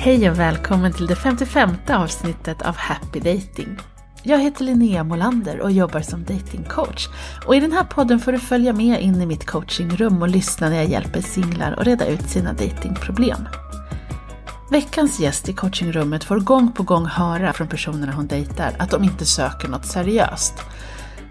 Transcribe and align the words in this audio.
Hej 0.00 0.30
och 0.30 0.38
välkommen 0.38 0.92
till 0.92 1.06
det 1.06 1.16
55 1.16 1.70
avsnittet 1.88 2.62
av 2.62 2.76
Happy 2.76 3.20
Dating. 3.20 3.78
Jag 4.22 4.38
heter 4.38 4.64
Linnea 4.64 5.04
Molander 5.04 5.60
och 5.60 5.72
jobbar 5.72 6.00
som 6.00 6.24
datingcoach. 6.24 7.08
Och 7.46 7.56
i 7.56 7.60
den 7.60 7.72
här 7.72 7.84
podden 7.84 8.20
får 8.20 8.32
du 8.32 8.38
följa 8.38 8.72
med 8.72 9.02
in 9.02 9.22
i 9.22 9.26
mitt 9.26 9.46
coachingrum 9.46 10.22
och 10.22 10.28
lyssna 10.28 10.68
när 10.68 10.76
jag 10.76 10.88
hjälper 10.88 11.20
singlar 11.20 11.72
att 11.72 11.86
reda 11.86 12.06
ut 12.06 12.28
sina 12.28 12.52
datingproblem. 12.52 13.48
Veckans 14.70 15.20
gäst 15.20 15.48
i 15.48 15.52
coachingrummet 15.52 16.24
får 16.24 16.40
gång 16.40 16.72
på 16.72 16.82
gång 16.82 17.06
höra 17.06 17.52
från 17.52 17.68
personerna 17.68 18.12
hon 18.12 18.26
dejtar 18.26 18.72
att 18.78 18.90
de 18.90 19.04
inte 19.04 19.26
söker 19.26 19.68
något 19.68 19.86
seriöst. 19.86 20.54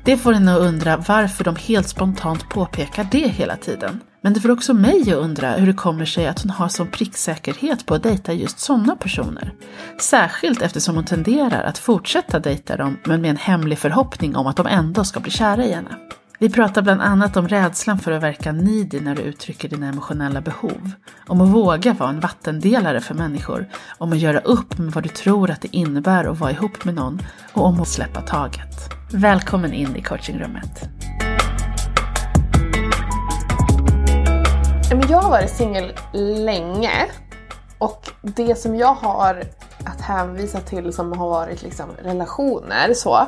Det 0.06 0.18
får 0.18 0.34
henne 0.34 0.54
att 0.54 0.62
undra 0.62 0.98
varför 0.98 1.44
de 1.44 1.56
helt 1.56 1.88
spontant 1.88 2.50
påpekar 2.50 3.08
det 3.12 3.28
hela 3.28 3.56
tiden. 3.56 4.02
Men 4.22 4.34
det 4.34 4.40
får 4.40 4.52
också 4.52 4.74
mig 4.74 5.02
att 5.02 5.18
undra 5.18 5.52
hur 5.52 5.68
det 5.68 5.74
kommer 5.74 6.06
sig 6.06 6.28
att 6.28 6.42
hon 6.42 6.50
har 6.50 6.68
sån 6.68 6.88
pricksäkerhet 6.88 7.86
på 7.86 7.96
att 7.96 8.04
dejta 8.04 8.34
just 8.34 8.60
sådana 8.60 8.96
personer. 8.96 9.54
Särskilt 10.02 10.62
eftersom 10.62 10.96
hon 10.96 11.06
tenderar 11.06 11.64
att 11.64 11.78
fortsätta 11.78 12.40
dejta 12.40 12.78
dem 12.78 12.98
men 13.06 13.22
med 13.22 13.30
en 13.30 13.38
hemlig 13.38 13.80
förhoppning 13.80 14.36
om 14.36 14.48
att 14.48 14.56
de 14.56 14.68
ändå 14.68 15.04
ska 15.04 15.20
bli 15.20 15.32
kära 15.32 15.66
i 15.66 15.74
henne. 15.74 15.98
Vi 16.40 16.50
pratar 16.50 16.82
bland 16.82 17.02
annat 17.02 17.38
om 17.38 17.48
rädslan 17.48 18.00
för 18.00 18.12
att 18.12 18.24
verka 18.24 18.52
nidig 18.52 19.02
när 19.02 19.16
du 19.16 19.22
uttrycker 19.22 19.70
dina 19.70 19.88
emotionella 19.88 20.42
behov. 20.42 20.92
Om 21.28 21.42
att 21.42 21.50
våga 21.50 21.94
vara 21.94 22.10
en 22.10 22.20
vattendelare 22.20 23.02
för 23.02 23.14
människor. 23.14 23.70
Om 23.98 24.14
att 24.14 24.20
göra 24.20 24.40
upp 24.40 24.78
med 24.78 24.94
vad 24.94 25.04
du 25.04 25.10
tror 25.10 25.52
att 25.52 25.62
det 25.62 25.76
innebär 25.76 26.26
att 26.26 26.40
vara 26.40 26.52
ihop 26.52 26.86
med 26.86 26.96
någon. 26.96 27.22
Och 27.54 27.66
om 27.66 27.82
att 27.82 27.88
släppa 27.88 28.22
taget. 28.22 28.90
Välkommen 29.12 29.74
in 29.74 29.96
i 29.96 30.02
coachingrummet. 30.02 30.90
Jag 34.90 35.18
har 35.18 35.30
varit 35.30 35.50
singel 35.50 35.94
länge 36.46 37.06
och 37.78 38.10
det 38.22 38.56
som 38.56 38.76
jag 38.76 38.94
har 38.94 39.44
att 39.86 40.02
hänvisa 40.02 40.60
till 40.60 40.94
som 40.94 41.18
har 41.18 41.30
varit 41.30 41.62
liksom 41.62 41.90
relationer 42.04 42.94
så 42.94 43.28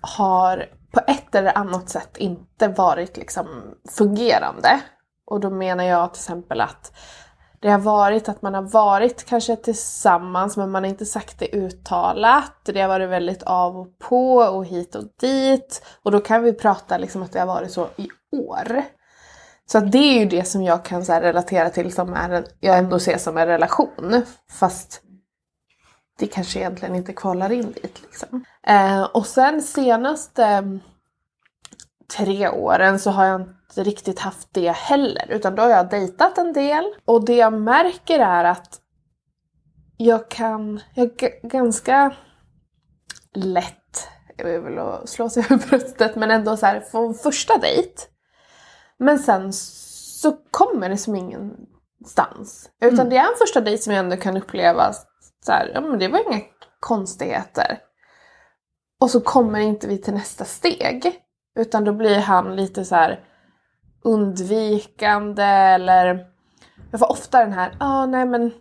har 0.00 0.66
på 0.92 1.00
ett 1.06 1.34
eller 1.34 1.58
annat 1.58 1.88
sätt 1.88 2.16
inte 2.16 2.68
varit 2.68 3.16
liksom 3.16 3.46
fungerande. 3.90 4.80
Och 5.26 5.40
då 5.40 5.50
menar 5.50 5.84
jag 5.84 6.14
till 6.14 6.20
exempel 6.20 6.60
att 6.60 6.92
det 7.60 7.70
har 7.70 7.78
varit 7.78 8.28
att 8.28 8.42
man 8.42 8.54
har 8.54 8.62
varit 8.62 9.26
kanske 9.26 9.56
tillsammans 9.56 10.56
men 10.56 10.70
man 10.70 10.84
har 10.84 10.90
inte 10.90 11.06
sagt 11.06 11.38
det 11.38 11.56
uttalat. 11.56 12.52
Det 12.64 12.80
har 12.80 12.88
varit 12.88 13.10
väldigt 13.10 13.42
av 13.42 13.76
och 13.76 13.98
på 13.98 14.36
och 14.36 14.66
hit 14.66 14.94
och 14.94 15.04
dit. 15.20 15.86
Och 16.02 16.10
då 16.10 16.20
kan 16.20 16.42
vi 16.42 16.52
prata 16.52 16.98
liksom 16.98 17.22
att 17.22 17.32
det 17.32 17.40
har 17.40 17.46
varit 17.46 17.72
så 17.72 17.88
i 17.96 18.08
år. 18.36 18.82
Så 19.72 19.80
det 19.80 19.98
är 19.98 20.18
ju 20.18 20.26
det 20.26 20.44
som 20.44 20.62
jag 20.62 20.84
kan 20.84 21.04
så 21.04 21.12
relatera 21.12 21.70
till 21.70 21.92
som 21.92 22.14
är 22.14 22.30
en, 22.30 22.44
jag 22.60 22.78
ändå 22.78 22.98
ser 22.98 23.18
som 23.18 23.38
en 23.38 23.46
relation. 23.46 24.22
Fast 24.50 25.02
det 26.18 26.26
kanske 26.26 26.58
egentligen 26.58 26.94
inte 26.94 27.12
kvalar 27.12 27.52
in 27.52 27.72
dit. 27.72 28.02
Liksom. 28.02 28.44
Eh, 28.66 29.02
och 29.02 29.26
sen 29.26 29.62
senaste 29.62 30.44
eh, 30.44 30.62
tre 32.16 32.48
åren 32.48 32.98
så 32.98 33.10
har 33.10 33.24
jag 33.24 33.40
inte 33.40 33.82
riktigt 33.90 34.18
haft 34.18 34.48
det 34.52 34.70
heller. 34.70 35.26
Utan 35.28 35.54
då 35.54 35.62
har 35.62 35.70
jag 35.70 35.90
dejtat 35.90 36.38
en 36.38 36.52
del. 36.52 36.84
Och 37.04 37.24
det 37.24 37.36
jag 37.36 37.52
märker 37.52 38.18
är 38.18 38.44
att 38.44 38.80
jag 39.96 40.30
kan, 40.30 40.80
jag 40.94 41.10
ganska 41.42 42.14
lätt, 43.34 44.08
jag 44.36 44.44
vill 44.44 44.60
väl 44.60 44.78
att 44.78 45.08
slå 45.08 45.28
sig 45.28 45.44
över 45.50 45.68
bröstet, 45.68 46.16
men 46.16 46.30
ändå 46.30 46.56
så 46.56 46.66
här 46.66 46.80
få 46.80 47.14
första 47.14 47.58
dejt. 47.58 48.11
Men 49.02 49.18
sen 49.18 49.52
så 49.52 50.32
kommer 50.50 50.88
det 50.88 50.96
som 50.96 51.14
ingenstans. 51.14 52.70
Utan 52.80 52.98
mm. 52.98 53.08
det 53.08 53.16
är 53.16 53.30
en 53.30 53.38
första 53.38 53.60
dejt 53.60 53.82
som 53.82 53.92
jag 53.92 54.04
ändå 54.04 54.16
kan 54.16 54.36
uppleva 54.36 54.92
så 55.44 55.52
här, 55.52 55.70
ja 55.74 55.80
men 55.80 55.98
det 55.98 56.08
var 56.08 56.32
inga 56.32 56.40
konstigheter. 56.80 57.78
Och 59.00 59.10
så 59.10 59.20
kommer 59.20 59.58
inte 59.58 59.88
vi 59.88 59.98
till 59.98 60.14
nästa 60.14 60.44
steg. 60.44 61.20
Utan 61.58 61.84
då 61.84 61.92
blir 61.92 62.18
han 62.18 62.56
lite 62.56 62.84
så 62.84 62.94
här 62.94 63.24
undvikande 64.04 65.44
eller 65.44 66.26
jag 66.90 67.00
får 67.00 67.10
ofta 67.10 67.38
den 67.38 67.52
här, 67.52 67.76
ah, 67.80 68.06
nej 68.06 68.26
men 68.26 68.52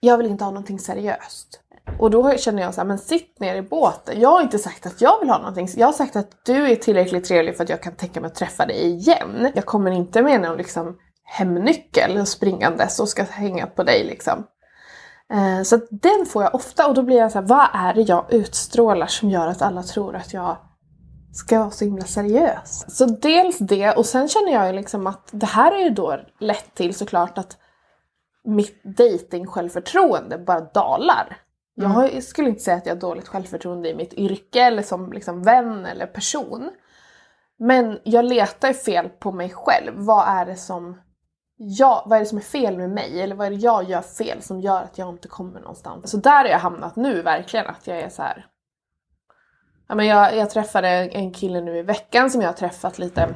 jag 0.00 0.18
vill 0.18 0.26
inte 0.26 0.44
ha 0.44 0.50
någonting 0.50 0.78
seriöst. 0.78 1.60
Och 1.98 2.10
då 2.10 2.36
känner 2.36 2.62
jag 2.62 2.74
så 2.74 2.80
här, 2.80 2.88
men 2.88 2.98
sitt 2.98 3.40
ner 3.40 3.56
i 3.56 3.62
båten. 3.62 4.20
Jag 4.20 4.28
har 4.28 4.42
inte 4.42 4.58
sagt 4.58 4.86
att 4.86 5.00
jag 5.00 5.20
vill 5.20 5.30
ha 5.30 5.38
någonting. 5.38 5.68
Jag 5.76 5.86
har 5.86 5.92
sagt 5.92 6.16
att 6.16 6.44
du 6.44 6.70
är 6.70 6.76
tillräckligt 6.76 7.24
trevlig 7.24 7.56
för 7.56 7.64
att 7.64 7.70
jag 7.70 7.82
kan 7.82 7.94
tänka 7.94 8.20
mig 8.20 8.28
att 8.28 8.34
träffa 8.34 8.66
dig 8.66 8.86
igen. 8.86 9.52
Jag 9.54 9.66
kommer 9.66 9.90
inte 9.90 10.22
med 10.22 10.40
någon 10.40 10.56
liksom 10.56 10.98
hemnyckel 11.24 12.26
springandes 12.26 13.00
och 13.00 13.08
ska 13.08 13.22
hänga 13.22 13.66
på 13.66 13.82
dig 13.82 14.04
liksom. 14.04 14.46
Eh, 15.32 15.62
så 15.62 15.76
den 15.90 16.26
får 16.26 16.42
jag 16.42 16.54
ofta 16.54 16.88
och 16.88 16.94
då 16.94 17.02
blir 17.02 17.16
jag 17.16 17.32
så 17.32 17.38
här, 17.38 17.46
vad 17.46 17.66
är 17.72 17.94
det 17.94 18.02
jag 18.02 18.32
utstrålar 18.32 19.06
som 19.06 19.30
gör 19.30 19.48
att 19.48 19.62
alla 19.62 19.82
tror 19.82 20.16
att 20.16 20.32
jag 20.32 20.56
ska 21.32 21.58
vara 21.58 21.70
så 21.70 21.84
himla 21.84 22.04
seriös? 22.04 22.84
Så 22.88 23.06
dels 23.06 23.58
det 23.58 23.92
och 23.92 24.06
sen 24.06 24.28
känner 24.28 24.52
jag 24.52 24.66
ju 24.66 24.72
liksom 24.72 25.06
att 25.06 25.28
det 25.30 25.46
här 25.46 25.72
är 25.72 25.84
ju 25.84 25.90
då 25.90 26.20
lett 26.40 26.74
till 26.74 26.94
såklart 26.94 27.38
att 27.38 27.56
mitt 28.44 28.84
dating 28.84 29.46
självförtroende 29.46 30.38
bara 30.38 30.60
dalar. 30.60 31.43
Jag 31.74 32.08
mm. 32.08 32.22
skulle 32.22 32.48
inte 32.48 32.62
säga 32.62 32.76
att 32.76 32.86
jag 32.86 32.94
har 32.94 33.00
dåligt 33.00 33.28
självförtroende 33.28 33.88
i 33.88 33.94
mitt 33.94 34.14
yrke 34.14 34.60
eller 34.60 34.82
som 34.82 35.12
liksom 35.12 35.42
vän 35.42 35.86
eller 35.86 36.06
person. 36.06 36.70
Men 37.58 37.98
jag 38.04 38.24
letar 38.24 38.72
fel 38.72 39.08
på 39.08 39.32
mig 39.32 39.50
själv. 39.50 39.92
Vad 39.96 40.28
är 40.28 40.46
det 40.46 40.56
som 40.56 41.00
jag, 41.56 42.02
vad 42.06 42.16
är 42.16 42.20
det 42.20 42.26
som 42.26 42.38
är 42.38 42.42
fel 42.42 42.76
med 42.76 42.90
mig? 42.90 43.22
Eller 43.22 43.36
vad 43.36 43.46
är 43.46 43.50
det 43.50 43.56
jag 43.56 43.84
gör 43.84 44.02
fel 44.02 44.42
som 44.42 44.60
gör 44.60 44.82
att 44.82 44.98
jag 44.98 45.08
inte 45.08 45.28
kommer 45.28 45.60
någonstans? 45.60 46.10
Så 46.10 46.16
där 46.16 46.44
har 46.44 46.50
jag 46.50 46.58
hamnat 46.58 46.96
nu 46.96 47.22
verkligen, 47.22 47.66
att 47.66 47.86
jag 47.86 47.98
är 47.98 48.08
så 48.08 48.22
här. 48.22 48.46
Ja, 49.88 49.94
men 49.94 50.06
jag, 50.06 50.36
jag 50.36 50.50
träffade 50.50 50.88
en 50.88 51.32
kille 51.32 51.60
nu 51.60 51.78
i 51.78 51.82
veckan 51.82 52.30
som 52.30 52.40
jag 52.40 52.48
har 52.48 52.54
träffat 52.54 52.98
lite 52.98 53.34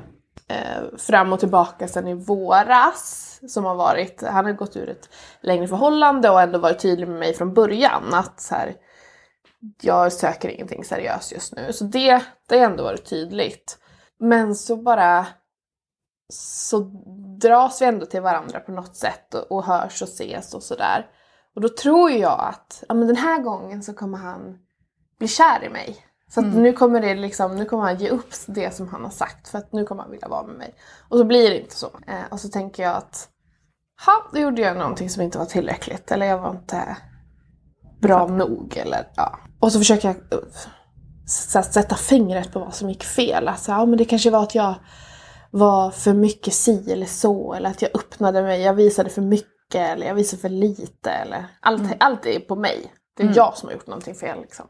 eh, 0.48 0.96
fram 0.98 1.32
och 1.32 1.40
tillbaka 1.40 1.88
sedan 1.88 2.08
i 2.08 2.14
våras. 2.14 3.24
Som 3.48 3.64
har 3.64 3.74
varit, 3.74 4.22
han 4.22 4.44
har 4.44 4.52
gått 4.52 4.76
ur 4.76 4.88
ett 4.88 5.08
längre 5.40 5.68
förhållande 5.68 6.30
och 6.30 6.40
ändå 6.40 6.58
varit 6.58 6.78
tydlig 6.78 7.08
med 7.08 7.18
mig 7.18 7.34
från 7.34 7.54
början 7.54 8.14
att 8.14 8.40
så 8.40 8.54
här, 8.54 8.74
jag 9.80 10.12
söker 10.12 10.48
ingenting 10.48 10.84
seriöst 10.84 11.32
just 11.32 11.56
nu. 11.56 11.72
Så 11.72 11.84
det, 11.84 12.22
det 12.48 12.58
har 12.58 12.66
ändå 12.66 12.84
varit 12.84 13.04
tydligt. 13.04 13.78
Men 14.18 14.54
så 14.54 14.76
bara 14.76 15.26
så 16.32 16.78
dras 17.40 17.82
vi 17.82 17.86
ändå 17.86 18.06
till 18.06 18.20
varandra 18.20 18.60
på 18.60 18.72
något 18.72 18.96
sätt 18.96 19.34
och, 19.34 19.52
och 19.52 19.64
hörs 19.64 20.02
och 20.02 20.08
ses 20.08 20.54
och 20.54 20.62
sådär. 20.62 21.06
Och 21.54 21.60
då 21.60 21.68
tror 21.68 22.10
jag 22.10 22.40
att 22.40 22.84
ja, 22.88 22.94
men 22.94 23.06
den 23.06 23.16
här 23.16 23.42
gången 23.42 23.82
så 23.82 23.94
kommer 23.94 24.18
han 24.18 24.58
bli 25.18 25.28
kär 25.28 25.64
i 25.64 25.68
mig. 25.68 26.07
Så 26.28 26.40
mm. 26.40 26.62
nu 26.62 26.72
kommer 26.72 27.00
det 27.00 27.14
liksom, 27.14 27.56
nu 27.56 27.64
kommer 27.64 27.82
han 27.82 27.96
ge 27.96 28.08
upp 28.08 28.34
det 28.46 28.74
som 28.74 28.88
han 28.88 29.04
har 29.04 29.10
sagt 29.10 29.48
för 29.48 29.58
att 29.58 29.72
nu 29.72 29.84
kommer 29.84 30.02
han 30.02 30.10
vilja 30.10 30.28
vara 30.28 30.46
med 30.46 30.56
mig. 30.56 30.74
Och 31.08 31.18
så 31.18 31.24
blir 31.24 31.50
det 31.50 31.60
inte 31.60 31.76
så. 31.76 31.86
Eh, 31.86 32.24
och 32.30 32.40
så 32.40 32.48
tänker 32.48 32.82
jag 32.82 32.96
att, 32.96 33.28
ha, 34.06 34.30
då 34.32 34.38
gjorde 34.38 34.62
jag 34.62 34.76
någonting 34.76 35.10
som 35.10 35.22
inte 35.22 35.38
var 35.38 35.44
tillräckligt. 35.44 36.10
Eller 36.10 36.26
jag 36.26 36.38
var 36.38 36.50
inte 36.50 36.96
bra 38.00 38.26
nog. 38.26 38.76
Eller, 38.76 39.08
ja. 39.16 39.38
Och 39.60 39.72
så 39.72 39.78
försöker 39.78 40.08
jag 40.08 40.16
uh, 40.16 40.48
så 41.26 41.62
sätta 41.62 41.94
fingret 41.94 42.52
på 42.52 42.58
vad 42.58 42.74
som 42.74 42.88
gick 42.88 43.04
fel. 43.04 43.48
Alltså, 43.48 43.72
ja, 43.72 43.86
men 43.86 43.98
det 43.98 44.04
kanske 44.04 44.30
var 44.30 44.42
att 44.42 44.54
jag 44.54 44.74
var 45.50 45.90
för 45.90 46.12
mycket 46.12 46.54
si 46.54 46.92
eller 46.92 47.06
så. 47.06 47.54
Eller 47.54 47.70
att 47.70 47.82
jag 47.82 47.90
öppnade 47.94 48.42
mig, 48.42 48.62
jag 48.62 48.74
visade 48.74 49.10
för 49.10 49.22
mycket 49.22 49.74
eller 49.74 50.06
jag 50.06 50.14
visade 50.14 50.42
för 50.42 50.48
lite. 50.48 51.10
Eller, 51.10 51.46
allt, 51.60 51.80
mm. 51.80 51.96
allt 52.00 52.26
är 52.26 52.40
på 52.40 52.56
mig. 52.56 52.92
Det 53.16 53.22
är 53.22 53.26
mm. 53.26 53.36
jag 53.36 53.56
som 53.56 53.68
har 53.68 53.74
gjort 53.74 53.86
någonting 53.86 54.14
fel. 54.14 54.40
Liksom. 54.40 54.66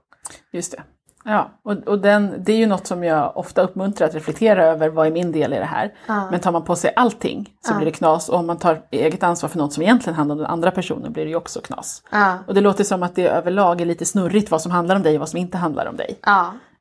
Just 0.52 0.72
det. 0.72 0.82
Ja, 1.28 1.50
och, 1.62 1.72
och 1.72 1.98
den, 1.98 2.34
det 2.38 2.52
är 2.52 2.56
ju 2.56 2.66
något 2.66 2.86
som 2.86 3.04
jag 3.04 3.36
ofta 3.36 3.62
uppmuntrar 3.62 4.08
att 4.08 4.14
reflektera 4.14 4.64
över, 4.64 4.88
vad 4.88 5.06
är 5.06 5.10
min 5.10 5.32
del 5.32 5.52
i 5.52 5.56
det 5.56 5.64
här? 5.64 5.94
Ja. 6.06 6.30
Men 6.30 6.40
tar 6.40 6.52
man 6.52 6.64
på 6.64 6.76
sig 6.76 6.92
allting 6.96 7.52
så 7.60 7.72
ja. 7.72 7.76
blir 7.76 7.86
det 7.86 7.92
knas 7.92 8.28
och 8.28 8.38
om 8.38 8.46
man 8.46 8.58
tar 8.58 8.82
eget 8.90 9.22
ansvar 9.22 9.48
för 9.48 9.58
något 9.58 9.72
som 9.72 9.82
egentligen 9.82 10.16
handlar 10.16 10.34
om 10.34 10.38
den 10.38 10.50
andra 10.50 10.70
personen 10.70 11.12
blir 11.12 11.24
det 11.24 11.30
ju 11.30 11.36
också 11.36 11.60
knas. 11.60 12.02
Ja. 12.10 12.38
Och 12.46 12.54
det 12.54 12.60
låter 12.60 12.84
som 12.84 13.02
att 13.02 13.14
det 13.14 13.28
överlag 13.28 13.80
är 13.80 13.86
lite 13.86 14.04
snurrigt 14.04 14.50
vad 14.50 14.62
som 14.62 14.72
handlar 14.72 14.96
om 14.96 15.02
dig 15.02 15.14
och 15.14 15.20
vad 15.20 15.28
som 15.28 15.38
inte 15.38 15.58
handlar 15.58 15.86
om 15.86 15.96
dig. 15.96 16.18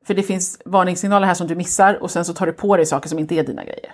För 0.08 0.14
det 0.14 0.24
finns 0.24 0.62
varningssignaler 0.66 1.28
här 1.28 1.34
som 1.34 1.48
du 1.48 1.56
missar 1.56 2.04
och 2.04 2.12
sen 2.12 2.26
så 2.26 2.34
tar 2.34 2.46
du 2.46 2.54
på 2.54 2.78
dig 2.78 2.86
saker 2.86 3.10
som 3.10 3.20
inte 3.20 3.36
är 3.36 3.44
dina 3.44 3.64
grejer. 3.64 3.92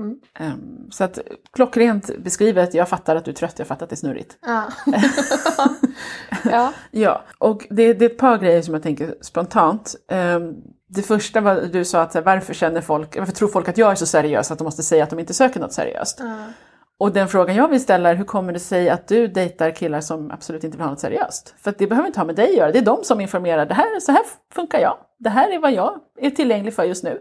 Mm. 0.00 0.20
Um, 0.40 0.90
så 0.90 1.04
att 1.04 1.18
klockrent 1.52 2.18
beskrivet, 2.18 2.74
jag 2.74 2.88
fattar 2.88 3.16
att 3.16 3.24
du 3.24 3.30
är 3.30 3.34
trött, 3.34 3.58
jag 3.58 3.68
fattar 3.68 3.86
att 3.86 3.90
det 3.90 3.94
är 3.94 3.96
snurrigt. 3.96 4.38
Ja. 4.40 4.68
ja. 6.50 6.72
ja, 6.90 7.22
och 7.38 7.66
det, 7.70 7.92
det, 7.92 8.04
är 8.04 8.10
ett 8.10 8.18
par 8.18 8.38
grejer 8.38 8.62
som 8.62 8.74
jag 8.74 8.82
tänker 8.82 9.14
spontant. 9.20 9.94
Um, 10.08 10.56
det 10.88 11.02
första 11.02 11.40
var 11.40 11.60
du 11.72 11.84
sa 11.84 12.02
att 12.02 12.14
varför 12.24 12.54
känner 12.54 12.80
folk, 12.80 13.18
varför 13.18 13.32
tror 13.32 13.48
folk 13.48 13.68
att 13.68 13.78
jag 13.78 13.90
är 13.90 13.94
så 13.94 14.06
seriös 14.06 14.50
att 14.50 14.58
de 14.58 14.64
måste 14.64 14.82
säga 14.82 15.04
att 15.04 15.10
de 15.10 15.18
inte 15.18 15.34
söker 15.34 15.60
något 15.60 15.72
seriöst? 15.72 16.18
Ja. 16.20 16.46
Och 16.98 17.12
den 17.12 17.28
frågan 17.28 17.56
jag 17.56 17.68
vill 17.68 17.80
ställa 17.80 18.10
är 18.10 18.14
hur 18.14 18.24
kommer 18.24 18.52
det 18.52 18.58
sig 18.58 18.90
att 18.90 19.08
du 19.08 19.26
dejtar 19.26 19.70
killar 19.70 20.00
som 20.00 20.30
absolut 20.30 20.64
inte 20.64 20.76
vill 20.76 20.84
ha 20.84 20.90
något 20.90 21.00
seriöst? 21.00 21.54
För 21.58 21.74
det 21.78 21.86
behöver 21.86 22.06
inte 22.06 22.20
ha 22.20 22.24
med 22.24 22.36
dig 22.36 22.48
att 22.50 22.56
göra, 22.56 22.72
det 22.72 22.78
är 22.78 22.82
de 22.82 23.04
som 23.04 23.20
informerar. 23.20 23.66
Det 23.66 23.74
här, 23.74 24.00
så 24.00 24.12
här 24.12 24.22
funkar 24.54 24.80
jag. 24.80 24.96
Det 25.18 25.30
här 25.30 25.54
är 25.54 25.58
vad 25.58 25.72
jag 25.72 25.98
är 26.20 26.30
tillgänglig 26.30 26.74
för 26.74 26.84
just 26.84 27.04
nu. 27.04 27.18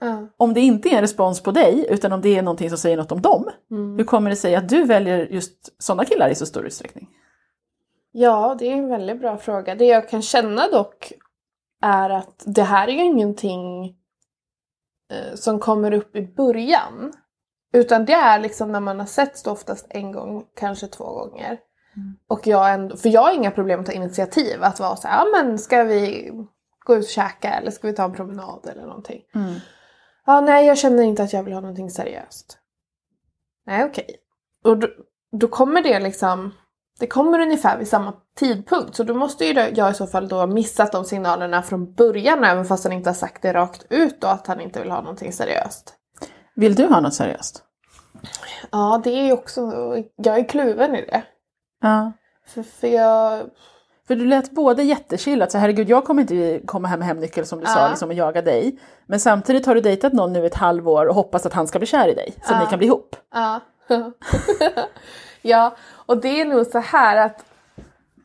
Mm. 0.00 0.28
Om 0.36 0.54
det 0.54 0.60
inte 0.60 0.88
är 0.88 0.94
en 0.94 1.00
respons 1.00 1.42
på 1.42 1.50
dig, 1.50 1.86
utan 1.90 2.12
om 2.12 2.20
det 2.20 2.36
är 2.36 2.42
någonting 2.42 2.68
som 2.68 2.78
säger 2.78 2.96
något 2.96 3.12
om 3.12 3.22
dem, 3.22 3.50
mm. 3.70 3.96
hur 3.96 4.04
kommer 4.04 4.30
det 4.30 4.36
sig 4.36 4.56
att 4.56 4.68
du 4.68 4.84
väljer 4.84 5.26
just 5.26 5.82
sådana 5.82 6.04
killar 6.04 6.28
i 6.28 6.34
så 6.34 6.46
stor 6.46 6.66
utsträckning? 6.66 7.08
Ja, 8.12 8.56
det 8.58 8.66
är 8.66 8.72
en 8.72 8.88
väldigt 8.88 9.20
bra 9.20 9.38
fråga. 9.38 9.74
Det 9.74 9.86
jag 9.86 10.08
kan 10.08 10.22
känna 10.22 10.70
dock 10.70 11.12
är 11.82 12.10
att 12.10 12.42
det 12.46 12.62
här 12.62 12.88
är 12.88 12.92
ju 12.92 13.04
ingenting 13.04 13.84
eh, 15.10 15.34
som 15.34 15.58
kommer 15.58 15.92
upp 15.92 16.16
i 16.16 16.22
början. 16.22 17.12
Utan 17.72 18.04
det 18.04 18.12
är 18.12 18.38
liksom 18.38 18.72
när 18.72 18.80
man 18.80 18.98
har 18.98 19.06
setts 19.06 19.42
då 19.42 19.50
oftast 19.50 19.86
en 19.90 20.12
gång, 20.12 20.44
kanske 20.56 20.86
två 20.86 21.04
gånger. 21.04 21.58
Och 22.28 22.46
jag 22.46 22.74
ändå, 22.74 22.96
för 22.96 23.08
jag 23.08 23.20
har 23.20 23.34
inga 23.34 23.50
problem 23.50 23.80
att 23.80 23.86
ta 23.86 23.92
initiativ. 23.92 24.62
Att 24.62 24.80
vara 24.80 24.96
så 24.96 25.08
här, 25.08 25.18
ja 25.18 25.26
men 25.32 25.58
ska 25.58 25.84
vi 25.84 26.32
gå 26.86 26.96
ut 26.96 27.04
och 27.04 27.10
käka 27.10 27.50
eller 27.50 27.70
ska 27.70 27.86
vi 27.86 27.94
ta 27.94 28.04
en 28.04 28.12
promenad 28.12 28.66
eller 28.72 28.82
någonting. 28.82 29.22
Ja, 30.26 30.40
nej 30.40 30.66
jag 30.66 30.78
känner 30.78 31.02
inte 31.02 31.22
att 31.22 31.32
jag 31.32 31.42
vill 31.42 31.52
ha 31.52 31.60
någonting 31.60 31.90
seriöst. 31.90 32.58
Nej 33.66 33.84
okej. 33.84 34.16
Och 34.64 34.78
då, 34.78 34.88
då 35.32 35.48
kommer 35.48 35.82
det 35.82 36.00
liksom, 36.00 36.54
det 36.98 37.06
kommer 37.06 37.38
ungefär 37.38 37.78
vid 37.78 37.88
samma 37.88 38.14
tidpunkt. 38.38 38.96
Så 38.96 39.04
då 39.04 39.14
måste 39.14 39.44
ju 39.44 39.52
jag 39.52 39.90
i 39.90 39.94
så 39.94 40.06
fall 40.06 40.28
då 40.28 40.36
ha 40.36 40.46
missat 40.46 40.92
de 40.92 41.04
signalerna 41.04 41.62
från 41.62 41.94
början 41.94 42.44
även 42.44 42.64
fast 42.64 42.84
han 42.84 42.92
inte 42.92 43.08
har 43.08 43.14
sagt 43.14 43.42
det 43.42 43.52
rakt 43.52 43.86
ut 43.90 44.20
då 44.20 44.26
att 44.26 44.46
han 44.46 44.60
inte 44.60 44.80
vill 44.80 44.90
ha 44.90 45.00
någonting 45.00 45.32
seriöst. 45.32 45.94
Vill 46.54 46.74
du 46.74 46.86
ha 46.86 47.00
något 47.00 47.14
seriöst? 47.14 47.62
Ja, 48.72 49.00
det 49.04 49.10
är 49.10 49.24
ju 49.24 49.32
också, 49.32 49.60
jag 50.16 50.38
är 50.38 50.48
kluven 50.48 50.94
i 50.94 51.06
det. 51.06 51.22
Ja. 51.80 52.12
För, 52.46 52.62
för 52.62 52.88
jag, 52.88 53.50
För 54.08 54.16
du 54.16 54.24
lät 54.24 54.50
både 54.50 54.82
jättechill, 54.82 55.42
att 55.42 55.52
så 55.52 55.58
herregud 55.58 55.88
jag 55.88 56.04
kommer 56.04 56.22
inte 56.22 56.60
komma 56.66 56.88
hem 56.88 56.98
med 56.98 57.08
hemnyckel 57.08 57.46
som 57.46 57.60
du 57.60 57.66
sa 57.66 57.80
Ja. 57.80 57.88
liksom, 57.88 58.08
och 58.08 58.14
jaga 58.14 58.42
dig. 58.42 58.78
Men 59.06 59.20
samtidigt 59.20 59.66
har 59.66 59.74
du 59.74 59.80
dejtat 59.80 60.12
någon 60.12 60.32
nu 60.32 60.46
ett 60.46 60.54
halvår 60.54 61.06
och 61.06 61.14
hoppas 61.14 61.46
att 61.46 61.52
han 61.52 61.66
ska 61.66 61.78
bli 61.78 61.86
kär 61.86 62.08
i 62.08 62.14
dig 62.14 62.34
så 62.42 62.52
att 62.54 62.58
Ja. 62.58 62.64
ni 62.64 62.70
kan 62.70 62.78
bli 62.78 62.86
ihop. 62.86 63.16
Ja. 63.34 63.60
ja, 65.42 65.76
och 66.06 66.20
det 66.20 66.40
är 66.40 66.44
nog 66.44 66.66
så 66.66 66.78
här 66.78 67.16
att 67.16 67.44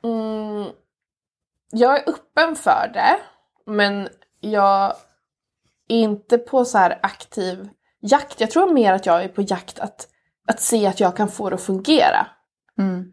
mm, 0.04 0.66
jag 1.72 1.98
är 1.98 2.10
öppen 2.10 2.56
för 2.56 2.92
det, 2.94 3.18
men 3.66 4.10
jag 4.40 4.86
är 5.88 5.96
inte 5.96 6.38
på 6.38 6.66
så 6.66 6.78
här 6.78 7.00
aktiv 7.04 7.70
jakt. 8.02 8.42
Jag 8.42 8.52
tror 8.52 8.74
mer 8.74 8.94
att 8.94 9.06
jag 9.06 9.24
är 9.24 9.28
på 9.28 9.42
jakt 9.42 9.80
att, 9.80 10.08
att 10.48 10.60
se 10.60 10.88
att 10.88 11.00
jag 11.00 11.16
kan 11.16 11.30
få 11.30 11.50
det 11.50 11.56
att 11.56 11.62
fungera. 11.62 12.28
Mm. 12.80 13.12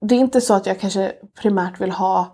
Det 0.00 0.14
är 0.14 0.18
inte 0.18 0.40
så 0.40 0.54
att 0.54 0.66
jag 0.66 0.80
kanske 0.80 1.12
primärt 1.40 1.80
vill 1.80 1.90
ha 1.90 2.32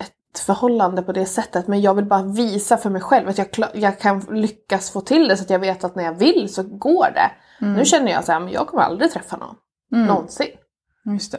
ett 0.00 0.38
förhållande 0.38 1.02
på 1.02 1.12
det 1.12 1.26
sättet, 1.26 1.68
men 1.68 1.80
jag 1.80 1.94
vill 1.94 2.04
bara 2.04 2.22
visa 2.22 2.76
för 2.76 2.90
mig 2.90 3.00
själv 3.02 3.28
att 3.28 3.38
jag, 3.38 3.48
jag 3.74 3.98
kan 3.98 4.20
lyckas 4.20 4.90
få 4.90 5.00
till 5.00 5.28
det 5.28 5.36
så 5.36 5.42
att 5.44 5.50
jag 5.50 5.58
vet 5.58 5.84
att 5.84 5.94
när 5.96 6.04
jag 6.04 6.14
vill 6.14 6.54
så 6.54 6.62
går 6.62 7.06
det. 7.14 7.30
Nu 7.66 7.84
känner 7.84 8.12
jag 8.12 8.24
så 8.24 8.32
här, 8.32 8.40
men 8.40 8.52
jag 8.52 8.66
kommer 8.66 8.82
aldrig 8.82 9.10
träffa 9.12 9.36
någon. 9.36 9.54
Mm. 9.92 10.06
Någonsin. 10.06 10.46
Just 11.04 11.32
det. 11.32 11.38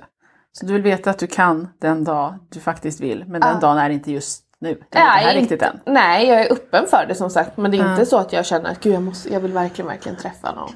Så 0.51 0.65
du 0.65 0.73
vill 0.73 0.81
veta 0.81 1.09
att 1.09 1.19
du 1.19 1.27
kan 1.27 1.69
den 1.81 2.03
dag 2.03 2.35
du 2.49 2.59
faktiskt 2.59 2.99
vill, 3.01 3.25
men 3.27 3.41
den 3.41 3.53
Ja. 3.53 3.59
dagen 3.59 3.77
är 3.77 3.89
inte 3.89 4.11
just 4.11 4.43
nu. 4.59 4.67
Det 4.67 4.97
är 4.97 5.17
inte 5.17 5.27
här 5.27 5.33
riktigt 5.33 5.61
än. 5.61 5.79
Nej, 5.85 6.27
jag 6.27 6.41
är 6.41 6.51
öppen 6.51 6.85
för 6.87 7.05
det 7.07 7.15
som 7.15 7.29
sagt. 7.29 7.57
Men 7.57 7.71
det 7.71 7.77
är 7.77 7.85
Ja. 7.85 7.91
inte 7.91 8.05
så 8.05 8.17
att 8.17 8.33
jag 8.33 8.45
känner 8.45 8.71
att 8.71 8.79
gud, 8.79 8.93
jag, 8.93 9.03
måste, 9.03 9.33
jag 9.33 9.39
vill 9.39 9.53
verkligen, 9.53 9.87
verkligen 9.87 10.17
träffa 10.17 10.55
någon. 10.55 10.71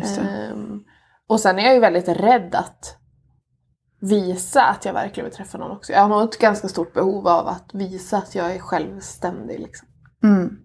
Just 0.00 0.16
det. 0.16 0.22
Ehm, 0.22 0.80
och 1.28 1.40
sen 1.40 1.58
är 1.58 1.62
jag 1.64 1.74
ju 1.74 1.80
väldigt 1.80 2.08
rädd 2.08 2.54
att 2.54 2.96
visa 4.08 4.64
att 4.64 4.84
jag 4.84 4.92
verkligen 4.92 5.24
vill 5.24 5.36
träffa 5.36 5.58
någon 5.58 5.70
också. 5.70 5.92
Jag 5.92 6.00
har 6.00 6.08
nog 6.08 6.22
ett 6.22 6.38
ganska 6.38 6.68
stort 6.68 6.92
behov 6.92 7.28
av 7.28 7.48
att 7.48 7.70
visa 7.72 8.16
att 8.16 8.34
jag 8.34 8.54
är 8.54 8.58
självständig. 8.58 9.60
Liksom. 9.60 9.88
Mm. 10.22 10.56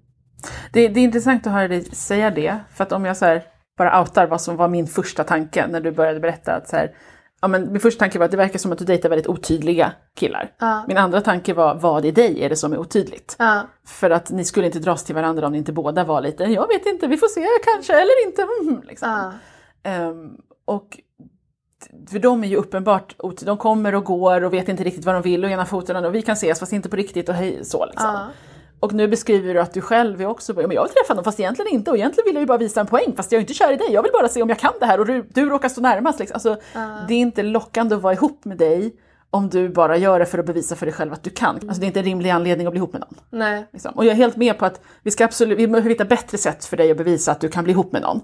Det, 0.73 0.87
det 0.87 0.99
är 0.99 1.03
intressant 1.03 1.47
att 1.47 1.53
höra 1.53 1.67
dig 1.67 1.83
säga 1.83 2.31
det, 2.31 2.59
för 2.73 2.83
att 2.83 2.91
om 2.91 3.05
jag 3.05 3.17
så 3.17 3.39
bara 3.77 4.01
outar 4.01 4.27
vad 4.27 4.41
som 4.41 4.55
var 4.57 4.67
min 4.67 4.87
första 4.87 5.23
tanke 5.23 5.67
när 5.67 5.81
du 5.81 5.91
började 5.91 6.19
berätta 6.19 6.55
att 6.55 6.69
så 6.69 6.75
här, 6.75 6.95
ja 7.41 7.47
men 7.47 7.71
min 7.71 7.81
första 7.81 7.99
tanke 7.99 8.19
var 8.19 8.25
att 8.25 8.31
det 8.31 8.37
verkar 8.37 8.59
som 8.59 8.71
att 8.71 8.77
du 8.77 8.85
dejtar 8.85 9.09
väldigt 9.09 9.27
otydliga 9.27 9.91
killar. 10.15 10.51
Ja. 10.59 10.85
Min 10.87 10.97
andra 10.97 11.21
tanke 11.21 11.53
var, 11.53 11.75
vad 11.75 12.05
i 12.05 12.11
dig 12.11 12.43
är 12.43 12.49
det 12.49 12.55
som 12.55 12.73
är 12.73 12.77
otydligt? 12.77 13.35
Ja. 13.39 13.67
För 13.85 14.09
att 14.09 14.31
ni 14.31 14.45
skulle 14.45 14.65
inte 14.65 14.79
dras 14.79 15.03
till 15.03 15.15
varandra 15.15 15.45
om 15.45 15.51
ni 15.51 15.57
inte 15.57 15.73
båda 15.73 16.03
var 16.03 16.21
lite, 16.21 16.43
jag 16.43 16.67
vet 16.67 16.85
inte, 16.85 17.07
vi 17.07 17.17
får 17.17 17.27
se 17.27 17.47
kanske 17.73 17.93
eller 17.93 18.27
inte. 18.27 18.47
Mm, 18.61 18.81
liksom. 18.87 19.09
Ja. 19.09 19.31
Ehm, 19.91 20.37
och 20.65 20.99
för 22.09 22.19
de 22.19 22.43
är 22.43 22.47
ju 22.47 22.55
uppenbart, 22.55 23.15
de 23.41 23.57
kommer 23.57 23.95
och 23.95 24.03
går 24.03 24.43
och 24.43 24.53
vet 24.53 24.69
inte 24.69 24.83
riktigt 24.83 25.05
vad 25.05 25.15
de 25.15 25.21
vill 25.21 25.43
och 25.43 25.51
ena 25.51 25.65
foten 25.65 26.05
och 26.05 26.15
vi 26.15 26.21
kan 26.21 26.33
ses 26.33 26.59
fast 26.59 26.73
inte 26.73 26.89
på 26.89 26.95
riktigt 26.95 27.29
och 27.29 27.35
hej 27.35 27.65
så 27.65 27.85
liksom. 27.85 28.09
Ja. 28.09 28.27
Och 28.79 28.93
nu 28.93 29.07
beskriver 29.07 29.53
du 29.53 29.59
att 29.59 29.73
du 29.73 29.81
själv 29.81 30.21
är 30.21 30.25
också, 30.25 30.53
men 30.53 30.71
jag 30.71 30.83
vill 30.83 30.91
träffa 30.91 31.13
någon 31.13 31.23
fast 31.23 31.39
egentligen 31.39 31.73
inte 31.73 31.91
och 31.91 31.97
egentligen 31.97 32.25
vill 32.25 32.35
jag 32.35 32.41
ju 32.41 32.47
bara 32.47 32.57
visa 32.57 32.79
en 32.79 32.87
poäng 32.87 33.13
fast 33.15 33.31
jag 33.31 33.37
är 33.37 33.41
inte 33.41 33.53
kär 33.53 33.73
i 33.73 33.75
dig, 33.75 33.87
jag 33.91 34.03
vill 34.03 34.11
bara 34.11 34.27
se 34.27 34.41
om 34.41 34.49
jag 34.49 34.59
kan 34.59 34.73
det 34.79 34.85
här 34.85 34.99
och 34.99 35.05
du, 35.05 35.25
du 35.29 35.49
råkar 35.49 35.69
stå 35.69 35.81
närmast. 35.81 36.19
Liksom. 36.19 36.35
Alltså, 36.35 36.57
Det 37.07 37.13
är 37.13 37.19
inte 37.19 37.43
lockande 37.43 37.95
att 37.95 38.01
vara 38.01 38.13
ihop 38.13 38.45
med 38.45 38.57
dig 38.57 38.93
om 39.31 39.49
du 39.49 39.69
bara 39.69 39.97
gör 39.97 40.19
det 40.19 40.25
för 40.25 40.37
att 40.37 40.45
bevisa 40.45 40.75
för 40.75 40.85
dig 40.85 40.95
själv 40.95 41.13
att 41.13 41.23
du 41.23 41.29
kan. 41.29 41.55
Alltså 41.55 41.79
det 41.79 41.85
är 41.85 41.87
inte 41.87 41.99
en 41.99 42.05
rimlig 42.05 42.29
anledning 42.29 42.67
att 42.67 42.73
bli 42.73 42.77
ihop 42.77 42.93
med 42.93 43.01
någon. 43.01 43.15
Nej. 43.29 43.67
Liksom. 43.73 43.93
Och 43.95 44.05
jag 44.05 44.11
är 44.11 44.15
helt 44.15 44.35
med 44.35 44.57
på 44.57 44.65
att 44.65 44.81
vi 45.03 45.11
ska 45.11 45.25
absolut, 45.25 45.59
vi 45.59 45.67
behöver 45.67 45.89
hitta 45.89 46.05
bättre 46.05 46.37
sätt 46.37 46.65
för 46.65 46.77
dig 46.77 46.91
att 46.91 46.97
bevisa 46.97 47.31
att 47.31 47.41
du 47.41 47.49
kan 47.49 47.63
bli 47.63 47.73
ihop 47.73 47.91
med 47.91 48.01
någon. 48.01 48.21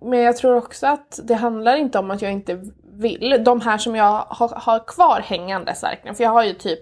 Men 0.00 0.18
jag 0.18 0.36
tror 0.36 0.56
också 0.56 0.86
att 0.86 1.20
det 1.24 1.34
handlar 1.34 1.76
inte 1.76 1.98
om 1.98 2.10
att 2.10 2.22
jag 2.22 2.32
inte 2.32 2.60
vill. 2.92 3.42
De 3.44 3.60
här 3.60 3.78
som 3.78 3.96
jag 3.96 4.26
har, 4.28 4.48
har 4.56 4.86
kvar 4.86 5.20
hängandes 5.20 5.82
verkligen. 5.82 6.14
För 6.14 6.24
jag 6.24 6.30
har 6.30 6.44
ju 6.44 6.54
typ 6.54 6.80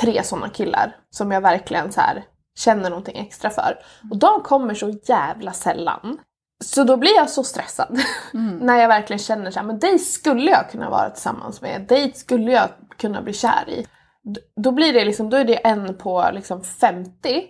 tre 0.00 0.22
sådana 0.22 0.48
killar 0.48 0.96
som 1.10 1.32
jag 1.32 1.40
verkligen 1.40 1.92
så 1.92 2.00
här 2.00 2.24
känner 2.58 2.90
någonting 2.90 3.18
extra 3.18 3.50
för. 3.50 3.78
Och 4.10 4.16
de 4.16 4.42
kommer 4.42 4.74
så 4.74 4.94
jävla 5.04 5.52
sällan. 5.52 6.18
Så 6.64 6.84
då 6.84 6.96
blir 6.96 7.16
jag 7.16 7.30
så 7.30 7.44
stressad. 7.44 7.98
När 8.60 8.78
jag 8.80 8.88
verkligen 8.88 9.18
känner 9.18 9.50
så 9.50 9.58
här, 9.58 9.66
men 9.66 9.78
dig 9.78 9.98
skulle 9.98 10.50
jag 10.50 10.70
kunna 10.70 10.90
vara 10.90 11.10
tillsammans 11.10 11.60
med. 11.62 11.86
Dig 11.88 12.12
skulle 12.12 12.52
jag 12.52 12.68
kunna 12.96 13.22
bli 13.22 13.32
kär 13.32 13.64
i. 13.68 13.86
D- 14.22 14.40
Då 14.56 14.72
blir 14.72 14.92
det 14.92 15.04
liksom, 15.04 15.30
då 15.30 15.36
är 15.36 15.44
det 15.44 15.56
en 15.66 15.94
på 15.98 16.30
liksom 16.32 16.62
50. 16.64 17.44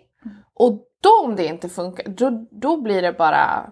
Och 0.55 0.73
då 1.03 1.11
om 1.25 1.37
det 1.37 1.47
inte 1.47 1.69
funkar, 1.69 2.09
då, 2.09 2.47
då 2.51 2.81
blir 2.83 3.03
det 3.03 3.12
bara 3.12 3.71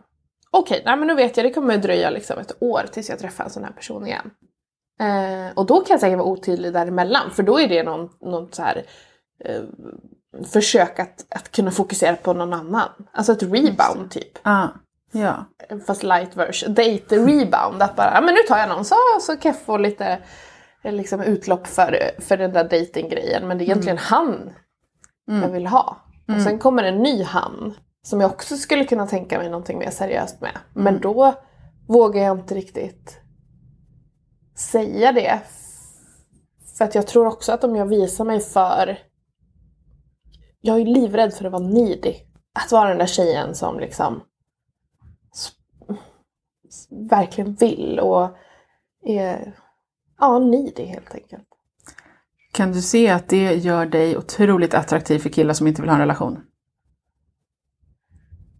okej, 0.51 0.83
nej 0.85 0.97
men 0.97 1.07
nu 1.07 1.15
vet 1.15 1.37
jag, 1.37 1.47
det 1.47 1.51
kommer 1.51 1.75
att 1.75 1.83
dröja 1.83 2.11
liksom 2.11 2.39
ett 2.39 2.53
år 2.63 2.83
tills 2.93 3.09
jag 3.09 3.19
träffar 3.19 3.45
en 3.45 3.51
sån 3.51 3.65
här 3.65 3.73
person 3.73 4.07
igen. 4.07 4.31
Eh, 5.01 5.53
och 5.57 5.67
då 5.67 5.75
kan 5.81 5.95
jag 5.95 6.01
säkert 6.01 6.19
vara 6.19 6.29
otydlig 6.29 6.73
däremellan, 6.73 7.31
för 7.31 7.43
då 7.43 7.61
är 7.61 7.69
det 7.69 7.83
någon, 7.83 8.09
någon 8.21 8.53
så 8.53 8.63
här 8.63 8.83
eh, 9.45 9.63
försök 10.53 10.99
att, 10.99 11.27
att 11.31 11.53
kunna 11.53 11.71
fokusera 11.71 12.17
på 12.17 12.33
någon 12.33 12.53
annan. 12.53 12.89
Alltså 13.13 13.33
ett 13.33 13.43
rebound 13.43 14.11
typ. 14.11 14.39
Ah, 14.43 14.69
ja. 15.13 15.45
Fast 15.87 16.03
light 16.03 16.37
version. 16.37 16.75
Date 16.75 17.17
rebound. 17.17 17.83
Att 17.83 17.97
bara, 17.97 18.21
men 18.21 18.35
nu 18.35 18.41
tar 18.49 18.59
jag 18.59 18.69
någon 18.69 18.85
så, 18.85 18.95
så 19.21 19.37
kan 19.37 19.53
jag 19.53 19.61
få 19.61 19.77
lite 19.77 20.19
eh, 20.83 20.93
liksom, 20.93 21.21
utlopp 21.21 21.67
för, 21.67 22.11
för 22.19 22.37
den 22.37 22.53
där 22.53 22.65
datinggrejen. 22.65 23.49
Men 23.49 23.59
det 23.59 23.65
är 23.65 23.67
egentligen 23.67 23.99
han 23.99 24.51
jag 25.27 25.49
vill 25.49 25.67
ha. 25.67 25.97
Och 26.37 26.43
sen 26.43 26.59
kommer 26.59 26.83
en 26.83 27.03
ny 27.03 27.23
han. 27.23 27.75
Som 28.03 28.21
jag 28.21 28.31
också 28.31 28.57
skulle 28.57 28.85
kunna 28.85 29.07
tänka 29.07 29.39
mig 29.39 29.51
någonting 29.51 29.79
mer 29.79 29.91
seriöst 29.91 30.41
med. 30.41 30.59
Men 30.75 31.01
då 31.01 31.35
vågar 31.89 32.23
jag 32.23 32.39
inte 32.39 32.55
riktigt 32.55 33.21
säga 34.57 35.13
det. 35.13 35.41
För 36.79 36.85
att 36.85 36.95
jag 36.95 37.07
tror 37.07 37.27
också 37.27 37.53
att 37.53 37.65
om 37.65 37.77
jag 37.77 37.87
visar 37.87 38.25
mig 38.25 38.41
för... 38.41 38.99
Jag 40.61 40.81
är 40.81 40.85
livrädd 40.85 41.35
för 41.35 41.45
att 41.45 41.53
vara 41.53 41.63
needy. 41.63 42.15
Att 42.65 42.73
vara 42.73 42.89
den 42.89 42.99
där 42.99 43.07
tjejen 43.07 43.55
som 43.55 43.81
liksom 43.81 44.23
verkligen 47.11 47.55
vill 47.55 48.01
och 48.01 48.37
är 49.05 49.55
ja, 50.19 50.39
needy 50.39 50.85
helt 50.85 51.15
enkelt. 51.15 51.49
Kan 52.53 52.73
du 52.73 52.83
se 52.83 53.11
att 53.11 53.29
det 53.29 53.55
gör 53.55 53.87
dig 53.87 54.17
otroligt 54.17 54.75
attraktiv 54.75 55.19
för 55.19 55.29
killar 55.29 55.55
som 55.55 55.67
inte 55.67 55.83
vill 55.83 55.89
ha 55.89 55.95
en 55.95 56.01
relation? 56.01 56.41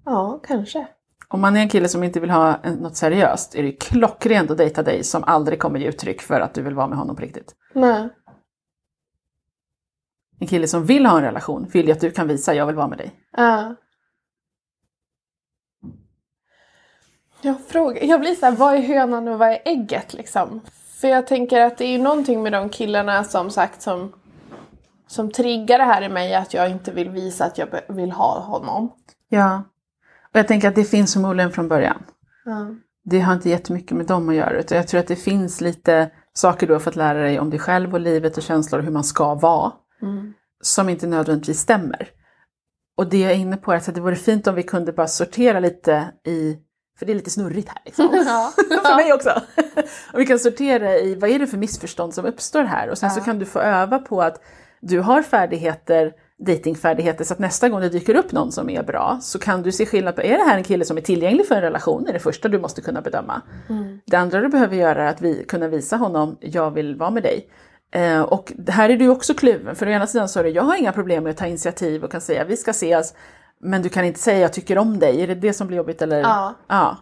Ja, 0.05 0.41
kanske. 0.47 0.89
Om 1.29 1.41
man 1.41 1.57
är 1.57 1.61
en 1.61 1.69
kille 1.69 1.89
som 1.89 2.03
inte 2.03 2.21
vill 2.21 2.31
ha 2.31 2.59
något 2.81 2.97
seriöst 2.97 3.55
är 3.55 3.63
det 3.63 3.73
klockrent 3.73 4.51
att 4.51 4.59
dejta 4.59 4.83
dig 4.83 5.05
som 5.05 5.25
aldrig 5.25 5.59
kommer 5.59 5.79
ge 5.79 5.89
uttryck 5.89 6.23
för 6.23 6.41
att 6.41 6.55
du 6.55 6.63
vill 6.63 6.75
vara 6.75 6.89
med 6.89 6.99
honom 6.99 7.17
på 7.17 7.23
riktigt. 7.23 7.55
Nej. 7.75 8.09
En 10.41 10.47
kille 10.47 10.67
som 10.67 10.85
vill 10.85 11.07
ha 11.07 11.19
en 11.19 11.25
relation 11.25 11.69
vill 11.73 11.87
ju 11.87 11.93
att 11.93 12.01
du 12.01 12.11
kan 12.11 12.29
visa 12.29 12.55
jag 12.55 12.67
vill 12.67 12.77
vara 12.77 12.89
med 12.89 12.99
dig. 12.99 13.13
Ja. 13.33 13.75
Jag, 17.41 17.57
frågar, 17.69 18.03
jag 18.03 18.21
blir 18.21 18.35
såhär, 18.35 18.53
vad 18.53 18.75
är 18.75 18.81
hönan 18.81 19.29
och 19.29 19.39
vad 19.39 19.49
är 19.49 19.59
ägget 19.65 20.15
liksom? 20.15 20.61
För 21.01 21.09
jag 21.09 21.27
tänker 21.27 21.61
att 21.61 21.79
det 21.79 21.85
är 21.85 21.93
ju 21.93 21.99
någonting 21.99 22.43
med 22.43 22.53
de 22.53 22.69
killarna 22.69 23.25
som 23.25 23.51
sagt 23.51 23.83
som, 23.83 24.13
som 25.07 25.31
triggar 25.31 25.79
det 25.79 25.85
här 25.85 26.03
i 26.03 26.09
mig 26.09 26.35
att 26.35 26.55
jag 26.55 26.71
inte 26.71 26.93
vill 26.93 27.11
visa 27.11 27.45
att 27.45 27.59
jag 27.59 27.69
vill 27.89 28.13
ha 28.13 28.41
honom. 28.41 28.93
Ja. 29.29 29.63
Och 30.33 30.39
jag 30.39 30.49
tänker 30.49 30.69
att 30.69 30.75
det 30.75 30.85
finns 30.85 31.13
förmodligen 31.13 31.53
från 31.53 31.69
början. 31.69 32.03
Ja. 32.45 32.67
Det 33.05 33.21
har 33.21 33.35
inte 33.35 33.51
jättemycket 33.51 33.97
med 33.97 34.07
dem 34.07 34.29
att 34.29 34.35
göra 34.35 34.59
utan 34.59 34.77
jag 34.77 34.89
tror 34.89 35.01
att 35.01 35.07
det 35.07 35.17
finns 35.17 35.61
lite 35.61 36.11
saker 36.33 36.67
du 36.67 36.73
har 36.73 36.81
fått 36.81 36.97
lära 36.97 37.19
dig 37.19 37.41
om 37.41 37.51
dig 37.51 37.59
själv 37.59 37.95
och 37.95 38.01
livet 38.01 38.37
och 38.37 38.43
känslor 38.43 38.79
och 38.79 38.85
hur 38.85 38.93
man 38.93 39.05
ska 39.05 39.35
vara. 39.35 39.73
Mm. 40.03 40.35
som 40.61 40.89
inte 40.89 41.07
nödvändigtvis 41.07 41.61
stämmer. 41.61 42.09
Och 42.97 43.09
det 43.09 43.19
jag 43.19 43.33
är 43.33 43.37
inne 43.37 43.57
på 43.57 43.73
är 43.73 43.77
att 43.77 43.95
det 43.95 44.01
vore 44.01 44.17
fint 44.17 44.47
om 44.47 44.55
vi 44.55 44.63
kunde 44.63 44.93
bara 44.93 45.07
sortera 45.07 45.61
lite 45.61 46.13
i 46.27 46.57
För 46.99 47.07
det 47.07 47.13
är 47.13 47.15
lite 47.15 47.31
snurrigt 47.31 47.69
här 47.69 47.79
liksom. 47.85 48.09
Ja. 48.27 48.53
för 48.57 48.97
mig 48.97 49.13
också. 49.13 49.31
och 50.13 50.21
vi 50.21 50.27
kan 50.27 50.39
sortera 50.39 50.97
i 50.99 51.15
vad 51.15 51.31
är 51.31 51.39
det 51.39 51.47
för 51.47 51.57
missförstånd 51.57 52.15
som 52.15 52.25
uppstår 52.25 52.63
här 52.65 52.89
och 52.91 52.99
sen 52.99 53.11
så 53.11 53.21
Ja. 53.21 53.25
kan 53.25 53.39
du 53.39 53.47
få 53.47 53.59
öva 53.59 53.99
på 53.99 54.23
att 54.23 54.43
du 54.81 55.01
har 55.01 55.23
färdigheter, 55.23 56.13
datingfärdigheter 56.47 57.25
så 57.25 57.33
att 57.33 57.39
nästa 57.39 57.69
gång 57.69 57.81
det 57.81 57.89
dyker 57.89 58.15
upp 58.15 58.33
någon 58.33 58.53
som 58.53 58.71
är 58.71 58.83
bra 58.83 59.19
så 59.23 59.39
kan 59.39 59.63
du 59.63 59.73
se 59.73 59.87
skillnad 59.87 60.17
på, 60.17 60.23
är 60.23 60.39
det 60.39 60.45
här 60.45 60.57
en 60.57 60.65
kille 60.65 60.85
som 60.85 60.97
är 60.97 61.01
tillgänglig 61.01 61.47
för 61.49 61.55
en 61.55 61.61
relation? 61.63 62.05
Det 62.05 62.11
är 62.11 62.13
det 62.13 62.19
första 62.19 62.49
du 62.49 62.59
måste 62.59 62.81
kunna 62.81 63.01
bedöma. 63.01 63.43
Mm. 63.69 64.01
Det 64.07 64.17
andra 64.17 64.41
du 64.41 64.49
behöver 64.49 64.77
göra 64.77 65.05
är 65.05 65.11
att 65.11 65.21
vi, 65.21 65.45
kunna 65.49 65.69
visa 65.69 65.97
honom, 65.97 66.37
jag 66.41 66.71
vill 66.71 66.97
vara 66.97 67.11
med 67.11 67.23
dig. 67.23 67.49
Eh, 67.91 68.21
och 68.23 68.53
här 68.69 68.89
är 68.91 68.97
du 68.97 69.09
också 69.09 69.35
kluven, 69.35 69.77
för 69.77 69.87
å 69.87 69.91
ena 69.91 70.07
sidan 70.07 70.29
så 70.29 70.41
är 70.41 70.45
det, 70.45 70.51
jag 70.51 70.63
har 70.63 70.77
inga 70.77 70.93
problem 70.93 71.25
med 71.25 71.31
att 71.31 71.37
ta 71.37 71.47
initiativ 71.47 72.05
och 72.05 72.13
kan 72.13 72.21
säga 72.21 72.45
vi 72.45 72.57
ska 72.57 72.71
ses, 72.71 73.15
men 73.61 73.83
du 73.83 73.89
kan 73.89 74.05
inte 74.05 74.21
säga 74.21 74.39
jag 74.39 74.53
tycker 74.53 74.79
om 74.79 74.99
dig, 74.99 75.23
är 75.23 75.27
det 75.27 75.35
det 75.35 75.53
som 75.53 75.67
blir 75.67 75.77
jobbigt 75.77 76.03
eller? 76.03 76.21
Ja. 76.21 76.55
ja. 76.69 76.97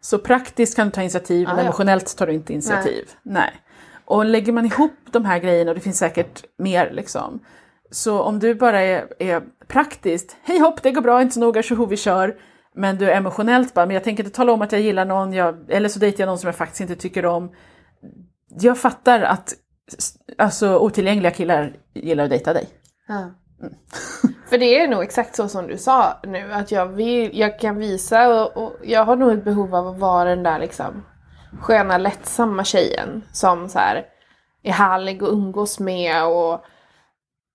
Så 0.00 0.18
praktiskt 0.18 0.76
kan 0.76 0.86
du 0.86 0.92
ta 0.92 1.00
initiativ, 1.00 1.48
men 1.48 1.56
Ja, 1.56 1.62
emotionellt 1.62 2.16
tar 2.16 2.26
du 2.26 2.32
inte 2.32 2.52
initiativ. 2.52 3.10
Nej. 3.22 3.50
Och 4.04 4.24
lägger 4.24 4.52
man 4.52 4.66
ihop 4.66 4.92
de 5.10 5.24
här 5.24 5.38
grejerna, 5.38 5.70
och 5.70 5.74
det 5.74 5.80
finns 5.80 5.98
säkert 5.98 6.44
mer 6.58 6.90
liksom, 6.92 7.40
så 7.90 8.22
om 8.22 8.38
du 8.38 8.54
bara 8.54 8.80
är, 8.80 9.06
är 9.18 9.42
praktiskt, 9.68 10.36
hej 10.42 10.58
hopp, 10.58 10.82
det 10.82 10.90
går 10.90 11.02
bra, 11.02 11.22
inte 11.22 11.34
så 11.34 11.40
noga, 11.40 11.62
tjoho 11.62 11.86
vi 11.86 11.96
kör. 11.96 12.36
Men 12.74 12.98
du 12.98 13.10
är 13.10 13.16
emotionellt 13.16 13.74
bara, 13.74 13.86
men 13.86 13.94
jag 13.94 14.04
tänker 14.04 14.24
inte 14.24 14.36
tala 14.36 14.52
om 14.52 14.62
att 14.62 14.72
jag 14.72 14.80
gillar 14.80 15.04
någon, 15.04 15.32
jag, 15.32 15.70
eller 15.70 15.88
så 15.88 15.98
dejtar 15.98 16.20
jag 16.20 16.26
någon 16.26 16.38
som 16.38 16.48
jag 16.48 16.56
faktiskt 16.56 16.80
inte 16.80 16.96
tycker 16.96 17.26
om. 17.26 17.52
Jag 18.60 18.78
fattar 18.78 19.20
att 19.20 19.54
alltså, 20.38 20.78
otillgängliga 20.78 21.30
killar 21.30 21.76
gillar 21.94 22.24
att 22.24 22.30
dejta 22.30 22.52
dig. 22.52 22.68
Ja. 23.08 23.30
För 24.48 24.58
det 24.58 24.80
är 24.80 24.88
nog 24.88 25.02
exakt 25.02 25.36
så 25.36 25.48
som 25.48 25.66
du 25.66 25.78
sa 25.78 26.20
nu, 26.22 26.52
att 26.52 26.72
jag, 26.72 26.86
vill, 26.86 27.38
jag 27.38 27.58
kan 27.58 27.78
visa 27.78 28.28
och, 28.28 28.64
och 28.64 28.76
jag 28.82 29.04
har 29.04 29.16
nog 29.16 29.32
ett 29.32 29.44
behov 29.44 29.74
av 29.74 29.88
att 29.88 29.98
vara 29.98 30.28
den 30.28 30.42
där 30.42 30.58
liksom 30.58 31.04
sköna, 31.60 31.98
lättsamma 31.98 32.64
tjejen 32.64 33.22
som 33.32 33.68
så 33.68 33.78
här 33.78 34.06
är 34.62 34.72
härlig 34.72 35.22
att 35.22 35.28
umgås 35.28 35.80
med 35.80 36.24
och, 36.26 36.64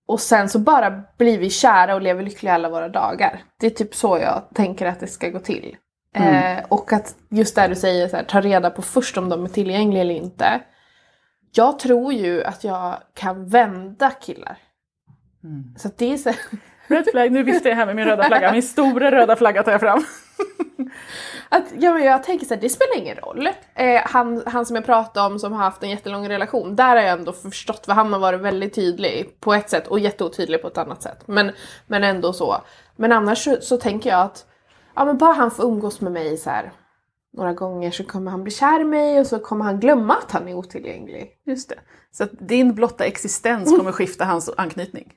och 0.06 0.20
sen 0.20 0.48
så 0.48 0.58
bara 0.58 1.02
blir 1.18 1.38
vi 1.38 1.50
kära 1.50 1.94
och 1.94 2.02
lever 2.02 2.22
lyckliga 2.22 2.54
alla 2.54 2.68
våra 2.68 2.88
dagar. 2.88 3.42
Det 3.60 3.66
är 3.66 3.70
typ 3.70 3.94
så 3.94 4.18
jag 4.18 4.42
tänker 4.54 4.86
att 4.86 5.00
det 5.00 5.06
ska 5.06 5.28
gå 5.28 5.38
till. 5.38 5.76
Eh, 6.14 6.64
och 6.68 6.92
att 6.92 7.14
just 7.28 7.54
där 7.54 7.68
du 7.68 7.74
säger 7.74 8.08
så 8.08 8.16
här, 8.16 8.24
ta 8.24 8.40
reda 8.40 8.70
på 8.70 8.82
först 8.82 9.18
om 9.18 9.28
de 9.28 9.44
är 9.44 9.48
tillgängliga 9.48 10.00
eller 10.00 10.14
inte. 10.14 10.60
Jag 11.52 11.78
tror 11.78 12.12
ju 12.12 12.44
att 12.44 12.64
jag 12.64 12.96
kan 13.14 13.48
vända 13.48 14.10
killar. 14.10 14.58
Så 15.76 15.88
att 15.88 15.98
det 15.98 16.12
är 16.12 16.16
så 16.16 16.32
Red 16.86 17.04
flag, 17.10 17.32
nu 17.32 17.42
viftar 17.42 17.70
jag 17.70 17.76
här 17.76 17.86
med 17.86 17.96
min 17.96 18.04
röda 18.04 18.24
flagga, 18.24 18.52
min 18.52 18.62
stora 18.62 19.10
röda 19.10 19.36
flagga 19.36 19.62
tar 19.62 19.72
jag 19.72 19.80
fram. 19.80 20.04
Att, 21.48 21.64
ja, 21.78 21.92
men 21.94 22.04
jag 22.04 22.22
tänker 22.22 22.46
så 22.46 22.54
här, 22.54 22.60
det 22.60 22.68
spelar 22.68 22.98
ingen 22.98 23.16
roll. 23.16 23.48
Eh, 23.74 24.02
han, 24.04 24.42
han 24.46 24.66
som 24.66 24.76
jag 24.76 24.84
pratade 24.84 25.26
om 25.26 25.38
som 25.38 25.52
har 25.52 25.64
haft 25.64 25.82
en 25.82 25.90
jättelång 25.90 26.28
relation, 26.28 26.76
där 26.76 26.96
har 26.96 27.02
jag 27.02 27.18
ändå 27.18 27.32
förstått 27.32 27.86
för 27.86 27.92
han 27.92 28.12
har 28.12 28.20
varit 28.20 28.40
väldigt 28.40 28.74
tydlig 28.74 29.40
på 29.40 29.54
ett 29.54 29.70
sätt 29.70 29.86
och 29.86 30.00
jätteotydlig 30.00 30.62
på 30.62 30.68
ett 30.68 30.78
annat 30.78 31.02
sätt. 31.02 31.22
Men, 31.26 31.50
men 31.86 32.04
ändå 32.04 32.32
så. 32.32 32.56
Men 32.96 33.12
annars 33.12 33.44
så, 33.44 33.56
så 33.60 33.76
tänker 33.76 34.10
jag 34.10 34.20
att 34.20 34.46
ja, 34.94 35.04
men 35.04 35.18
bara 35.18 35.32
han 35.32 35.50
får 35.50 35.64
umgås 35.64 36.00
med 36.00 36.12
mig 36.12 36.36
så 36.36 36.50
här 36.50 36.72
några 37.32 37.52
gånger 37.52 37.90
så 37.90 38.04
kommer 38.04 38.30
han 38.30 38.42
bli 38.42 38.52
kär 38.52 38.80
i 38.80 38.84
mig 38.84 39.20
och 39.20 39.26
så 39.26 39.38
kommer 39.38 39.64
han 39.64 39.80
glömma 39.80 40.16
att 40.16 40.32
han 40.32 40.48
är 40.48 40.54
otillgänglig. 40.54 41.30
Just 41.46 41.68
det. 41.68 41.78
Så 42.12 42.24
att 42.24 42.30
din 42.48 42.74
blotta 42.74 43.04
existens 43.04 43.76
kommer 43.78 43.92
skifta 43.92 44.24
hans 44.24 44.50
anknytning. 44.56 45.12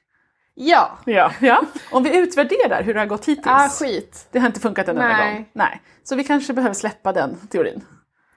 Ja, 0.56 0.98
Ja, 1.06 1.32
ja. 1.42 1.62
Om 1.92 2.04
vi 2.04 2.18
utvärderar 2.18 2.84
hur 2.84 2.94
det 2.94 3.00
har 3.00 3.08
gått 3.08 3.26
hittills. 3.26 3.48
ah, 3.48 3.70
skit. 3.70 4.28
Det 4.32 4.40
har 4.40 4.48
inte 4.48 4.60
funkat 4.60 4.88
en 4.88 4.98
enda 4.98 5.08
gång. 5.34 5.50
Nej. 5.54 5.82
Så 6.04 6.16
vi 6.16 6.24
kanske 6.24 6.54
behöver 6.54 6.74
släppa 6.74 7.14
den 7.14 7.36
teorin. 7.50 7.86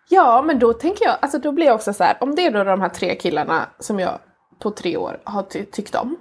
Ja, 0.08 0.42
men 0.42 0.58
då 0.58 0.73
tänker 0.73 1.04
jag, 1.04 1.16
alltså 1.20 1.38
då 1.38 1.52
blir 1.52 1.66
jag 1.66 1.75
också 1.75 1.92
så 1.92 2.04
här, 2.04 2.16
om 2.20 2.35
det 2.35 2.46
är 2.46 2.50
då 2.50 2.64
de 2.64 2.80
här 2.80 2.88
tre 2.88 3.14
killarna 3.14 3.66
som 3.78 4.00
jag 4.00 4.18
på 4.62 4.70
tre 4.70 4.96
år 4.96 5.20
har 5.25 5.42
ty- 5.42 5.64
tyckt 5.64 5.94
om. 5.94 6.16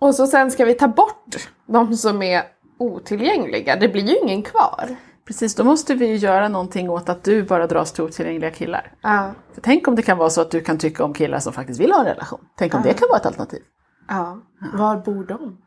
Och 0.00 0.14
så 0.14 0.26
sen 0.26 0.50
ska 0.50 0.64
vi 0.64 0.74
ta 0.74 0.88
bort 0.88 1.36
de 1.66 1.96
som 1.96 2.22
är 2.22 2.42
otillgängliga, 2.78 3.76
det 3.76 3.88
blir 3.88 4.02
ju 4.02 4.16
ingen 4.18 4.42
kvar. 4.42 4.96
Precis, 5.26 5.54
då 5.54 5.64
måste 5.64 5.94
vi 5.94 6.06
ju 6.06 6.16
göra 6.16 6.48
någonting 6.48 6.90
åt 6.90 7.08
att 7.08 7.24
du 7.24 7.42
bara 7.42 7.66
dras 7.66 7.92
till 7.92 8.04
otillgängliga 8.04 8.50
killar. 8.50 8.92
Ja. 9.02 9.30
För 9.54 9.60
tänk 9.60 9.88
om 9.88 9.94
det 9.96 10.02
kan 10.02 10.18
vara 10.18 10.30
så 10.30 10.40
att 10.40 10.50
du 10.50 10.60
kan 10.60 10.78
tycka 10.78 11.04
om 11.04 11.14
killar 11.14 11.38
som 11.38 11.52
faktiskt 11.52 11.80
vill 11.80 11.92
ha 11.92 12.00
en 12.00 12.06
relation. 12.06 12.40
Tänk 12.58 12.74
om 12.74 12.82
det 12.82 12.92
kan 12.94 13.08
vara 13.08 13.18
ett 13.18 13.26
alternativ. 13.26 13.60
Ja. 14.10 14.38
Var 14.72 14.96
bor 14.96 15.24
de? 15.24 15.58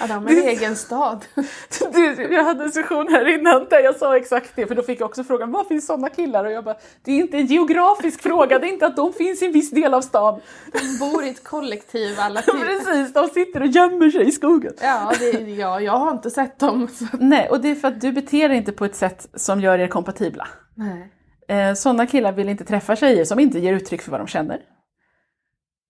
Ja, 0.00 0.06
de 0.06 0.12
har 0.12 0.30
en 0.30 0.48
egen 0.48 0.76
stad. 0.76 1.24
Du, 1.92 2.34
jag 2.34 2.44
hade 2.44 2.64
en 2.64 2.72
session 2.72 3.08
här 3.10 3.38
innan 3.38 3.66
där 3.70 3.80
jag 3.80 3.96
sa 3.96 4.16
exakt 4.16 4.52
det, 4.56 4.66
för 4.66 4.74
då 4.74 4.82
fick 4.82 5.00
jag 5.00 5.06
också 5.06 5.24
frågan 5.24 5.52
var 5.52 5.64
finns 5.64 5.86
sådana 5.86 6.08
killar? 6.08 6.44
Och 6.44 6.52
jag 6.52 6.64
bara, 6.64 6.76
det 7.04 7.12
är 7.12 7.16
inte 7.16 7.36
en 7.36 7.46
geografisk 7.46 8.22
fråga, 8.22 8.58
det 8.58 8.66
är 8.66 8.72
inte 8.72 8.86
att 8.86 8.96
de 8.96 9.12
finns 9.12 9.42
i 9.42 9.46
en 9.46 9.52
viss 9.52 9.70
del 9.70 9.94
av 9.94 10.00
stan. 10.00 10.40
De 10.72 10.98
bor 10.98 11.24
i 11.24 11.28
ett 11.28 11.44
kollektiv 11.44 12.16
alla 12.20 12.42
typ. 12.42 12.60
Precis, 12.60 13.12
de 13.12 13.28
sitter 13.28 13.60
och 13.60 13.66
gömmer 13.66 14.10
sig 14.10 14.28
i 14.28 14.32
skogen. 14.32 14.72
Ja, 14.82 15.12
det, 15.18 15.30
ja, 15.40 15.80
jag 15.80 15.98
har 15.98 16.10
inte 16.10 16.30
sett 16.30 16.58
dem. 16.58 16.88
Så. 16.88 17.04
Nej, 17.20 17.48
och 17.48 17.60
det 17.60 17.70
är 17.70 17.74
för 17.74 17.88
att 17.88 18.00
du 18.00 18.12
beter 18.12 18.48
dig 18.48 18.58
inte 18.58 18.72
på 18.72 18.84
ett 18.84 18.96
sätt 18.96 19.28
som 19.34 19.60
gör 19.60 19.78
er 19.78 19.88
kompatibla. 19.88 20.48
Nej. 20.74 21.12
Eh, 21.48 21.74
sådana 21.74 22.06
killar 22.06 22.32
vill 22.32 22.48
inte 22.48 22.64
träffa 22.64 22.96
tjejer 22.96 23.24
som 23.24 23.38
inte 23.38 23.58
ger 23.58 23.72
uttryck 23.72 24.02
för 24.02 24.10
vad 24.10 24.20
de 24.20 24.26
känner. 24.26 24.60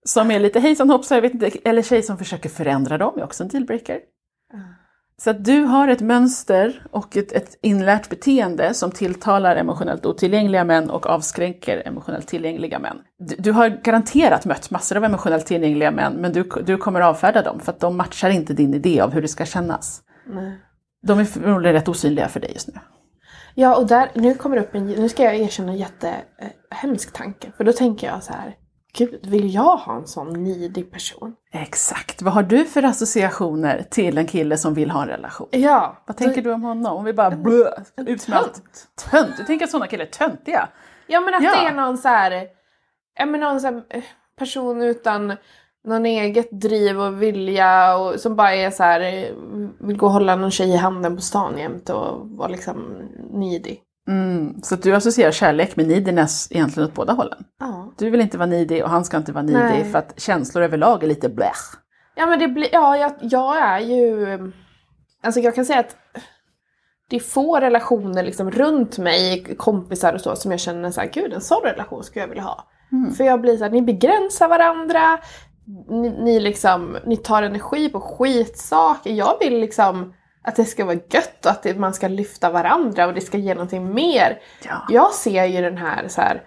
Som 0.05 0.31
är 0.31 0.39
lite 0.39 0.59
hejsan 0.59 0.89
hoppsan, 0.89 1.15
jag 1.15 1.21
vet 1.21 1.33
inte, 1.33 1.51
eller 1.65 1.81
tjejer 1.81 2.01
som 2.01 2.17
försöker 2.17 2.49
förändra 2.49 2.97
dem 2.97 3.19
är 3.19 3.23
också 3.23 3.43
en 3.43 3.49
dealbreaker. 3.49 3.99
Så 5.21 5.29
att 5.29 5.45
du 5.45 5.61
har 5.61 5.87
ett 5.87 6.01
mönster 6.01 6.83
och 6.91 7.17
ett, 7.17 7.31
ett 7.31 7.57
inlärt 7.61 8.09
beteende 8.09 8.73
som 8.73 8.91
tilltalar 8.91 9.55
emotionellt 9.55 10.05
otillgängliga 10.05 10.63
män 10.63 10.89
och 10.89 11.05
avskränker 11.05 11.81
emotionellt 11.85 12.27
tillgängliga 12.27 12.79
män. 12.79 12.97
Du, 13.19 13.35
du 13.35 13.51
har 13.51 13.69
garanterat 13.69 14.45
mött 14.45 14.69
massor 14.69 14.97
av 14.97 15.03
emotionellt 15.03 15.45
tillgängliga 15.45 15.91
män, 15.91 16.13
men 16.13 16.33
du, 16.33 16.49
du 16.65 16.77
kommer 16.77 17.01
avfärda 17.01 17.41
dem 17.41 17.59
för 17.59 17.71
att 17.71 17.79
de 17.79 17.97
matchar 17.97 18.29
inte 18.29 18.53
din 18.53 18.73
idé 18.73 19.01
av 19.01 19.11
hur 19.11 19.21
det 19.21 19.27
ska 19.27 19.45
kännas. 19.45 20.01
Nej. 20.27 20.59
De 21.07 21.19
är 21.19 21.25
förmodligen 21.25 21.73
rätt 21.73 21.87
osynliga 21.87 22.27
för 22.27 22.39
dig 22.39 22.51
just 22.53 22.67
nu. 22.67 22.79
Ja, 23.55 23.75
och 23.75 23.87
där, 23.87 24.11
nu 24.13 24.35
kommer 24.35 24.55
det 24.55 24.61
upp 24.61 24.75
en, 24.75 24.85
nu 24.85 25.09
ska 25.09 25.23
jag 25.23 25.35
erkänna 25.35 25.71
en 25.71 25.77
jättehemsk 25.77 27.13
tanke. 27.13 27.51
För 27.57 27.63
då 27.63 27.73
tänker 27.73 28.07
jag 28.07 28.23
så 28.23 28.33
här, 28.33 28.55
gud, 28.93 29.19
vill 29.27 29.53
jag 29.53 29.77
ha 29.77 29.95
en 29.95 30.07
sån 30.07 30.43
nidig 30.43 30.91
person? 30.91 31.35
Exakt. 31.51 32.21
Vad 32.21 32.33
har 32.33 32.43
du 32.43 32.65
för 32.65 32.83
associationer 32.83 33.85
till 33.89 34.17
en 34.17 34.27
kille 34.27 34.57
som 34.57 34.73
vill 34.73 34.91
ha 34.91 35.01
en 35.01 35.07
relation? 35.07 35.47
Ja. 35.51 36.03
Vad 36.05 36.17
tänker 36.17 36.41
du 36.41 36.53
om 36.53 36.63
honom? 36.63 36.97
Om 36.97 37.03
vi 37.03 37.13
bara 37.13 37.31
blö, 37.31 37.69
utsmält. 37.97 38.53
tönt. 38.53 38.87
Tönt? 39.11 39.37
Du 39.37 39.43
tänker 39.43 39.65
att 39.65 39.71
sådana 39.71 39.87
killar 39.87 40.05
är 40.05 40.09
töntiga? 40.09 40.69
Ja 41.07 41.19
men 41.19 41.33
att 41.35 41.43
Ja. 41.43 41.51
det 41.51 41.67
är 41.67 41.73
någon 41.73 41.97
så 41.97 42.07
här, 42.07 42.47
ja 43.19 43.25
men 43.25 43.39
någon 43.39 43.61
så 43.61 43.67
här, 43.67 43.83
eh, 43.89 44.03
person 44.39 44.81
utan 44.81 45.33
någon 45.83 46.05
eget 46.05 46.51
driv 46.61 47.01
och 47.01 47.21
vilja 47.21 47.97
och 47.97 48.19
som 48.19 48.35
bara 48.35 48.55
är 48.55 48.71
så 48.71 48.83
här, 48.83 49.01
eh, 49.01 49.33
vill 49.79 49.97
gå 49.97 50.05
och 50.05 50.11
hålla 50.11 50.35
någon 50.35 50.51
tjej 50.51 50.69
i 50.73 50.77
handen 50.77 51.15
på 51.15 51.21
stan 51.21 51.57
jämt 51.57 51.89
och 51.89 52.29
vara 52.29 52.47
liksom 52.47 53.09
nidig. 53.31 53.81
Mm, 54.09 54.61
så 54.61 54.75
du 54.75 54.95
associerar 54.95 55.31
kärlek 55.31 55.75
med 55.75 55.87
neediness 55.87 56.47
egentligen 56.51 56.89
åt 56.89 56.95
båda 56.95 57.13
hållen. 57.13 57.43
Ja. 57.59 57.93
Du 57.97 58.09
vill 58.09 58.21
inte 58.21 58.37
vara 58.37 58.49
nidig 58.49 58.83
och 58.83 58.89
han 58.89 59.05
ska 59.05 59.17
inte 59.17 59.31
vara 59.31 59.43
nidig 59.43 59.59
Nej. 59.59 59.91
för 59.91 59.99
att 59.99 60.19
känslor 60.19 60.63
överlag 60.63 61.03
är 61.03 61.07
lite 61.07 61.29
blech. 61.29 61.75
Ja 62.15 62.25
men 62.25 62.39
det 62.39 62.47
blir, 62.47 62.67
ja 62.71 62.97
jag, 62.97 63.11
jag 63.21 63.57
är 63.57 63.79
ju, 63.79 64.37
alltså 65.23 65.39
jag 65.39 65.55
kan 65.55 65.65
säga 65.65 65.79
att 65.79 65.95
det 67.09 67.15
är 67.15 67.19
få 67.19 67.59
relationer 67.59 68.23
liksom 68.23 68.51
runt 68.51 68.97
mig, 68.97 69.55
kompisar 69.57 70.13
och 70.13 70.21
så, 70.21 70.35
som 70.35 70.51
jag 70.51 70.59
känner 70.59 70.91
så 70.91 71.01
här, 71.01 71.09
gud 71.13 71.33
en 71.33 71.41
sån 71.41 71.61
relation 71.63 72.03
skulle 72.03 72.23
jag 72.23 72.27
vilja 72.27 72.43
ha. 72.43 72.67
För 73.17 73.23
jag 73.23 73.41
blir 73.41 73.57
så 73.57 73.63
här, 73.63 73.71
ni 73.71 73.81
begränsar 73.81 74.47
varandra, 74.47 75.19
ni, 75.89 76.09
ni 76.09 76.39
liksom, 76.39 76.97
ni 77.05 77.17
tar 77.17 77.43
energi 77.43 77.89
på 77.89 77.99
skitsaker. 77.99 79.11
Jag 79.11 79.37
vill 79.39 79.59
liksom 79.59 80.13
att 80.43 80.55
det 80.55 80.65
ska 80.65 80.85
vara 80.85 80.99
gött 81.09 81.45
och 81.45 81.51
att 81.51 81.77
man 81.77 81.93
ska 81.93 82.07
lyfta 82.07 82.49
varandra 82.49 83.07
och 83.07 83.13
det 83.13 83.21
ska 83.21 83.37
ge 83.37 83.53
någonting 83.53 83.93
mer. 83.93 84.39
Ja. 84.65 84.85
Jag 84.89 85.13
ser 85.13 85.45
ju 85.45 85.61
den 85.61 85.77
här 85.77 86.07
så 86.07 86.21
här 86.21 86.43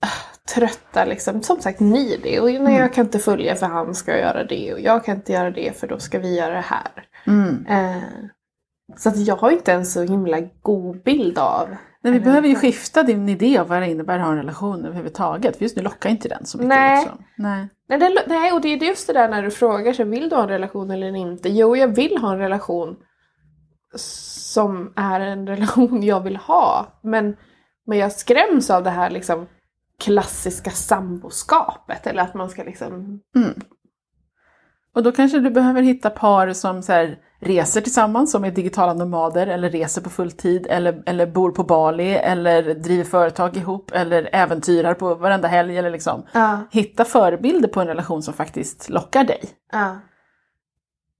ah, 0.00 0.54
trötta 0.54 1.04
liksom, 1.04 1.42
som 1.42 1.60
sagt 1.60 1.80
needy 1.80 2.38
och 2.38 2.62
nej, 2.62 2.78
jag 2.78 2.92
kan 2.92 3.04
inte 3.04 3.18
följa 3.18 3.54
för 3.54 3.66
han 3.66 3.94
ska 3.94 4.18
göra 4.18 4.44
det 4.44 4.72
och 4.72 4.80
jag 4.80 5.04
kan 5.04 5.16
inte 5.16 5.32
göra 5.32 5.50
det 5.50 5.80
för 5.80 5.86
då 5.86 5.98
ska 5.98 6.18
vi 6.18 6.38
göra 6.38 6.54
det 6.54 6.64
här. 6.66 7.06
Mm. 7.26 7.66
Eh, 7.66 8.02
så 8.96 9.08
att 9.08 9.16
jag 9.16 9.36
har 9.36 9.50
inte 9.50 9.72
en 9.72 9.86
så 9.86 10.02
himla 10.02 10.40
god 10.62 11.02
bild 11.02 11.38
av 11.38 11.76
Men 12.02 12.12
vi 12.12 12.20
behöver 12.20 12.48
ju 12.48 12.54
skifta 12.54 13.02
din 13.02 13.28
idé 13.28 13.58
av 13.58 13.68
vad 13.68 13.82
det 13.82 13.90
innebär 13.90 14.18
att 14.18 14.24
ha 14.24 14.30
en 14.32 14.36
relation 14.36 14.84
överhuvudtaget. 14.84 15.56
För 15.56 15.62
just 15.62 15.76
nu 15.76 15.82
lockar 15.82 16.10
inte 16.10 16.28
den 16.28 16.46
så 16.46 16.58
mycket. 16.58 16.68
Nej. 16.68 17.00
Liksom. 17.00 17.24
Nej. 17.36 17.68
Nej, 17.88 17.98
det, 17.98 18.24
nej, 18.26 18.52
och 18.52 18.60
det 18.60 18.68
är 18.68 18.76
just 18.76 19.06
det 19.06 19.12
där 19.12 19.28
när 19.28 19.42
du 19.42 19.50
frågar 19.50 19.92
sig, 19.92 20.04
vill 20.04 20.28
du 20.28 20.36
ha 20.36 20.42
en 20.42 20.48
relation 20.48 20.90
eller 20.90 21.16
inte? 21.16 21.48
Jo, 21.48 21.76
jag 21.76 21.88
vill 21.88 22.18
ha 22.18 22.32
en 22.32 22.38
relation 22.38 22.96
som 23.96 24.92
är 24.96 25.20
en 25.20 25.46
relation 25.46 26.02
jag 26.02 26.20
vill 26.20 26.36
ha. 26.36 26.86
Men, 27.02 27.36
men 27.86 27.98
jag 27.98 28.12
skräms 28.12 28.70
av 28.70 28.82
det 28.82 28.90
här 28.90 29.10
liksom 29.10 29.46
klassiska 30.00 30.70
samboskapet. 30.70 32.06
Eller 32.06 32.22
att 32.22 32.34
man 32.34 32.50
ska 32.50 32.62
liksom... 32.62 33.20
Och 34.94 35.02
då 35.02 35.12
kanske 35.12 35.38
du 35.38 35.50
behöver 35.50 35.82
hitta 35.82 36.10
par 36.10 36.52
som 36.52 36.82
så 36.82 36.92
här, 36.92 37.18
reser 37.40 37.80
tillsammans 37.80 38.32
som 38.32 38.44
är 38.44 38.50
digitala 38.50 38.94
nomader 38.94 39.46
eller 39.46 39.70
reser 39.70 40.02
på 40.02 40.10
fulltid 40.10 40.66
eller, 40.70 41.02
eller 41.06 41.26
bor 41.26 41.50
på 41.50 41.64
Bali 41.64 42.14
eller 42.14 42.74
driver 42.74 43.04
företag 43.04 43.56
ihop 43.56 43.90
eller 43.94 44.28
äventyrar 44.32 44.94
på 44.94 45.14
varenda 45.14 45.48
helg. 45.48 45.78
Eller 45.78 45.90
liksom. 45.90 46.26
Ja. 46.32 46.58
Hitta 46.70 47.04
förebilder 47.04 47.68
på 47.68 47.80
en 47.80 47.86
relation 47.86 48.22
som 48.22 48.34
faktiskt 48.34 48.88
lockar 48.88 49.24
dig. 49.24 49.44
Ja. 49.72 49.96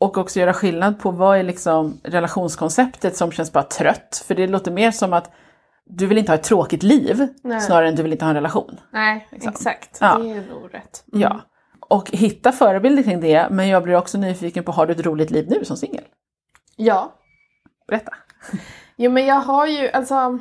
Och 0.05 0.19
också 0.19 0.41
göra 0.41 0.53
skillnad 0.53 0.99
på 0.99 1.11
vad 1.11 1.39
är 1.39 1.43
liksom 1.43 2.01
relationskonceptet 2.03 3.17
som 3.17 3.33
känns 3.33 3.53
bara 3.53 3.65
trött. 3.65 4.25
För 4.27 4.35
det 4.35 4.47
låter 4.47 4.71
mer 4.71 4.91
som 4.91 5.13
att 5.13 5.31
du 5.87 6.07
vill 6.07 6.19
inte 6.19 6.33
ha 6.33 6.37
ett 6.37 6.43
tråkigt 6.43 6.83
liv 6.83 7.29
Nej. 7.43 7.61
snarare 7.61 7.89
än 7.89 7.95
du 7.95 8.03
vill 8.03 8.13
inte 8.13 8.25
ha 8.25 8.31
en 8.31 8.35
relation. 8.35 8.81
Nej, 8.93 9.29
exakt. 9.31 9.99
Ja. 10.01 10.19
Det 10.19 10.31
är 10.31 10.35
nog 10.35 10.75
rätt. 10.75 11.05
Ja. 11.07 11.41
Och 11.81 12.11
hitta 12.11 12.53
förebilder 12.53 13.03
kring 13.03 13.21
det, 13.21 13.49
men 13.51 13.69
jag 13.69 13.83
blir 13.83 13.97
också 13.97 14.19
nyfiken 14.19 14.65
på, 14.65 14.73
har 14.73 14.87
du 14.87 14.93
ett 14.93 15.07
roligt 15.07 15.31
liv 15.31 15.47
nu 15.49 15.65
som 15.65 15.77
singel? 15.77 16.05
Ja. 16.77 17.13
Berätta. 17.89 18.13
Jo 18.97 19.11
men 19.11 19.27
jag 19.27 19.41
har 19.41 19.67
ju 19.67 19.91
alltså 19.91 20.39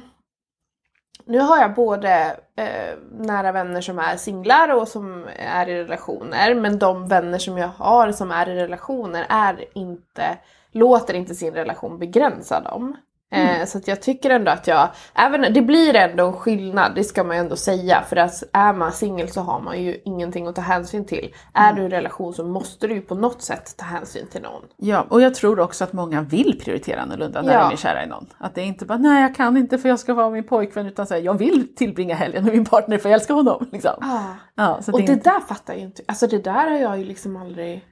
nu 1.25 1.39
har 1.39 1.57
jag 1.57 1.73
både 1.73 2.37
eh, 2.55 2.97
nära 3.11 3.51
vänner 3.51 3.81
som 3.81 3.99
är 3.99 4.17
singlar 4.17 4.75
och 4.75 4.87
som 4.87 5.27
är 5.37 5.69
i 5.69 5.83
relationer 5.83 6.55
men 6.55 6.79
de 6.79 7.07
vänner 7.07 7.37
som 7.37 7.57
jag 7.57 7.67
har 7.67 8.11
som 8.11 8.31
är 8.31 8.49
i 8.49 8.55
relationer 8.55 9.25
är 9.29 9.65
inte 9.73 10.37
Låter 10.75 11.13
inte 11.13 11.35
sin 11.35 11.53
relation 11.53 11.99
begränsa 11.99 12.59
dem. 12.61 12.97
Eh, 13.33 13.65
så 13.65 13.77
att 13.77 13.87
jag 13.87 14.01
tycker 14.01 14.29
ändå 14.29 14.51
att 14.51 14.67
jag, 14.67 14.89
även, 15.15 15.53
det 15.53 15.61
blir 15.61 15.95
ändå 15.95 16.27
en 16.27 16.33
skillnad, 16.33 16.91
det 16.95 17.03
ska 17.03 17.23
man 17.23 17.35
ju 17.35 17.39
ändå 17.39 17.55
säga. 17.55 18.01
För 18.09 18.15
att 18.15 18.43
är 18.53 18.73
man 18.73 18.91
singel 18.91 19.29
så 19.29 19.41
har 19.41 19.59
man 19.61 19.81
ju 19.83 19.97
ingenting 20.05 20.47
att 20.47 20.55
ta 20.55 20.61
hänsyn 20.61 21.05
till. 21.05 21.33
Är 21.53 21.73
du 21.73 21.81
i 21.81 21.85
en 21.85 21.91
relation 21.91 22.33
så 22.33 22.43
måste 22.43 22.87
du 22.87 22.93
ju 22.93 23.01
på 23.01 23.15
något 23.15 23.41
sätt 23.41 23.77
ta 23.77 23.85
hänsyn 23.85 24.27
till 24.27 24.41
någon. 24.41 24.61
Ja, 24.77 25.05
och 25.09 25.21
jag 25.21 25.35
tror 25.35 25.59
också 25.59 25.83
att 25.83 25.93
många 25.93 26.21
vill 26.21 26.59
prioritera 26.63 27.01
annorlunda 27.01 27.41
när 27.41 27.53
Ja. 27.53 27.59
de 27.67 27.73
är 27.73 27.77
kära 27.77 28.03
i 28.03 28.07
någon. 28.07 28.27
Att 28.37 28.55
det 28.55 28.61
är 28.61 28.65
inte 28.65 28.85
bara, 28.85 28.97
nej 28.97 29.21
jag 29.21 29.35
kan 29.35 29.57
inte 29.57 29.77
för 29.77 29.89
jag 29.89 29.99
ska 29.99 30.13
vara 30.13 30.29
min 30.29 30.43
pojkvän, 30.47 30.85
utan 30.87 31.07
så 31.07 31.13
här, 31.13 31.21
jag 31.21 31.33
vill 31.37 31.75
tillbringa 31.75 32.15
helgen 32.15 32.43
med 32.43 32.53
min 32.53 32.65
partner 32.65 32.97
för 32.97 33.09
jag 33.09 33.15
älskar 33.19 33.33
honom. 33.33 33.67
Liksom. 33.71 33.93
Ah. 34.01 34.19
Ja, 34.55 34.81
så 34.81 34.91
Och 34.91 34.99
det, 34.99 35.05
det 35.07 35.13
inte- 35.13 35.29
där 35.29 35.39
fattar 35.39 35.73
jag 35.73 35.79
ju 35.79 35.85
inte. 35.85 36.01
Alltså 36.07 36.27
det 36.27 36.43
där 36.43 36.71
har 36.71 36.77
jag 36.77 36.97
ju 36.99 37.03
liksom 37.05 37.37
aldrig... 37.37 37.85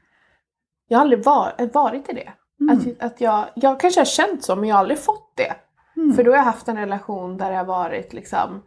Jag 0.87 0.97
har 0.97 1.01
aldrig 1.03 1.23
var, 1.23 1.53
varit 1.73 2.09
i 2.09 2.13
det. 2.13 2.29
Mm. 2.61 2.77
Att, 2.77 3.03
att 3.03 3.21
jag, 3.21 3.45
jag 3.55 3.79
kanske 3.79 3.99
har 3.99 4.05
känt 4.05 4.43
så 4.43 4.55
men 4.55 4.69
jag 4.69 4.75
har 4.75 4.79
aldrig 4.79 4.99
fått 4.99 5.33
det. 5.35 5.53
Mm. 5.97 6.13
För 6.13 6.23
då 6.23 6.31
har 6.31 6.37
jag 6.37 6.43
haft 6.43 6.67
en 6.67 6.77
relation 6.77 7.37
där 7.37 7.51
har 7.51 7.65
varit 7.65 8.13
liksom... 8.13 8.63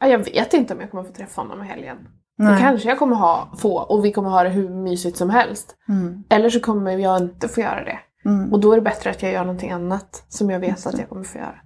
Ja, 0.00 0.06
jag 0.06 0.18
vet 0.18 0.54
inte 0.54 0.74
om 0.74 0.80
jag 0.80 0.90
kommer 0.90 1.04
få 1.04 1.12
träffa 1.12 1.40
honom 1.40 1.62
i 1.62 1.66
helgen. 1.66 2.08
Nej. 2.36 2.60
kanske 2.60 2.88
jag 2.88 2.98
kommer 2.98 3.16
ha, 3.16 3.52
få 3.58 3.78
och 3.78 4.04
vi 4.04 4.12
kommer 4.12 4.30
ha 4.30 4.42
det 4.42 4.48
hur 4.48 4.68
mysigt 4.68 5.16
som 5.16 5.30
helst. 5.30 5.76
Mm. 5.88 6.24
Eller 6.28 6.50
så 6.50 6.60
kommer 6.60 6.98
jag 6.98 7.22
inte 7.22 7.48
få 7.48 7.60
göra 7.60 7.84
det. 7.84 7.98
Mm. 8.24 8.52
Och 8.52 8.60
då 8.60 8.72
är 8.72 8.76
det 8.76 8.82
bättre 8.82 9.10
att 9.10 9.22
jag 9.22 9.32
gör 9.32 9.44
någonting 9.44 9.70
annat 9.70 10.24
som 10.28 10.50
jag 10.50 10.60
vet 10.60 10.86
att 10.86 10.98
jag 10.98 11.08
kommer 11.08 11.24
få 11.24 11.38
göra. 11.38 11.60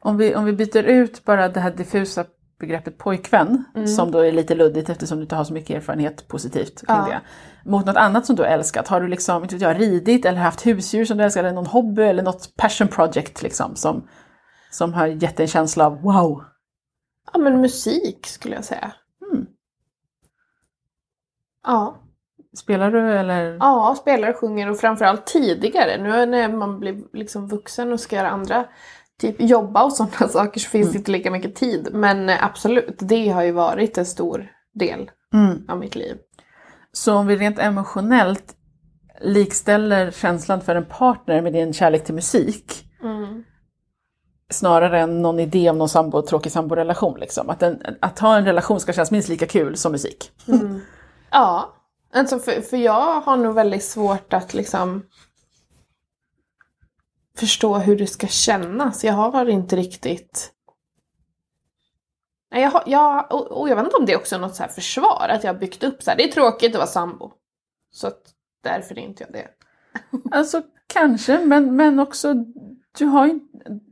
Om, 0.00 0.16
vi, 0.16 0.34
om 0.34 0.44
vi 0.44 0.52
byter 0.52 0.82
ut 0.82 1.24
bara 1.24 1.48
det 1.48 1.60
här 1.60 1.70
diffusa 1.70 2.24
begreppet 2.58 2.98
pojkvän, 2.98 3.64
Mm. 3.74 3.86
som 3.88 4.10
då 4.10 4.18
är 4.18 4.32
lite 4.32 4.54
luddigt 4.54 4.88
eftersom 4.90 5.18
du 5.18 5.22
inte 5.22 5.36
har 5.36 5.44
så 5.44 5.52
mycket 5.52 5.76
erfarenhet 5.76 6.28
positivt 6.28 6.86
kring 6.86 6.96
Ja. 6.96 7.04
det. 7.06 7.20
Mot 7.70 7.86
något 7.86 7.96
annat 7.96 8.26
som 8.26 8.36
du 8.36 8.42
har 8.42 8.50
älskat, 8.50 8.88
har 8.88 9.00
du 9.00 9.08
liksom, 9.08 9.42
inte 9.42 9.56
jag, 9.56 9.80
ridit 9.80 10.24
eller 10.24 10.38
haft 10.38 10.66
husdjur 10.66 11.04
som 11.04 11.18
du 11.18 11.24
älskar, 11.24 11.40
eller 11.44 11.52
någon 11.54 11.66
hobby 11.66 12.02
eller 12.02 12.22
något 12.22 12.56
passion 12.56 12.88
project 12.88 13.42
liksom 13.42 13.76
som, 13.76 14.08
som 14.70 14.92
har 14.94 15.06
gett 15.06 15.36
dig 15.36 15.44
en 15.44 15.48
känsla 15.48 15.86
av 15.86 16.02
wow. 16.02 16.44
Ja 17.32 17.38
men 17.38 17.60
musik 17.60 18.26
skulle 18.26 18.54
jag 18.54 18.64
säga. 18.64 18.92
Mm. 19.32 19.46
Ja. 21.66 21.96
Spelar 22.56 22.90
du 22.90 23.12
eller? 23.18 23.56
Ja, 23.60 23.96
spelar 24.00 24.28
och 24.30 24.36
sjunger 24.36 24.70
och 24.70 24.78
framförallt 24.78 25.26
tidigare. 25.26 26.02
Nu 26.02 26.26
när 26.26 26.48
man 26.48 26.80
blir 26.80 27.02
liksom 27.12 27.48
vuxen 27.48 27.92
och 27.92 28.00
ska 28.00 28.16
göra 28.16 28.30
andra, 28.30 28.64
typ 29.18 29.36
jobba 29.38 29.82
och 29.84 29.92
sådana 29.92 30.28
saker 30.32 30.60
så 30.60 30.68
finns 30.68 30.84
Mm. 30.86 30.92
det 30.92 30.98
inte 30.98 31.10
lika 31.10 31.30
mycket 31.30 31.54
tid. 31.54 31.88
Men 31.92 32.28
eh, 32.28 32.44
absolut, 32.44 32.96
det 32.98 33.28
har 33.28 33.42
ju 33.42 33.52
varit 33.52 33.98
en 33.98 34.06
stor 34.06 34.48
del 34.74 35.10
Mm. 35.34 35.64
av 35.68 35.78
mitt 35.78 35.96
liv. 35.96 36.16
Så 36.92 37.14
om 37.14 37.26
vi 37.26 37.36
rent 37.36 37.58
emotionellt 37.58 38.54
likställer 39.20 40.10
känslan 40.10 40.60
för 40.60 40.74
en 40.76 40.84
partner 40.84 41.42
med 41.42 41.52
din 41.52 41.72
kärlek 41.72 42.04
till 42.04 42.14
musik, 42.14 42.84
Mm. 43.02 43.44
snarare 44.50 45.00
än 45.00 45.22
någon 45.22 45.40
idé 45.40 45.70
om 45.70 45.78
någon 45.78 45.88
sambo, 45.88 46.22
tråkig 46.22 46.52
samborelation. 46.52 47.20
Liksom. 47.20 47.50
Att, 47.50 47.62
en, 47.62 47.82
att 48.00 48.18
ha 48.18 48.36
en 48.36 48.44
relation 48.44 48.80
ska 48.80 48.92
kännas 48.92 49.10
minst 49.10 49.28
lika 49.28 49.46
kul 49.46 49.76
som 49.76 49.92
musik. 49.92 50.30
Mm. 50.48 50.80
Ja, 51.30 51.74
alltså 52.14 52.38
för, 52.38 52.60
för 52.60 52.76
jag 52.76 53.20
har 53.20 53.36
nog 53.36 53.54
väldigt 53.54 53.84
svårt 53.84 54.32
att 54.32 54.54
liksom 54.54 55.02
förstå 57.38 57.74
hur 57.78 57.96
det 57.96 58.06
ska 58.06 58.26
kännas. 58.26 59.04
Jag 59.04 59.12
har 59.12 59.48
inte 59.48 59.76
riktigt... 59.76 60.52
Nej, 62.52 62.62
jag 62.62 62.70
har, 62.70 62.82
jag, 62.86 63.26
och, 63.50 63.68
jag 63.68 63.76
vet 63.76 63.84
inte 63.84 63.96
om 63.96 64.06
det 64.06 64.12
är 64.12 64.16
också 64.18 64.38
något 64.38 64.54
så 64.54 64.62
här 64.62 64.70
försvar, 64.70 65.26
att 65.30 65.44
jag 65.44 65.52
har 65.52 65.60
byggt 65.60 65.84
upp 65.84 66.02
så 66.02 66.10
här. 66.10 66.16
det 66.16 66.24
är 66.24 66.32
tråkigt 66.32 66.72
att 66.74 66.78
vara 66.78 66.86
sambo. 66.86 67.32
Så 67.90 68.06
att 68.06 68.22
därför 68.64 68.98
är 68.98 69.02
inte 69.02 69.22
jag 69.24 69.32
det. 69.32 69.48
Alltså 70.36 70.62
kanske, 70.86 71.38
men, 71.44 71.76
men 71.76 71.98
också 71.98 72.34
du 72.98 73.04
har, 73.04 73.26
ju, 73.26 73.40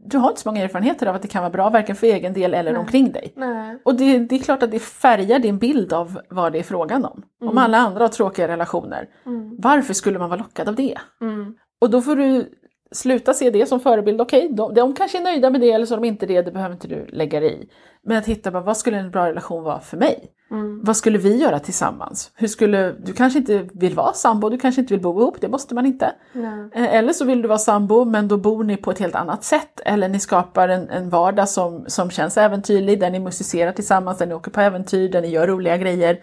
du 0.04 0.18
har 0.18 0.28
inte 0.30 0.40
så 0.40 0.48
många 0.48 0.62
erfarenheter 0.62 1.06
av 1.06 1.14
att 1.14 1.22
det 1.22 1.28
kan 1.28 1.42
vara 1.42 1.50
bra, 1.52 1.70
varken 1.70 1.96
för 1.96 2.06
egen 2.06 2.32
del 2.32 2.54
eller 2.54 2.72
Nej. 2.72 2.80
omkring 2.80 3.12
dig. 3.12 3.32
Nej. 3.36 3.78
Och 3.84 3.94
det, 3.94 4.18
det 4.18 4.34
är 4.34 4.38
klart 4.38 4.62
att 4.62 4.70
det 4.70 4.78
färgar 4.78 5.38
din 5.38 5.58
bild 5.58 5.92
av 5.92 6.20
vad 6.30 6.52
det 6.52 6.58
är 6.58 6.62
frågan 6.62 7.04
om. 7.04 7.22
Om 7.40 7.46
Mm. 7.48 7.58
alla 7.58 7.78
andra 7.78 8.04
har 8.04 8.08
tråkiga 8.08 8.48
relationer, 8.48 9.08
Mm. 9.26 9.56
varför 9.58 9.94
skulle 9.94 10.18
man 10.18 10.30
vara 10.30 10.38
lockad 10.40 10.68
av 10.68 10.74
det? 10.74 10.98
Mm. 11.20 11.54
Och 11.80 11.90
då 11.90 12.02
får 12.02 12.16
du 12.16 12.52
sluta 12.96 13.34
se 13.34 13.50
det 13.50 13.66
som 13.66 13.80
förebild. 13.80 14.20
Okej, 14.20 14.48
de, 14.52 14.74
de 14.74 14.94
kanske 14.94 15.18
är 15.18 15.22
nöjda 15.22 15.50
med 15.50 15.60
det 15.60 15.70
eller 15.72 15.86
så 15.86 15.94
är 15.94 15.98
de 16.00 16.04
inte 16.06 16.26
det, 16.26 16.42
det 16.42 16.50
behöver 16.50 16.74
inte 16.74 16.88
du 16.88 17.06
lägga 17.06 17.40
dig 17.40 17.62
i. 17.62 17.68
Men 18.04 18.16
att 18.16 18.26
hitta 18.26 18.50
bara, 18.50 18.62
vad 18.62 18.76
skulle 18.76 18.98
en 18.98 19.10
bra 19.10 19.26
relation 19.28 19.64
vara 19.64 19.80
för 19.80 19.96
mig? 19.96 20.32
Mm. 20.50 20.80
Vad 20.84 20.96
skulle 20.96 21.18
vi 21.18 21.36
göra 21.36 21.58
tillsammans? 21.58 22.30
Hur 22.34 22.48
skulle, 22.48 22.92
du 22.92 23.12
kanske 23.12 23.38
inte 23.38 23.68
vill 23.72 23.94
vara 23.94 24.12
sambo, 24.12 24.48
du 24.48 24.58
kanske 24.58 24.80
inte 24.80 24.94
vill 24.94 25.02
bo 25.02 25.20
ihop, 25.20 25.40
det 25.40 25.48
måste 25.48 25.74
man 25.74 25.86
inte. 25.86 26.12
Nej. 26.32 26.70
Eh, 26.74 26.94
Eller 26.94 27.12
så 27.12 27.24
vill 27.24 27.42
du 27.42 27.48
vara 27.48 27.58
sambo 27.58 28.04
men 28.04 28.28
då 28.28 28.36
bor 28.36 28.64
ni 28.64 28.76
på 28.76 28.90
ett 28.90 28.98
helt 28.98 29.14
annat 29.14 29.44
sätt. 29.44 29.80
Eller 29.84 30.08
ni 30.08 30.20
skapar 30.20 30.68
en, 30.68 30.90
en 30.90 31.08
vardag 31.08 31.48
som, 31.48 31.84
som 31.86 32.10
känns 32.10 32.36
äventyrlig, 32.36 33.00
där 33.00 33.10
ni 33.10 33.18
musicerar 33.18 33.72
tillsammans, 33.72 34.18
där 34.18 34.26
ni 34.26 34.34
åker 34.34 34.50
på 34.50 34.60
äventyr, 34.60 35.08
där 35.08 35.22
ni 35.22 35.28
gör 35.28 35.46
roliga 35.46 35.76
grejer. 35.76 36.20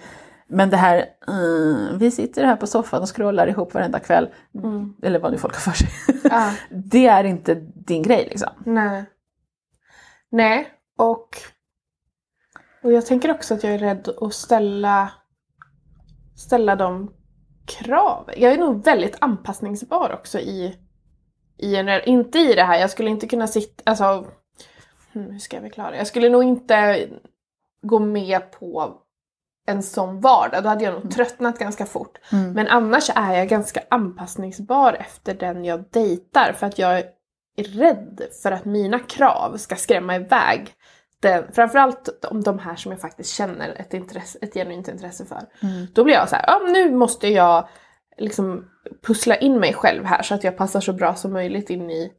Men 0.53 0.69
det 0.69 0.77
här, 0.77 1.05
mm, 1.27 1.97
vi 1.97 2.11
sitter 2.11 2.43
här 2.43 2.55
på 2.55 2.67
soffan 2.67 3.01
och 3.01 3.15
scrollar 3.15 3.47
ihop 3.47 3.73
varenda 3.73 3.99
kväll, 3.99 4.29
Mm. 4.63 4.93
eller 5.03 5.19
vad 5.19 5.31
nu 5.31 5.37
folk 5.37 5.53
har 5.53 5.61
för 5.61 5.71
sig. 5.71 5.89
Ja. 6.23 6.53
det 6.69 7.07
är 7.07 7.23
inte 7.23 7.55
din 7.75 8.01
grej 8.01 8.27
liksom. 8.29 8.49
Nej. 8.65 9.05
Nej, 10.29 10.67
och, 10.97 11.29
och 12.83 12.91
jag 12.93 13.05
tänker 13.05 13.31
också 13.31 13.53
att 13.53 13.63
jag 13.63 13.73
är 13.73 13.77
rädd 13.79 14.09
att 14.21 14.33
ställa, 14.33 15.11
ställa 16.35 16.75
de 16.75 17.13
krav. 17.65 18.29
Jag 18.37 18.51
är 18.53 18.57
nog 18.57 18.83
väldigt 18.83 19.17
anpassningsbar 19.21 20.13
också 20.13 20.39
i, 20.39 20.77
i 21.57 21.75
en, 21.75 21.89
inte 22.05 22.39
i 22.39 22.53
det 22.53 22.63
här, 22.63 22.79
jag 22.79 22.89
skulle 22.89 23.09
inte 23.09 23.27
kunna 23.27 23.47
sitta, 23.47 23.83
alltså, 23.85 24.25
hmm, 25.13 25.31
hur 25.31 25.39
ska 25.39 25.55
jag 25.55 25.63
förklara? 25.63 25.97
Jag 25.97 26.07
skulle 26.07 26.29
nog 26.29 26.43
inte 26.43 27.07
gå 27.81 27.99
med 27.99 28.51
på 28.51 29.02
en 29.65 29.83
sån 29.83 30.21
vardag, 30.21 30.63
då 30.63 30.69
hade 30.69 30.83
jag 30.83 30.93
nog 30.93 31.11
tröttnat 31.11 31.59
ganska 31.59 31.85
fort. 31.85 32.19
Men 32.53 32.67
annars 32.67 33.09
är 33.15 33.33
jag 33.33 33.47
ganska 33.47 33.83
anpassningsbar 33.89 34.93
efter 34.93 35.33
den 35.33 35.65
jag 35.65 35.83
dejtar 35.91 36.53
för 36.53 36.67
att 36.67 36.79
jag 36.79 36.97
är 37.55 37.63
rädd 37.63 38.21
för 38.43 38.51
att 38.51 38.65
mina 38.65 38.99
krav 38.99 39.57
ska 39.57 39.75
skrämma 39.75 40.15
iväg 40.15 40.73
den, 41.19 41.51
framförallt 41.53 42.25
om 42.29 42.43
de 42.43 42.59
här 42.59 42.75
som 42.75 42.91
jag 42.91 43.01
faktiskt 43.01 43.33
känner 43.33 43.69
ett, 43.69 43.93
intresse, 43.93 44.39
ett 44.41 44.53
genuint 44.53 44.87
intresse 44.87 45.25
för. 45.25 45.41
Mm. 45.61 45.87
Då 45.93 46.03
blir 46.03 46.13
jag 46.13 46.29
så 46.29 46.35
här, 46.35 46.45
ja, 46.47 46.61
nu 46.67 46.91
måste 46.95 47.27
jag 47.27 47.67
liksom 48.17 48.65
pussla 49.05 49.35
in 49.35 49.59
mig 49.59 49.73
själv 49.73 50.05
här 50.05 50.21
så 50.21 50.35
att 50.35 50.43
jag 50.43 50.57
passar 50.57 50.81
så 50.81 50.93
bra 50.93 51.15
som 51.15 51.33
möjligt 51.33 51.69
in 51.69 51.89
i 51.89 52.11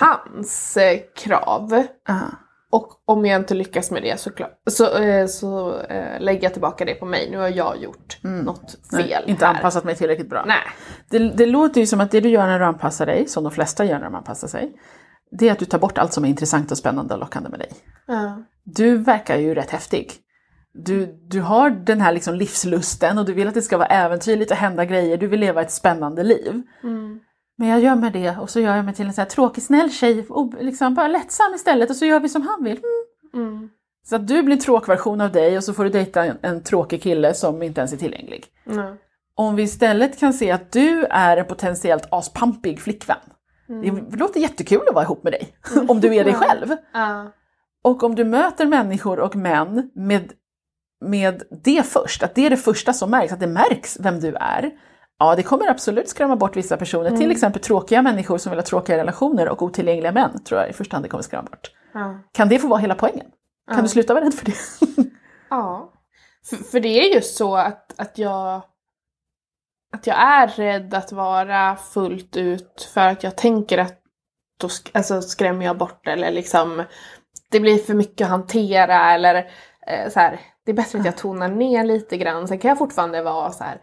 hans 0.00 0.76
eh, 0.76 1.00
krav. 1.14 1.86
Ah. 2.08 2.45
Och 2.76 3.02
om 3.04 3.26
jag 3.26 3.40
inte 3.40 3.54
lyckas 3.54 3.90
med 3.90 4.02
det 4.02 4.20
så, 4.20 4.30
så, 4.70 4.98
eh, 4.98 5.26
så 5.26 5.80
eh, 5.80 6.20
lägger 6.20 6.42
jag 6.42 6.52
tillbaka 6.52 6.84
det 6.84 6.94
på 6.94 7.06
mig. 7.06 7.30
Nu 7.30 7.38
har 7.38 7.48
jag 7.48 7.82
gjort 7.82 8.18
något 8.22 8.76
fel 8.90 9.00
Mm. 9.00 9.08
Nej, 9.08 9.22
inte 9.26 9.46
här. 9.46 9.54
anpassat 9.54 9.84
mig 9.84 9.96
tillräckligt 9.96 10.30
bra. 10.30 10.44
Nej. 10.46 10.62
Det, 11.10 11.18
det 11.18 11.46
låter 11.46 11.80
ju 11.80 11.86
som 11.86 12.00
att 12.00 12.10
det 12.10 12.20
du 12.20 12.28
gör 12.28 12.46
när 12.46 12.58
du 12.58 12.64
anpassar 12.64 13.06
dig, 13.06 13.28
som 13.28 13.44
de 13.44 13.52
flesta 13.52 13.84
gör 13.84 13.98
när 13.98 14.04
de 14.04 14.14
anpassar 14.14 14.48
sig, 14.48 14.72
det 15.38 15.48
är 15.48 15.52
att 15.52 15.58
du 15.58 15.64
tar 15.64 15.78
bort 15.78 15.98
allt 15.98 16.12
som 16.12 16.24
är 16.24 16.28
intressant 16.28 16.70
och 16.70 16.78
spännande 16.78 17.14
och 17.14 17.20
lockande 17.20 17.48
med 17.48 17.58
dig. 17.58 17.70
Ja. 18.06 18.42
Du 18.64 18.96
verkar 18.96 19.36
ju 19.36 19.54
rätt 19.54 19.70
häftig. 19.70 20.12
Du, 20.72 21.18
du 21.30 21.40
har 21.40 21.70
den 21.70 22.00
här 22.00 22.12
liksom 22.12 22.34
livslusten 22.34 23.18
och 23.18 23.24
du 23.24 23.32
vill 23.32 23.48
att 23.48 23.54
det 23.54 23.62
ska 23.62 23.78
vara 23.78 23.88
äventyrligt 23.88 24.50
och 24.50 24.56
hända 24.56 24.84
grejer. 24.84 25.16
Du 25.16 25.26
vill 25.26 25.40
leva 25.40 25.62
ett 25.62 25.72
spännande 25.72 26.22
liv. 26.22 26.62
Mm. 26.82 27.20
Men 27.58 27.68
jag 27.68 27.80
gör 27.80 27.96
mig 27.96 28.10
det 28.10 28.36
och 28.40 28.50
så 28.50 28.60
gör 28.60 28.76
jag 28.76 28.84
mig 28.84 28.94
till 28.94 29.06
en 29.06 29.12
så 29.12 29.20
här 29.20 29.28
tråkig 29.28 29.62
snäll 29.62 29.90
tjej, 29.90 30.26
och 30.28 30.54
liksom 30.60 30.94
bara 30.94 31.08
lättsam 31.08 31.54
istället 31.54 31.90
och 31.90 31.96
så 31.96 32.04
gör 32.04 32.20
vi 32.20 32.28
som 32.28 32.42
han 32.42 32.64
vill. 32.64 32.80
Mm. 33.34 33.48
Mm. 33.48 33.70
Så 34.06 34.16
att 34.16 34.26
du 34.26 34.42
blir 34.42 34.56
en 34.56 34.62
tråkversion 34.62 35.20
av 35.20 35.32
dig 35.32 35.56
och 35.56 35.64
så 35.64 35.74
får 35.74 35.84
du 35.84 35.90
dejta 35.90 36.24
en, 36.24 36.38
en 36.42 36.62
tråkig 36.62 37.02
kille 37.02 37.34
som 37.34 37.62
inte 37.62 37.80
ens 37.80 37.92
är 37.92 37.96
tillgänglig. 37.96 38.44
Ja. 38.64 38.96
Om 39.34 39.56
vi 39.56 39.62
istället 39.62 40.20
kan 40.20 40.32
se 40.32 40.50
att 40.50 40.72
du 40.72 41.04
är 41.04 41.36
en 41.36 41.46
potentiellt 41.46 42.08
aspampig 42.10 42.80
flickvän. 42.80 43.16
Det 43.66 44.16
låter 44.16 44.40
jättekul 44.40 44.88
att 44.88 44.94
vara 44.94 45.04
ihop 45.04 45.22
med 45.22 45.32
dig, 45.32 45.48
om 45.88 46.00
du 46.00 46.14
är 46.14 46.24
dig 46.24 46.34
själv. 46.34 46.76
Och 47.82 48.02
om 48.02 48.14
du 48.14 48.24
möter 48.24 48.66
människor 48.66 49.20
och 49.20 49.36
män 49.36 49.90
med, 49.94 50.32
med 51.00 51.42
det 51.64 51.86
först, 51.86 52.22
att 52.22 52.34
det 52.34 52.46
är 52.46 52.50
det 52.50 52.56
första 52.56 52.92
som 52.92 53.10
märks, 53.10 53.32
att 53.32 53.40
det 53.40 53.46
märks 53.46 53.96
vem 54.00 54.20
du 54.20 54.34
är. 54.34 54.70
Ja, 55.18 55.36
det 55.36 55.42
kommer 55.42 55.68
absolut 55.70 56.08
skrämma 56.08 56.36
bort 56.36 56.56
vissa 56.56 56.76
personer, 56.76 57.16
till 57.16 57.30
exempel 57.30 57.62
tråkiga 57.62 58.02
människor 58.02 58.38
som 58.38 58.50
vill 58.50 58.58
ha 58.58 58.64
tråkiga 58.64 58.96
relationer 58.98 59.48
och 59.48 59.62
otillgängliga 59.62 60.12
män, 60.12 60.44
tror 60.44 60.60
jag 60.60 60.70
i 60.70 60.72
första 60.72 60.96
hand 60.96 61.04
det 61.04 61.08
kommer 61.08 61.22
skrämma 61.22 61.42
bort. 61.50 61.70
Ja. 61.94 62.18
Kan 62.32 62.48
det 62.48 62.58
få 62.58 62.68
vara 62.68 62.80
hela 62.80 62.94
poängen? 62.94 63.26
Kan 63.70 63.82
du 63.82 63.88
sluta 63.88 64.14
vara 64.14 64.24
rädd 64.24 64.34
för 64.34 64.46
det? 64.46 64.54
Ja. 65.50 65.92
För, 66.50 66.56
för 66.56 66.80
det 66.80 66.88
är 66.88 67.14
just 67.14 67.36
så 67.36 67.56
att, 67.56 68.00
att 68.00 68.18
jag 68.18 68.62
att 69.92 70.06
jag 70.06 70.16
är 70.18 70.46
rädd 70.48 70.94
att 70.94 71.12
vara 71.12 71.76
fullt 71.76 72.36
ut 72.36 72.90
för 72.94 73.00
att 73.08 73.22
jag 73.22 73.36
tänker 73.36 73.78
att 73.78 74.00
då 74.60 74.66
sk- 74.66 74.90
alltså, 74.94 75.22
skrämmer 75.22 75.64
jag 75.66 75.78
bort 75.78 76.06
eller 76.08 76.30
liksom 76.30 76.82
det 77.50 77.60
blir 77.60 77.78
för 77.78 77.94
mycket 77.94 78.24
att 78.24 78.30
hantera 78.30 79.12
eller 79.14 79.34
eh, 79.86 80.10
så 80.12 80.20
här, 80.20 80.40
det 80.64 80.70
är 80.72 80.76
bättre 80.76 80.98
att 80.98 81.04
jag 81.04 81.16
tonar 81.16 81.48
ner 81.48 81.84
lite 81.84 82.16
grann. 82.16 82.48
Sen 82.48 82.58
kan 82.58 82.68
jag 82.68 82.78
fortfarande 82.78 83.22
vara 83.22 83.52
så 83.52 83.64
här 83.64 83.80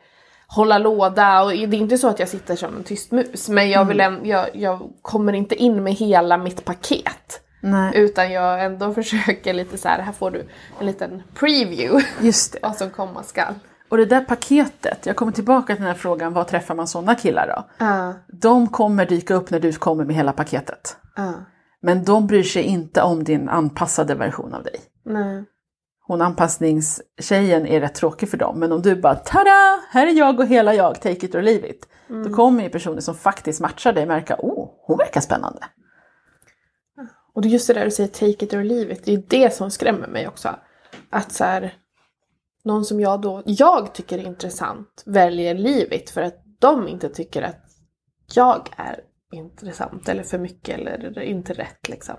hålla 0.56 0.78
låda 0.78 1.44
och 1.44 1.50
det 1.52 1.58
är 1.64 1.74
inte 1.74 1.98
så 1.98 2.08
att 2.08 2.20
jag 2.20 2.30
sitter 2.30 2.56
som 2.56 2.76
en 2.78 2.84
tyst 2.84 3.12
mus 3.12 3.50
men 3.50 3.70
jag, 3.70 3.86
vill 3.86 4.02
äm- 4.02 4.26
jag, 4.26 4.48
jag 4.56 4.80
kommer 5.02 5.34
inte 5.34 5.56
in 5.56 5.84
med 5.84 5.94
hela 5.94 6.38
mitt 6.38 6.66
paket. 6.66 7.40
Nej, 7.62 7.92
Utan 7.96 8.32
jag 8.32 8.64
ändå 8.66 8.94
försöker 8.94 9.54
lite 9.54 9.78
så 9.78 9.88
här, 9.88 10.02
här 10.02 10.12
får 10.12 10.32
du 10.32 10.46
en 10.80 10.86
liten 10.86 11.24
preview 11.40 12.06
just 12.22 12.54
det. 12.54 12.60
vad 12.62 12.76
som 12.76 12.90
komma 12.90 13.24
skall. 13.24 13.54
Och 13.90 13.98
det 13.98 14.06
där 14.06 14.22
paketet, 14.22 15.06
jag 15.06 15.16
kommer 15.16 15.32
tillbaka 15.32 15.66
till 15.76 15.84
den 15.84 15.92
här 15.94 16.00
frågan, 16.00 16.34
vad 16.34 16.48
träffar 16.48 16.76
man 16.76 16.88
sådana 16.88 17.16
killar 17.16 17.48
då? 17.48 17.86
Ja, 17.86 18.14
De 18.28 18.68
kommer 18.70 19.06
dyka 19.06 19.34
upp 19.34 19.50
när 19.50 19.60
du 19.60 19.72
kommer 19.74 20.06
med 20.06 20.16
hela 20.16 20.32
paketet. 20.32 20.98
ja, 21.16 21.34
Men 21.82 22.04
de 22.04 22.28
bryr 22.28 22.44
sig 22.44 22.64
inte 22.64 23.02
om 23.02 23.24
din 23.24 23.50
anpassade 23.50 24.16
version 24.16 24.54
av 24.54 24.64
dig. 24.64 24.76
nej. 25.06 25.44
Hon 26.14 26.22
anpassningstjejen 26.22 27.68
är 27.68 27.82
rätt 27.82 27.96
tråkig 27.96 28.30
för 28.30 28.38
dem, 28.38 28.60
men 28.60 28.72
om 28.72 28.82
du 28.82 28.96
bara 28.96 29.16
tada, 29.16 29.82
här 29.90 30.08
är 30.08 30.12
jag 30.12 30.40
och 30.40 30.48
hela 30.48 30.74
jag, 30.74 31.02
take 31.02 31.26
it 31.26 31.36
or 31.36 31.42
leave 31.42 31.70
it. 31.70 31.88
Då 32.08 32.34
kommer 32.34 32.64
ju 32.64 32.70
personer 32.70 33.02
som 33.02 33.16
faktiskt 33.16 33.62
matchar 33.62 33.94
dig 33.94 34.06
märka, 34.06 34.36
oh, 34.40 34.70
hon 34.82 34.98
verkar 34.98 35.22
spännande. 35.22 35.60
Och 37.34 37.46
just 37.46 37.68
det 37.68 37.74
där 37.74 37.86
du 37.86 37.92
säger 37.92 38.10
take 38.10 38.46
it 38.46 38.54
or 38.54 38.64
leave 38.64 38.94
it, 38.94 39.06
det 39.06 39.14
är 39.14 39.24
det 39.28 39.54
som 39.54 39.72
skrämmer 39.72 40.08
mig 40.08 40.28
också. 40.28 40.56
Att 41.10 41.32
så 41.32 41.44
här, 41.44 41.74
någon 42.64 42.86
som 42.86 43.00
jag 43.00 43.22
då, 43.22 43.44
jag 43.46 43.94
tycker 43.94 44.18
är 44.18 44.24
intressant 44.24 45.04
väljer 45.06 45.56
leave 45.56 45.96
it 45.96 46.10
för 46.10 46.22
att 46.22 46.44
de 46.60 46.88
inte 46.88 47.10
tycker 47.10 47.42
att 47.42 47.66
jag 48.34 48.70
är 48.78 49.00
intressant 49.32 50.10
eller 50.10 50.24
för 50.24 50.38
mycket 50.38 50.80
eller 50.80 51.20
inte 51.20 51.54
rätt 51.54 51.90
liksom. 51.90 52.16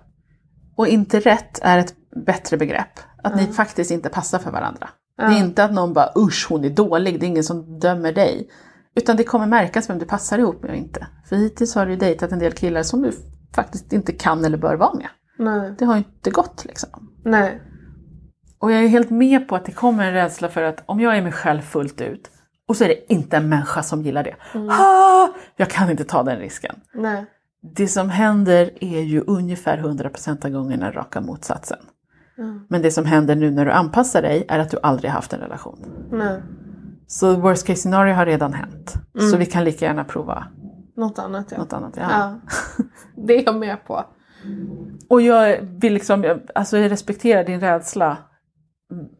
Och 0.76 0.88
inte 0.88 1.20
rätt 1.20 1.58
är 1.62 1.78
ett 1.78 1.94
bättre 2.26 2.56
begrepp. 2.56 3.00
Att 3.22 3.36
ni 3.36 3.46
faktiskt 3.46 3.90
inte 3.90 4.08
passar 4.08 4.38
för 4.38 4.50
varandra. 4.50 4.88
Det 5.16 5.22
är 5.22 5.38
inte 5.38 5.64
att 5.64 5.72
någon 5.72 5.92
bara 5.92 6.12
usch 6.16 6.46
hon 6.50 6.64
är 6.64 6.70
dålig, 6.70 7.20
det 7.20 7.26
är 7.26 7.28
ingen 7.28 7.44
som 7.44 7.78
dömer 7.78 8.12
dig. 8.12 8.50
Utan 8.96 9.16
det 9.16 9.24
kommer 9.24 9.46
märkas 9.46 9.90
vem 9.90 9.98
du 9.98 10.06
passar 10.06 10.38
ihop 10.38 10.62
med 10.62 10.70
och 10.70 10.76
inte. 10.76 11.06
För 11.28 11.36
hittills 11.36 11.74
har 11.74 11.86
du 11.86 11.96
dejtat 11.96 12.32
en 12.32 12.38
del 12.38 12.52
killar 12.52 12.82
som 12.82 13.02
du 13.02 13.12
faktiskt 13.54 13.92
inte 13.92 14.12
kan 14.12 14.44
eller 14.44 14.58
bör 14.58 14.74
vara 14.74 14.94
med. 14.94 15.08
Nej. 15.38 15.74
Det 15.78 15.84
har 15.84 15.94
ju 15.94 15.98
inte 15.98 16.30
gått 16.30 16.64
liksom. 16.64 17.08
Nej. 17.24 17.60
Och 18.58 18.72
jag 18.72 18.84
är 18.84 18.88
helt 18.88 19.10
med 19.10 19.48
på 19.48 19.56
att 19.56 19.64
det 19.64 19.72
kommer 19.72 20.04
en 20.04 20.12
rädsla 20.12 20.48
för 20.48 20.62
att 20.62 20.82
om 20.86 21.00
jag 21.00 21.16
är 21.16 21.22
mig 21.22 21.32
själv 21.32 21.60
fullt 21.60 22.00
ut 22.00 22.30
och 22.68 22.76
så 22.76 22.84
är 22.84 22.88
det 22.88 23.12
inte 23.12 23.36
en 23.36 23.48
människa 23.48 23.82
som 23.82 24.02
gillar 24.02 24.24
det. 24.24 24.36
Ah, 24.70 25.28
jag 25.56 25.70
kan 25.70 25.90
inte 25.90 26.04
ta 26.04 26.22
den 26.22 26.38
risken. 26.38 26.74
Nej. 26.94 27.26
Det 27.76 27.88
som 27.88 28.10
händer 28.10 28.70
är 28.80 29.00
ju 29.00 29.24
ungefär 29.26 29.78
100% 29.78 30.46
av 30.46 30.50
gångerna 30.50 30.90
raka 30.90 31.20
motsatsen. 31.20 31.78
Men 32.68 32.82
det 32.82 32.90
som 32.90 33.04
händer 33.04 33.36
nu 33.36 33.50
när 33.50 33.64
du 33.64 33.70
anpassar 33.70 34.22
dig 34.22 34.44
är 34.48 34.58
att 34.58 34.70
du 34.70 34.78
aldrig 34.82 35.10
haft 35.10 35.32
en 35.32 35.40
relation. 35.40 35.78
Nej. 36.10 36.42
Så 37.06 37.36
worst 37.36 37.66
case 37.66 37.80
scenario 37.80 38.14
har 38.14 38.26
redan 38.26 38.52
hänt. 38.52 38.94
Så 39.30 39.36
vi 39.36 39.46
kan 39.46 39.64
lika 39.64 39.84
gärna 39.84 40.04
prova 40.04 40.46
Något 40.96 41.18
annat 41.18 41.46
ja. 41.50 41.58
något 41.58 41.72
annat. 41.72 41.96
Ja. 41.96 42.06
ja. 42.10 42.38
Det 43.26 43.34
är 43.34 43.44
jag 43.46 43.56
med 43.56 43.84
på. 43.86 44.04
Och 45.08 45.22
jag 45.22 45.58
vill 45.62 45.94
liksom, 45.94 46.40
alltså 46.54 46.78
jag 46.78 46.90
respekterar 46.90 47.44
din 47.44 47.60
rädsla. 47.60 48.16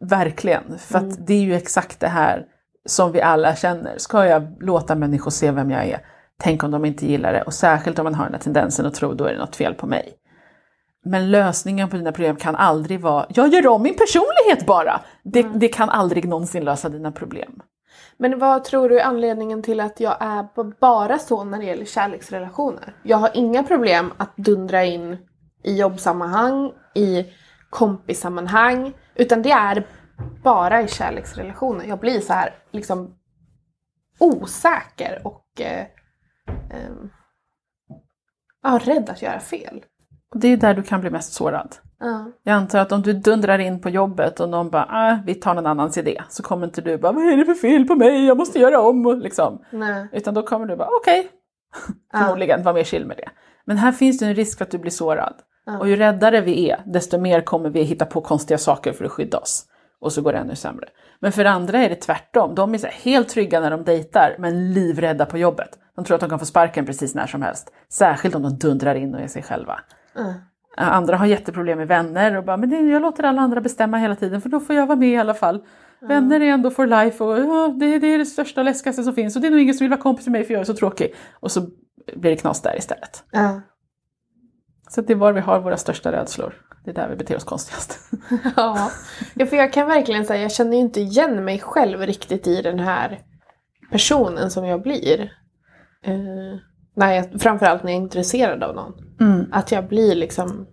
Verkligen. 0.01 0.77
För 0.77 0.97
att 0.97 1.27
det 1.27 1.33
är 1.33 1.41
ju 1.41 1.55
exakt 1.55 1.99
det 1.99 2.07
här 2.07 2.45
som 2.85 3.11
vi 3.11 3.21
alla 3.21 3.55
känner. 3.55 3.97
Ska 3.97 4.25
jag 4.25 4.63
låta 4.63 4.95
människor 4.95 5.31
se 5.31 5.51
vem 5.51 5.71
jag 5.71 5.85
är? 5.85 5.99
Tänk 6.43 6.63
om 6.63 6.71
de 6.71 6.85
inte 6.85 7.05
gillar 7.05 7.33
det. 7.33 7.41
Och 7.41 7.53
särskilt 7.53 7.99
om 7.99 8.03
man 8.03 8.15
har 8.15 8.25
den 8.25 8.33
här 8.33 8.41
tendensen 8.41 8.85
att 8.85 8.93
tro 8.93 9.13
då 9.13 9.25
är 9.25 9.33
det 9.33 9.39
något 9.39 9.55
fel 9.55 9.73
på 9.73 9.87
mig. 9.87 10.13
Men 11.05 11.31
lösningen 11.31 11.89
på 11.89 11.97
dina 11.97 12.11
problem 12.11 12.35
kan 12.35 12.55
aldrig 12.55 13.01
vara, 13.01 13.25
jag 13.29 13.53
gör 13.53 13.67
om 13.67 13.83
min 13.83 13.95
personlighet 13.95 14.65
bara. 14.65 15.01
Det, 15.23 15.43
det 15.43 15.67
kan 15.67 15.89
aldrig 15.89 16.27
någonsin 16.27 16.65
lösa 16.65 16.89
dina 16.89 17.11
problem. 17.11 17.61
Men 18.17 18.39
vad 18.39 18.63
tror 18.63 18.89
du 18.89 18.99
är 18.99 19.03
anledningen 19.03 19.63
till 19.63 19.79
att 19.79 19.99
jag 19.99 20.17
är 20.19 20.47
bara 20.79 21.19
så 21.19 21.43
när 21.43 21.59
det 21.59 21.65
gäller 21.65 21.85
kärleksrelationer? 21.85 22.95
Jag 23.03 23.17
har 23.17 23.29
inga 23.33 23.63
problem 23.63 24.13
att 24.17 24.37
dundra 24.37 24.83
in 24.83 25.17
i 25.63 25.77
jobbsammanhang, 25.77 26.71
i 26.95 27.25
kompissammanhang, 27.69 28.93
utan 29.15 29.41
det 29.41 29.51
är 29.51 29.87
bara 30.43 30.81
i 30.81 30.87
kärleksrelationer. 30.87 31.85
Jag 31.85 31.99
blir 31.99 32.19
så 32.19 32.33
här 32.33 32.53
liksom 32.71 33.15
osäker 34.19 35.21
och 35.23 35.61
eh, 35.61 35.85
ja, 38.63 38.79
rädd 38.83 39.09
att 39.09 39.21
göra 39.21 39.39
fel. 39.39 39.85
Och 40.33 40.39
det 40.39 40.47
är 40.47 40.57
där 40.57 40.73
du 40.73 40.83
kan 40.83 41.01
bli 41.01 41.09
mest 41.09 41.33
sårad. 41.33 41.75
Ja. 41.99 42.31
Jag 42.43 42.53
antar 42.53 42.79
att 42.79 42.91
om 42.91 43.01
du 43.01 43.13
dundrar 43.13 43.59
in 43.59 43.81
på 43.81 43.89
jobbet 43.89 44.39
och 44.39 44.49
någon 44.49 44.69
bara 44.69 44.87
ah, 44.89 45.19
vi 45.25 45.35
tar 45.35 45.53
någon 45.53 45.65
annans 45.65 45.97
idé 45.97 46.21
så 46.29 46.43
kommer 46.43 46.65
inte 46.65 46.81
du 46.81 46.97
bara 46.97 47.11
vad 47.11 47.23
är 47.23 47.37
det 47.37 47.45
för 47.45 47.53
fel 47.53 47.85
på 47.85 47.95
mig, 47.95 48.25
jag 48.25 48.37
måste 48.37 48.59
göra 48.59 48.81
om 48.81 49.19
liksom. 49.23 49.65
Nej. 49.71 50.07
Utan 50.11 50.33
då 50.33 50.43
kommer 50.43 50.65
du 50.65 50.75
bara 50.75 50.89
okej, 51.01 51.29
förmodligen 52.13 52.63
vara 52.63 52.75
mer 52.75 52.83
chill 52.83 53.05
med 53.05 53.17
det. 53.17 53.29
Men 53.65 53.77
här 53.77 53.91
finns 53.91 54.19
det 54.19 54.25
en 54.25 54.35
risk 54.35 54.57
för 54.57 54.65
att 54.65 54.71
du 54.71 54.77
blir 54.77 54.91
sårad. 54.91 55.35
Och 55.79 55.89
ju 55.89 55.95
räddare 55.95 56.41
vi 56.41 56.69
är, 56.69 56.83
desto 56.85 57.17
mer 57.17 57.41
kommer 57.41 57.69
vi 57.69 57.81
hitta 57.83 58.05
på 58.05 58.21
konstiga 58.21 58.57
saker 58.57 58.93
för 58.93 59.05
att 59.05 59.11
skydda 59.11 59.37
oss. 59.37 59.65
Och 59.99 60.11
så 60.11 60.21
går 60.21 60.33
det 60.33 60.39
ännu 60.39 60.55
sämre. 60.55 60.87
Men 61.19 61.31
för 61.31 61.45
andra 61.45 61.79
är 61.79 61.89
det 61.89 61.95
tvärtom. 61.95 62.55
De 62.55 62.73
är 62.73 63.03
helt 63.03 63.29
trygga 63.29 63.59
när 63.59 63.71
de 63.71 63.83
dejtar, 63.83 64.35
men 64.39 64.73
livrädda 64.73 65.25
på 65.25 65.37
jobbet. 65.37 65.69
De 65.95 66.05
tror 66.05 66.15
att 66.15 66.21
de 66.21 66.29
kan 66.29 66.39
få 66.39 66.45
sparken 66.45 66.85
precis 66.85 67.15
när 67.15 67.27
som 67.27 67.41
helst. 67.41 67.71
Särskilt 67.89 68.35
om 68.35 68.41
de 68.41 68.57
dundrar 68.57 68.95
in 68.95 69.15
och 69.15 69.21
är 69.21 69.27
sig 69.27 69.43
själva. 69.43 69.79
Mm. 70.17 70.33
Andra 70.77 71.17
har 71.17 71.25
jätteproblem 71.25 71.77
med 71.77 71.87
vänner 71.87 72.37
och 72.37 72.43
bara, 72.43 72.57
men 72.57 72.89
jag 72.89 73.01
låter 73.01 73.23
alla 73.23 73.41
andra 73.41 73.61
bestämma 73.61 73.97
hela 73.97 74.15
tiden 74.15 74.41
för 74.41 74.49
då 74.49 74.59
får 74.59 74.75
jag 74.75 74.87
vara 74.87 74.97
med 74.97 75.09
i 75.09 75.17
alla 75.17 75.33
fall. 75.33 75.63
Vänner 76.01 76.41
är 76.41 76.45
ändå 76.45 76.71
for 76.71 76.87
life 76.87 77.23
och 77.23 77.39
ja, 77.39 77.67
det, 77.79 77.99
det 77.99 78.07
är 78.07 78.17
det 78.17 78.25
största 78.25 78.61
och 78.61 78.65
läskigaste 78.65 79.03
som 79.03 79.13
finns 79.13 79.35
och 79.35 79.41
det 79.41 79.47
är 79.47 79.51
nog 79.51 79.59
ingen 79.59 79.73
som 79.73 79.83
vill 79.83 79.89
vara 79.89 80.01
kompis 80.01 80.25
med 80.25 80.31
mig 80.31 80.43
för 80.43 80.53
jag 80.53 80.61
är 80.61 80.65
så 80.65 80.73
tråkig. 80.73 81.15
Och 81.39 81.51
så 81.51 81.61
blir 82.15 82.31
det 82.31 82.37
knas 82.37 82.61
där 82.61 82.77
istället. 82.77 83.23
Ja. 83.31 83.61
Så 84.89 85.01
det 85.01 85.13
är 85.13 85.17
var 85.17 85.33
vi 85.33 85.39
har 85.39 85.59
våra 85.59 85.77
största 85.77 86.11
rädslor. 86.11 86.53
Det 86.83 86.91
är 86.91 86.95
där 86.95 87.09
vi 87.09 87.15
beter 87.15 87.35
oss 87.35 87.43
konstigast. 87.43 87.99
Ja. 88.55 88.91
ja, 89.33 89.45
för 89.45 89.57
jag 89.57 89.73
kan 89.73 89.87
verkligen 89.87 90.25
säga, 90.25 90.41
jag 90.41 90.51
känner 90.51 90.71
ju 90.71 90.79
inte 90.79 91.01
igen 91.01 91.45
mig 91.45 91.59
själv 91.59 92.01
riktigt 92.01 92.47
i 92.47 92.61
den 92.61 92.79
här 92.79 93.19
personen 93.91 94.51
som 94.51 94.65
jag 94.65 94.81
blir. 94.81 95.31
Eh, 96.05 96.59
när 96.95 97.13
jag, 97.13 97.41
framförallt 97.41 97.83
när 97.83 97.91
jag 97.91 97.99
är 97.99 98.03
intresserad 98.03 98.63
av 98.63 98.75
någon. 98.75 98.93
Mm. 99.19 99.45
Att 99.51 99.71
jag 99.71 99.87
blir 99.87 100.15
liksom 100.15 100.67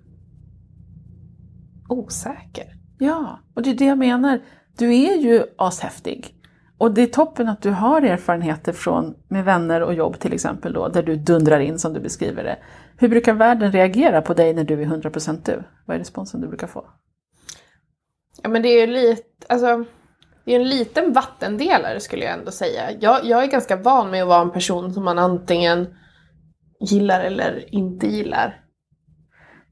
osäker. 1.89 2.75
Ja, 2.99 3.41
och 3.55 3.63
det 3.63 3.71
är 3.71 3.75
det 3.75 3.85
jag 3.85 3.99
menar. 3.99 4.41
Du 4.79 4.95
är 4.95 5.17
ju 5.17 5.43
ashäftig. 5.57 6.35
Och 6.79 6.95
det 6.95 7.03
är 7.03 7.07
toppen 7.07 7.49
att 7.49 7.63
du 7.63 7.71
har 7.71 8.03
erfarenheter 8.03 8.73
från 8.73 9.15
med 9.29 9.45
vänner 9.45 9.81
och 9.81 9.95
jobb 9.95 10.19
till 10.19 10.33
exempel 10.33 10.73
då, 10.73 10.89
där 10.89 11.03
du 11.03 11.17
dundrar 11.17 11.61
in 11.61 11.79
som 11.79 11.93
du 11.93 12.01
beskriver 12.01 12.45
det. 12.45 12.59
Hur 12.97 13.09
brukar 13.09 13.35
världen 13.35 13.73
reagera 13.73 14.23
på 14.23 14.35
dig 14.35 14.55
när 14.55 14.65
du 14.65 14.83
är 14.83 14.87
100% 14.87 15.41
du? 15.45 15.63
Vad 15.87 15.95
är 15.95 15.99
responsen 15.99 16.41
du 16.41 16.49
brukar 16.49 16.67
få? 16.67 16.85
Ja 18.43 18.49
men 18.49 18.63
det 18.63 18.69
är 18.69 18.87
ju 18.87 18.93
lite, 18.93 19.47
alltså 19.49 19.85
det 20.45 20.55
är 20.55 20.61
en 20.61 20.69
liten 20.69 21.13
vattendelare 21.13 22.01
skulle 22.01 22.25
jag 22.25 22.39
ändå 22.39 22.51
säga. 22.51 22.91
Jag, 23.01 23.25
jag 23.25 23.43
är 23.43 23.47
ganska 23.47 23.77
van 23.77 24.11
med 24.11 24.23
att 24.23 24.29
vara 24.29 24.43
en 24.43 24.51
person 24.51 24.95
som 24.95 25.05
man 25.05 25.19
antingen 25.19 25.95
gillar 26.81 27.21
eller 27.21 27.75
inte 27.75 28.07
gillar. 28.07 28.61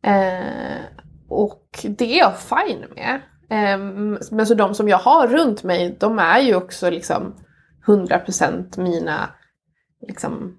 Eh, 0.03 0.81
och 1.29 1.69
det 1.83 2.15
är 2.15 2.19
jag 2.19 2.39
fine 2.39 2.85
med. 2.95 3.21
Eh, 3.51 3.79
men 4.31 4.47
så 4.47 4.55
de 4.55 4.75
som 4.75 4.89
jag 4.89 4.99
har 4.99 5.29
runt 5.29 5.63
mig, 5.63 5.97
de 6.01 6.19
är 6.19 6.41
ju 6.41 6.55
också 6.55 6.91
liksom 6.91 7.37
100% 7.87 8.81
mina 8.81 9.31
liksom 10.07 10.57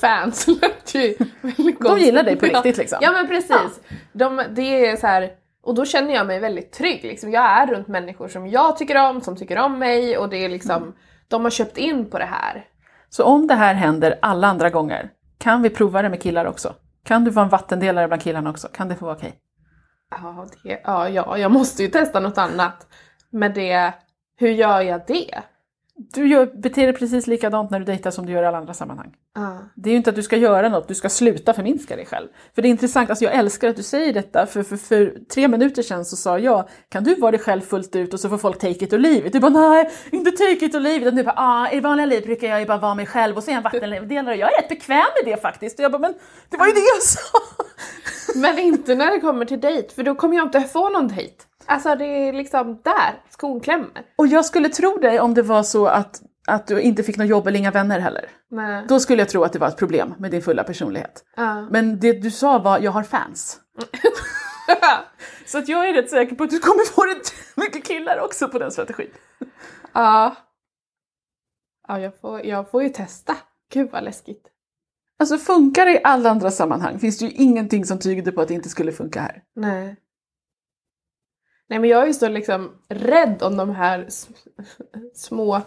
fans 0.00 0.46
De 1.80 1.98
gillar 1.98 2.22
dig 2.22 2.36
på 2.36 2.46
riktigt 2.46 2.76
liksom. 2.76 2.98
Ja 3.02 3.12
men 3.12 3.28
precis. 3.28 3.80
De, 4.12 4.42
det 4.50 4.86
är 4.86 4.96
så 4.96 5.06
här, 5.06 5.30
Och 5.70 5.76
då 5.76 5.84
känner 5.84 6.14
jag 6.14 6.26
mig 6.26 6.40
väldigt 6.40 6.72
trygg. 6.72 7.04
Liksom. 7.04 7.30
Jag 7.30 7.44
är 7.44 7.66
runt 7.66 7.88
människor 7.88 8.28
som 8.28 8.46
jag 8.46 8.76
tycker 8.76 9.08
om, 9.08 9.20
som 9.20 9.36
tycker 9.36 9.58
om 9.58 9.78
mig 9.78 10.18
och 10.18 10.28
det 10.28 10.44
är 10.44 10.48
liksom, 10.48 10.94
de 11.28 11.42
har 11.42 11.50
köpt 11.50 11.78
in 11.78 12.10
på 12.10 12.18
det 12.18 12.24
här. 12.24 12.64
Så 13.08 13.24
om 13.24 13.46
det 13.46 13.54
här 13.54 13.74
händer 13.74 14.18
alla 14.22 14.46
andra 14.46 14.70
gånger, 14.70 15.10
kan 15.38 15.62
vi 15.62 15.70
prova 15.70 16.02
det 16.02 16.08
med 16.08 16.22
killar 16.22 16.44
också? 16.44 16.74
Kan 17.04 17.24
du 17.24 17.30
vara 17.30 17.44
en 17.44 17.50
vattendelare 17.50 18.08
bland 18.08 18.22
killarna 18.22 18.50
också? 18.50 18.68
Kan 18.68 18.88
det 18.88 18.94
få 18.94 19.04
vara 19.04 19.16
okej? 19.16 19.34
Ja, 20.10 20.46
det, 20.62 20.80
ja, 20.84 21.08
ja, 21.08 21.38
jag 21.38 21.52
måste 21.52 21.82
ju 21.82 21.88
testa 21.88 22.20
något 22.20 22.38
annat. 22.38 22.86
Men 23.30 23.54
det, 23.54 23.94
hur 24.36 24.50
gör 24.50 24.80
jag 24.80 25.00
det? 25.06 25.42
Du 26.08 26.26
gör, 26.26 26.46
beter 26.46 26.82
dig 26.82 26.92
precis 26.92 27.26
likadant 27.26 27.70
när 27.70 27.78
du 27.78 27.84
dejtar 27.84 28.10
som 28.10 28.26
du 28.26 28.32
gör 28.32 28.42
i 28.42 28.46
alla 28.46 28.58
andra 28.58 28.74
sammanhang. 28.74 29.12
Ja. 29.34 29.58
Det 29.74 29.88
är 29.88 29.90
ju 29.90 29.96
inte 29.96 30.10
att 30.10 30.16
du 30.16 30.22
ska 30.22 30.36
göra 30.36 30.68
något, 30.68 30.88
du 30.88 30.94
ska 30.94 31.08
sluta 31.08 31.54
förminska 31.54 31.96
dig 31.96 32.06
själv. 32.06 32.28
För 32.54 32.62
det 32.62 32.68
är 32.68 32.70
intressant, 32.70 33.10
alltså 33.10 33.24
jag 33.24 33.34
älskar 33.34 33.68
att 33.68 33.76
du 33.76 33.82
säger 33.82 34.12
detta, 34.12 34.46
för, 34.46 34.62
för, 34.62 34.76
för 34.76 35.14
tre 35.34 35.48
minuter 35.48 35.82
sedan 35.82 36.04
så 36.04 36.16
sa 36.16 36.38
jag, 36.38 36.68
kan 36.88 37.04
du 37.04 37.14
vara 37.14 37.30
dig 37.30 37.40
själv 37.40 37.60
fullt 37.60 37.96
ut 37.96 38.14
och 38.14 38.20
så 38.20 38.28
får 38.28 38.38
folk 38.38 38.58
take 38.58 38.84
it 38.84 38.92
or 38.92 38.98
leave 38.98 39.26
it? 39.26 39.32
Du 39.32 39.40
bara 39.40 39.50
nej, 39.50 39.90
inte 40.12 40.30
take 40.30 40.66
it 40.66 40.74
or 40.74 40.80
leave 40.80 40.98
it. 40.98 41.06
Och 41.06 41.14
du 41.14 41.22
bara, 41.22 41.34
ah, 41.36 41.70
i 41.72 41.80
vanliga 41.80 42.06
liv 42.06 42.22
brukar 42.24 42.48
jag 42.48 42.60
ju 42.60 42.66
bara 42.66 42.78
vara 42.78 42.94
mig 42.94 43.06
själv 43.06 43.36
och 43.36 43.42
så 43.42 43.50
är 43.50 43.52
jag 43.52 43.58
en 43.58 43.62
vattendelare 43.62 44.34
och 44.34 44.40
jag 44.40 44.52
är 44.52 44.62
rätt 44.62 44.68
bekväm 44.68 45.06
med 45.22 45.32
det 45.34 45.42
faktiskt. 45.42 45.78
Och 45.78 45.84
jag 45.84 45.92
bara, 45.92 45.98
men 45.98 46.14
det 46.48 46.56
var 46.56 46.66
ju 46.66 46.72
det 46.72 46.80
jag 46.94 47.02
sa! 47.02 47.38
Men 48.34 48.58
inte 48.58 48.94
när 48.94 49.10
det 49.10 49.20
kommer 49.20 49.44
till 49.44 49.60
dejt, 49.60 49.94
för 49.94 50.02
då 50.02 50.14
kommer 50.14 50.36
jag 50.36 50.46
inte 50.46 50.60
få 50.60 50.88
någon 50.88 51.08
dejt. 51.08 51.34
Alltså 51.70 51.94
det 51.94 52.04
är 52.04 52.32
liksom 52.32 52.80
där 52.84 53.22
skon 53.30 53.60
klämmer. 53.60 54.06
Och 54.16 54.26
jag 54.26 54.44
skulle 54.44 54.68
tro 54.68 54.96
dig 54.98 55.20
om 55.20 55.34
det 55.34 55.42
var 55.42 55.62
så 55.62 55.86
att, 55.86 56.22
att 56.46 56.66
du 56.66 56.80
inte 56.80 57.02
fick 57.02 57.16
något 57.16 57.28
jobb 57.28 57.46
eller 57.46 57.58
inga 57.58 57.70
vänner 57.70 58.00
heller. 58.00 58.30
Nej. 58.50 58.84
Då 58.88 59.00
skulle 59.00 59.22
jag 59.22 59.28
tro 59.28 59.44
att 59.44 59.52
det 59.52 59.58
var 59.58 59.68
ett 59.68 59.76
problem 59.76 60.14
med 60.18 60.30
din 60.30 60.42
fulla 60.42 60.64
personlighet. 60.64 61.24
Ja. 61.36 61.68
Men 61.70 62.00
det 62.00 62.12
du 62.12 62.30
sa 62.30 62.58
var, 62.58 62.78
jag 62.78 62.90
har 62.90 63.02
fans. 63.02 63.60
Så 65.46 65.58
att 65.58 65.68
jag 65.68 65.88
är 65.88 65.94
rätt 65.94 66.10
säker 66.10 66.36
på 66.36 66.44
att 66.44 66.50
du 66.50 66.58
kommer 66.58 66.84
få 66.84 67.02
rätt 67.02 67.32
mycket 67.56 67.84
killar 67.84 68.18
också 68.20 68.48
på 68.48 68.58
den 68.58 68.70
strategin. 68.70 69.10
ja. 69.92 70.36
Ja, 71.88 72.00
jag 72.00 72.20
får, 72.20 72.46
jag 72.46 72.70
får 72.70 72.82
ju 72.82 72.88
testa. 72.88 73.36
Gud 73.72 73.90
vad 73.90 74.04
läskigt. 74.04 74.42
Alltså 75.18 75.38
funkar 75.38 75.86
det 75.86 75.92
i 75.92 76.00
alla 76.04 76.30
andra 76.30 76.50
sammanhang 76.50 76.98
finns 76.98 77.18
det 77.18 77.24
ju 77.24 77.30
ingenting 77.30 77.84
som 77.84 77.98
tyder 77.98 78.32
på 78.32 78.40
att 78.40 78.48
det 78.48 78.54
inte 78.54 78.68
skulle 78.68 78.92
funka 78.92 79.20
här. 79.20 79.42
Nej. 79.56 79.96
Nej 81.70 81.78
men 81.78 81.90
jag 81.90 82.02
är 82.02 82.06
ju 82.06 82.14
så 82.14 82.28
liksom 82.28 82.70
rädd 82.88 83.42
om 83.42 83.56
de 83.56 83.70
här 83.70 84.06
små 85.14 85.60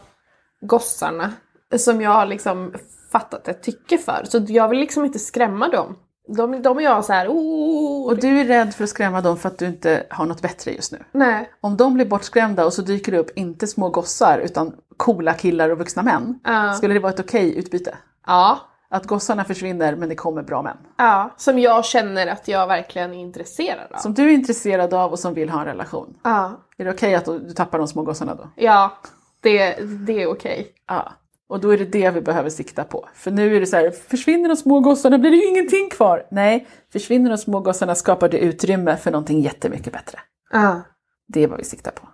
gossarna 0.61 1.33
som 1.77 2.01
jag 2.01 2.11
har 2.11 2.25
liksom 2.25 2.73
fattat 3.11 3.47
ett 3.47 3.63
tycke 3.63 3.97
för. 3.97 4.23
Så 4.25 4.45
jag 4.47 4.69
vill 4.69 4.79
liksom 4.79 5.05
inte 5.05 5.19
skrämma 5.19 5.67
dem. 5.67 5.95
De, 6.27 6.61
de 6.61 6.77
är 6.77 6.81
jag 6.81 7.05
så 7.05 7.13
här, 7.13 7.27
oh, 7.27 8.07
Och 8.07 8.19
du 8.19 8.39
är 8.39 8.45
rädd 8.45 8.73
för 8.73 8.83
att 8.83 8.89
skrämma 8.89 9.21
dem 9.21 9.37
för 9.37 9.49
att 9.49 9.57
du 9.57 9.65
inte 9.65 10.03
har 10.09 10.25
något 10.25 10.41
bättre 10.41 10.71
just 10.71 10.91
nu. 10.91 11.03
Nej. 11.11 11.51
Om 11.61 11.77
de 11.77 11.93
blir 11.93 12.05
bortskrämda 12.05 12.65
och 12.65 12.73
så 12.73 12.81
dyker 12.81 13.11
det 13.11 13.17
upp 13.17 13.31
inte 13.35 13.67
små 13.67 13.89
gossar 13.89 14.39
utan 14.39 14.75
coola 14.97 15.33
killar 15.33 15.69
och 15.69 15.77
vuxna 15.77 16.03
män. 16.03 16.39
Ja. 16.43 16.73
Skulle 16.73 16.93
det 16.93 16.99
vara 16.99 17.13
ett 17.13 17.19
okej 17.19 17.57
utbyte? 17.57 17.97
Ja. 18.27 18.59
Att 18.93 19.07
gossarna 19.07 19.43
försvinner 19.43 19.95
men 19.95 20.09
det 20.09 20.15
kommer 20.15 20.43
bra 20.43 20.61
män. 20.61 20.77
Ja. 20.97 21.33
Som 21.37 21.59
jag 21.59 21.85
känner 21.85 22.27
att 22.27 22.47
jag 22.47 22.67
verkligen 22.67 23.13
är 23.13 23.19
intresserad 23.19 23.91
av. 23.91 23.97
Som 23.97 24.13
du 24.13 24.23
är 24.23 24.33
intresserad 24.33 24.93
av 24.93 25.11
och 25.11 25.19
som 25.19 25.33
vill 25.33 25.49
ha 25.49 25.59
en 25.59 25.65
relation. 25.65 26.19
Ja. 26.23 26.59
Är 26.77 26.85
det 26.85 26.91
okej 26.91 27.15
att 27.15 27.25
du 27.25 27.51
tappar 27.51 27.77
de 27.77 27.87
små 27.87 28.03
gossarna 28.03 28.35
då? 28.35 28.49
Ja. 28.55 28.97
Det, 29.39 29.75
det 30.05 30.21
är 30.21 30.27
okej. 30.27 30.73
Ja. 30.87 31.13
Och 31.47 31.59
då 31.59 31.69
är 31.69 31.77
det 31.77 31.85
det 31.85 32.09
vi 32.09 32.21
behöver 32.21 32.49
sikta 32.49 32.83
på. 32.83 33.09
För 33.13 33.31
nu 33.31 33.55
är 33.55 33.59
det 33.59 33.65
så 33.65 33.75
här, 33.75 33.91
försvinner 33.91 34.49
de 34.49 34.55
små 34.55 34.79
gossarna 34.79 35.17
blir 35.17 35.31
det 35.31 35.37
ju 35.37 35.47
ingenting 35.47 35.89
kvar. 35.89 36.27
Nej, 36.31 36.67
försvinner 36.91 37.29
de 37.29 37.37
små 37.37 37.59
gossarna 37.59 37.95
skapar 37.95 38.29
det 38.29 38.37
utrymme 38.37 38.97
för 38.97 39.11
någonting 39.11 39.41
jättemycket 39.41 39.93
bättre. 39.93 40.19
Ja. 40.51 40.81
Det 41.27 41.43
är 41.43 41.47
vad 41.47 41.57
vi 41.57 41.63
siktar 41.65 41.91
på. 41.91 42.09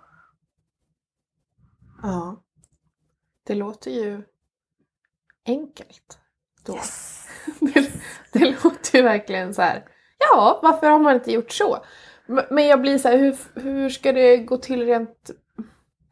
Ja. 2.02 2.42
Det 3.46 3.54
låter 3.54 3.90
ju 3.90 4.22
enkelt. 5.46 6.20
Då. 6.66 6.78
Det, 7.60 7.90
det 8.32 8.44
låter 8.44 8.98
ju 8.98 9.02
verkligen 9.02 9.54
så 9.54 9.62
här. 9.62 9.84
Ja, 10.18 10.60
varför 10.62 10.90
har 10.90 10.98
man 10.98 11.14
inte 11.14 11.32
gjort 11.32 11.52
så? 11.52 11.84
Men 12.50 12.66
jag 12.66 12.80
blir 12.80 12.98
så 12.98 13.08
här, 13.08 13.16
hur, 13.16 13.36
hur 13.54 13.90
ska 13.90 14.12
det 14.12 14.36
gå 14.36 14.56
till 14.56 14.86
rent 14.86 15.30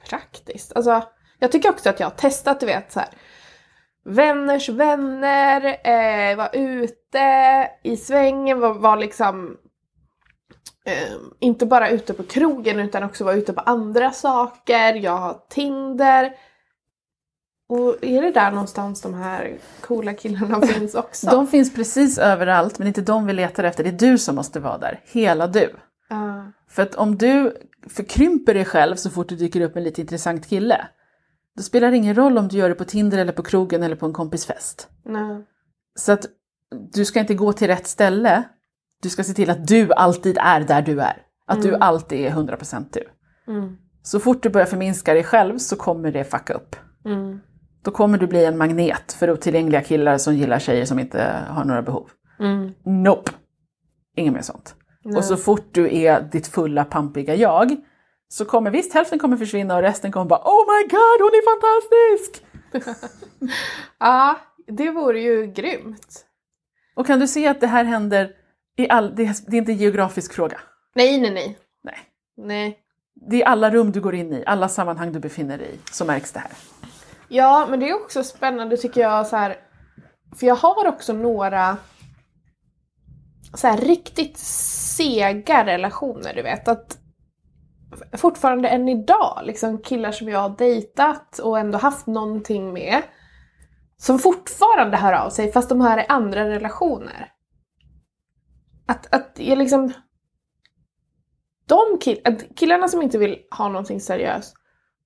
praktiskt? 0.09 0.77
Alltså, 0.77 1.03
jag 1.39 1.53
tycker 1.53 1.71
också 1.71 1.89
att 1.89 2.01
jag 2.01 2.07
har 2.07 2.17
testat, 2.17 2.61
du 2.61 2.67
vet 2.67 2.93
så 2.93 3.01
här. 3.01 3.09
Vänners 4.05 4.69
vänner, 4.69 5.81
eh, 5.85 6.37
var 6.37 6.51
ute 6.53 7.71
i 7.83 7.97
svängen, 7.97 8.61
var, 8.61 8.75
var 8.75 8.97
liksom 8.97 9.57
eh, 10.85 11.17
inte 11.41 11.67
bara 11.67 11.91
ute 11.91 12.15
på 12.15 12.23
krogen 12.23 12.81
utan 12.81 13.03
också 13.03 13.25
var 13.25 13.35
ute 13.35 13.53
på 13.53 13.61
andra 13.61 14.11
saker. 14.11 14.95
Jag 14.95 15.17
har 15.17 15.41
Tinder. 15.49 16.33
Och 17.69 18.05
är 18.05 18.23
det 18.23 18.31
där 18.31 18.51
någonstans 18.51 19.01
de 19.03 19.15
här 19.15 19.59
coola 19.81 20.15
killarna 20.15 20.61
finns 20.67 20.95
också? 20.95 21.31
De 21.31 21.47
finns 21.47 21.75
precis 21.75 22.19
överallt 22.19 22.79
men 22.79 22.89
inte 22.89 23.01
de 23.03 23.27
vi 23.27 23.33
letar 23.33 23.65
efter. 23.65 23.85
Det 23.85 23.91
är 23.91 24.11
du 24.11 24.19
som 24.19 24.35
måste 24.35 24.61
vara 24.61 24.79
där. 24.79 25.01
Hela 25.05 25.47
du. 25.47 25.75
Ja. 26.09 26.53
För 26.69 26.83
att 26.83 26.95
om 26.95 27.19
du 27.19 27.57
förkrymper 27.89 28.55
dig 28.55 28.65
själv 28.65 28.97
så 28.97 29.11
fort 29.11 29.29
det 29.29 29.37
dyker 29.37 29.61
upp 29.61 29.77
en 29.77 29.85
lite 29.85 30.01
intressant 30.01 30.49
kille. 30.49 30.89
Då 31.57 31.63
spelar 31.63 31.91
det 31.91 31.97
ingen 31.97 32.15
roll 32.15 32.39
om 32.39 32.49
du 32.49 32.57
gör 32.57 32.69
det 32.69 32.75
på 32.75 32.85
Tinder 32.85 33.19
eller 33.19 33.33
på 33.33 33.43
krogen 33.43 33.83
eller 33.83 33.97
på 33.97 34.07
en 34.07 34.13
kompis 34.13 34.47
fest. 34.47 34.89
nej. 35.05 35.45
Så 35.95 36.13
att 36.13 36.27
du 36.93 37.05
ska 37.05 37.21
inte 37.21 37.35
gå 37.35 37.53
till 37.53 37.67
rätt 37.67 37.87
ställe. 37.87 38.43
Du 39.03 39.11
ska 39.11 39.25
se 39.25 39.35
till 39.35 39.51
att 39.51 39.67
du 39.67 39.93
alltid 39.93 40.39
är 40.41 40.61
där 40.61 40.83
du 40.83 41.01
är. 41.01 41.23
Att 41.47 41.63
du 41.63 41.75
alltid 41.75 42.21
är 42.21 42.31
100% 42.31 42.85
du. 42.93 43.09
Mm. 43.53 43.77
Så 44.03 44.21
fort 44.21 44.43
du 44.43 44.49
börjar 44.51 44.67
förminska 44.67 45.15
dig 45.15 45.25
själv 45.25 45.59
så 45.59 45.77
kommer 45.77 46.13
det 46.13 46.25
fucka 46.25 46.53
upp. 46.55 46.77
Mm. 47.05 47.41
Då 47.89 47.93
kommer 47.93 48.19
du 48.19 48.27
bli 48.27 48.45
en 48.45 48.59
magnet 48.59 49.13
för 49.13 49.31
otillgängliga 49.31 49.83
killar 49.83 50.19
som 50.19 50.35
gillar 50.35 50.59
tjejer 50.59 50.85
som 50.85 50.99
inte 50.99 51.45
har 51.49 51.65
några 51.65 51.83
behov. 51.83 52.11
Mm. 52.41 52.73
Nope! 52.85 53.33
Inget 54.17 54.33
mer 54.33 54.43
sånt. 54.43 54.75
Och 55.17 55.25
så 55.25 55.37
fort 55.37 55.69
du 55.73 55.97
är 55.97 56.21
ditt 56.21 56.47
fulla 56.47 56.85
pampiga 56.85 57.35
jag 57.35 57.77
så 58.29 58.45
kommer 58.45 58.71
visst 58.71 58.95
hälften 58.95 59.19
kommer 59.19 59.37
försvinna 59.37 59.77
och 59.77 59.83
resten 59.83 60.13
kommer 60.13 60.27
bara 60.27 60.41
Oh 60.41 60.65
my 60.67 60.89
god, 60.89 61.21
hon 61.21 61.31
är 61.31 61.45
fantastisk! 61.51 62.45
Ja, 63.99 64.39
det 64.67 64.91
vore 64.91 65.21
ju 65.21 65.47
grymt. 65.47 66.27
Och 66.95 67.07
kan 67.07 67.21
du 67.21 67.29
se 67.29 67.47
att 67.47 67.61
det 67.61 67.67
här 67.67 67.85
händer 67.85 68.31
i 68.77 68.89
all, 68.89 69.15
det, 69.17 69.47
det 69.47 69.57
är 69.57 69.59
inte 69.59 69.73
en 69.73 69.79
geografisk 69.79 70.33
fråga. 70.33 70.61
Nej, 70.95 71.21
nej, 71.21 71.31
nej. 71.31 71.59
Nej. 71.85 71.99
Nej. 72.37 72.79
Det 73.31 73.43
är 73.43 73.47
alla 73.47 73.71
rum 73.71 73.93
du 73.93 74.01
går 74.01 74.15
in 74.15 74.33
i, 74.33 74.45
alla 74.47 74.69
sammanhang 74.69 75.13
du 75.13 75.19
befinner 75.19 75.59
dig 75.59 75.75
i, 75.75 75.79
så 75.93 76.05
märks 76.05 76.33
det 76.33 76.41
här. 76.41 76.51
Ja, 77.29 77.67
men 77.71 77.81
det 77.81 77.91
är 77.91 77.95
också 77.95 78.25
spännande 78.25 78.77
tycker 78.77 79.01
jag 79.01 79.27
så 79.27 79.37
här. 79.37 79.57
För 80.37 80.47
jag 80.47 80.55
har 80.55 80.87
också 80.87 81.13
några 81.13 81.77
så 83.55 83.67
här 83.67 83.77
riktigt 83.77 84.39
sega 84.39 85.67
relationer, 85.67 86.35
du 86.35 86.43
vet. 86.43 86.69
Att 86.69 86.99
fortfarande 88.13 88.69
än 88.69 88.89
idag, 88.89 89.41
liksom 89.45 89.79
killar 89.83 90.13
som 90.13 90.29
jag 90.29 90.41
har 90.41 90.57
dejtat 90.57 91.39
och 91.39 91.59
ändå 91.59 91.79
haft 91.79 92.07
någonting 92.07 92.73
med. 92.73 93.03
Som 93.97 94.19
fortfarande 94.19 94.97
hör 94.97 95.13
av 95.13 95.31
sig 95.31 95.53
fast 95.53 95.69
de 95.69 95.81
här 95.81 95.99
är 95.99 96.07
andra 96.09 96.49
relationer. 96.49 97.33
Att, 98.87 99.15
att 99.15 99.33
jag 99.35 99.59
liksom... 99.59 99.93
De 101.67 101.99
kill, 102.01 102.39
killarna 102.57 102.89
som 102.89 103.03
inte 103.03 103.19
vill 103.19 103.39
ha 103.51 103.69
någonting 103.69 104.01
seriöst 104.01 104.55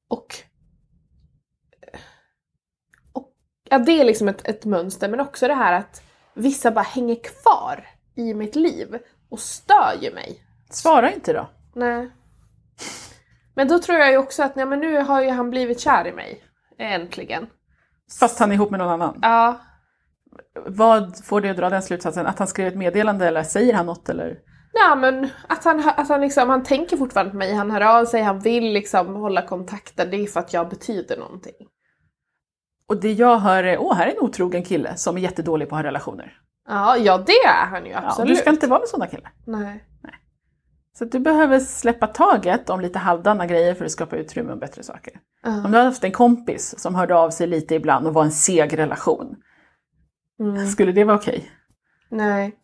och 0.08 0.26
Ja, 3.72 3.78
det 3.78 4.00
är 4.00 4.04
liksom 4.04 4.28
ett, 4.28 4.48
ett 4.48 4.64
mönster, 4.64 5.08
men 5.08 5.20
också 5.20 5.48
det 5.48 5.54
här 5.54 5.72
att 5.72 6.02
vissa 6.34 6.70
bara 6.70 6.82
hänger 6.82 7.16
kvar 7.16 7.86
i 8.14 8.34
mitt 8.34 8.56
liv 8.56 8.98
och 9.30 9.38
stör 9.38 9.92
ju 10.00 10.14
mig. 10.14 10.42
Svara 10.70 11.12
inte 11.12 11.32
då. 11.32 11.48
Nej. 11.74 12.10
Men 13.54 13.68
då 13.68 13.78
tror 13.78 13.98
jag 13.98 14.10
ju 14.10 14.16
också 14.18 14.42
att 14.42 14.56
nej, 14.56 14.66
men 14.66 14.80
nu 14.80 14.98
har 14.98 15.22
ju 15.22 15.30
han 15.30 15.50
blivit 15.50 15.80
kär 15.80 16.06
i 16.06 16.12
mig. 16.12 16.44
Äntligen. 16.78 17.46
Fast 18.20 18.38
han 18.38 18.50
är 18.50 18.54
ihop 18.54 18.70
med 18.70 18.80
någon 18.80 18.92
annan. 18.92 19.18
Ja. 19.22 19.60
Vad 20.66 21.24
får 21.24 21.40
dig 21.40 21.50
att 21.50 21.56
dra 21.56 21.70
den 21.70 21.82
slutsatsen? 21.82 22.26
Att 22.26 22.38
han 22.38 22.48
skrev 22.48 22.66
ett 22.66 22.76
meddelande 22.76 23.28
eller 23.28 23.42
säger 23.42 23.74
han 23.74 23.86
något 23.86 24.08
eller? 24.08 24.38
Nej 24.74 24.96
men 24.96 25.30
att 25.48 25.64
han, 25.64 25.88
att 25.96 26.08
han 26.08 26.20
liksom, 26.20 26.48
han 26.48 26.62
tänker 26.62 26.96
fortfarande 26.96 27.30
på 27.30 27.36
mig, 27.36 27.54
han 27.54 27.70
hör 27.70 27.80
av 27.80 28.04
sig, 28.04 28.22
han 28.22 28.40
vill 28.40 28.72
liksom 28.72 29.14
hålla 29.14 29.42
kontakten. 29.42 30.10
Det 30.10 30.16
är 30.16 30.26
för 30.26 30.40
att 30.40 30.52
jag 30.52 30.68
betyder 30.68 31.16
någonting. 31.16 31.68
Och 32.92 33.00
det 33.00 33.12
jag 33.12 33.38
hör 33.38 33.64
är, 33.64 33.78
åh 33.78 33.94
här 33.94 34.06
är 34.06 34.10
en 34.10 34.18
otrogen 34.20 34.62
kille 34.64 34.96
som 34.96 35.16
är 35.16 35.20
jättedålig 35.20 35.68
på 35.68 35.74
att 35.76 35.82
ha 35.82 35.88
relationer. 35.88 36.38
Ja, 36.68 36.96
ja 36.96 37.18
det 37.18 37.32
är 37.32 37.66
han 37.66 37.84
ju 37.86 37.90
Ja, 37.92 38.00
absolut. 38.04 38.28
du 38.28 38.36
ska 38.36 38.50
inte 38.50 38.66
vara 38.66 38.80
med 38.80 38.88
sådana 38.88 39.06
killar. 39.10 39.32
Nej. 39.46 39.84
Så 40.98 41.04
att 41.04 41.12
du 41.12 41.18
behöver 41.18 41.60
släppa 41.60 42.06
taget 42.06 42.70
om 42.70 42.80
lite 42.80 42.98
halvdana 42.98 43.46
grejer 43.46 43.74
för 43.74 43.84
att 43.84 43.90
skapa 43.90 44.16
utrymme 44.16 44.52
och 44.52 44.58
bättre 44.58 44.82
saker. 44.82 45.12
Ja. 45.42 45.50
Om 45.50 45.62
du 45.72 45.78
hade 45.78 45.84
haft 45.90 46.04
en 46.04 46.12
kompis 46.12 46.74
som 46.78 46.94
hörde 46.94 47.14
av 47.14 47.30
sig 47.30 47.46
lite 47.46 47.74
ibland 47.74 48.06
och 48.06 48.14
var 48.14 48.24
en 48.24 48.32
seg 48.32 48.78
relation, 48.78 49.36
Mm. 50.40 50.66
skulle 50.66 50.92
det 50.92 51.04
vara 51.04 51.16
okej? 51.16 51.50
Nej. 52.08 52.56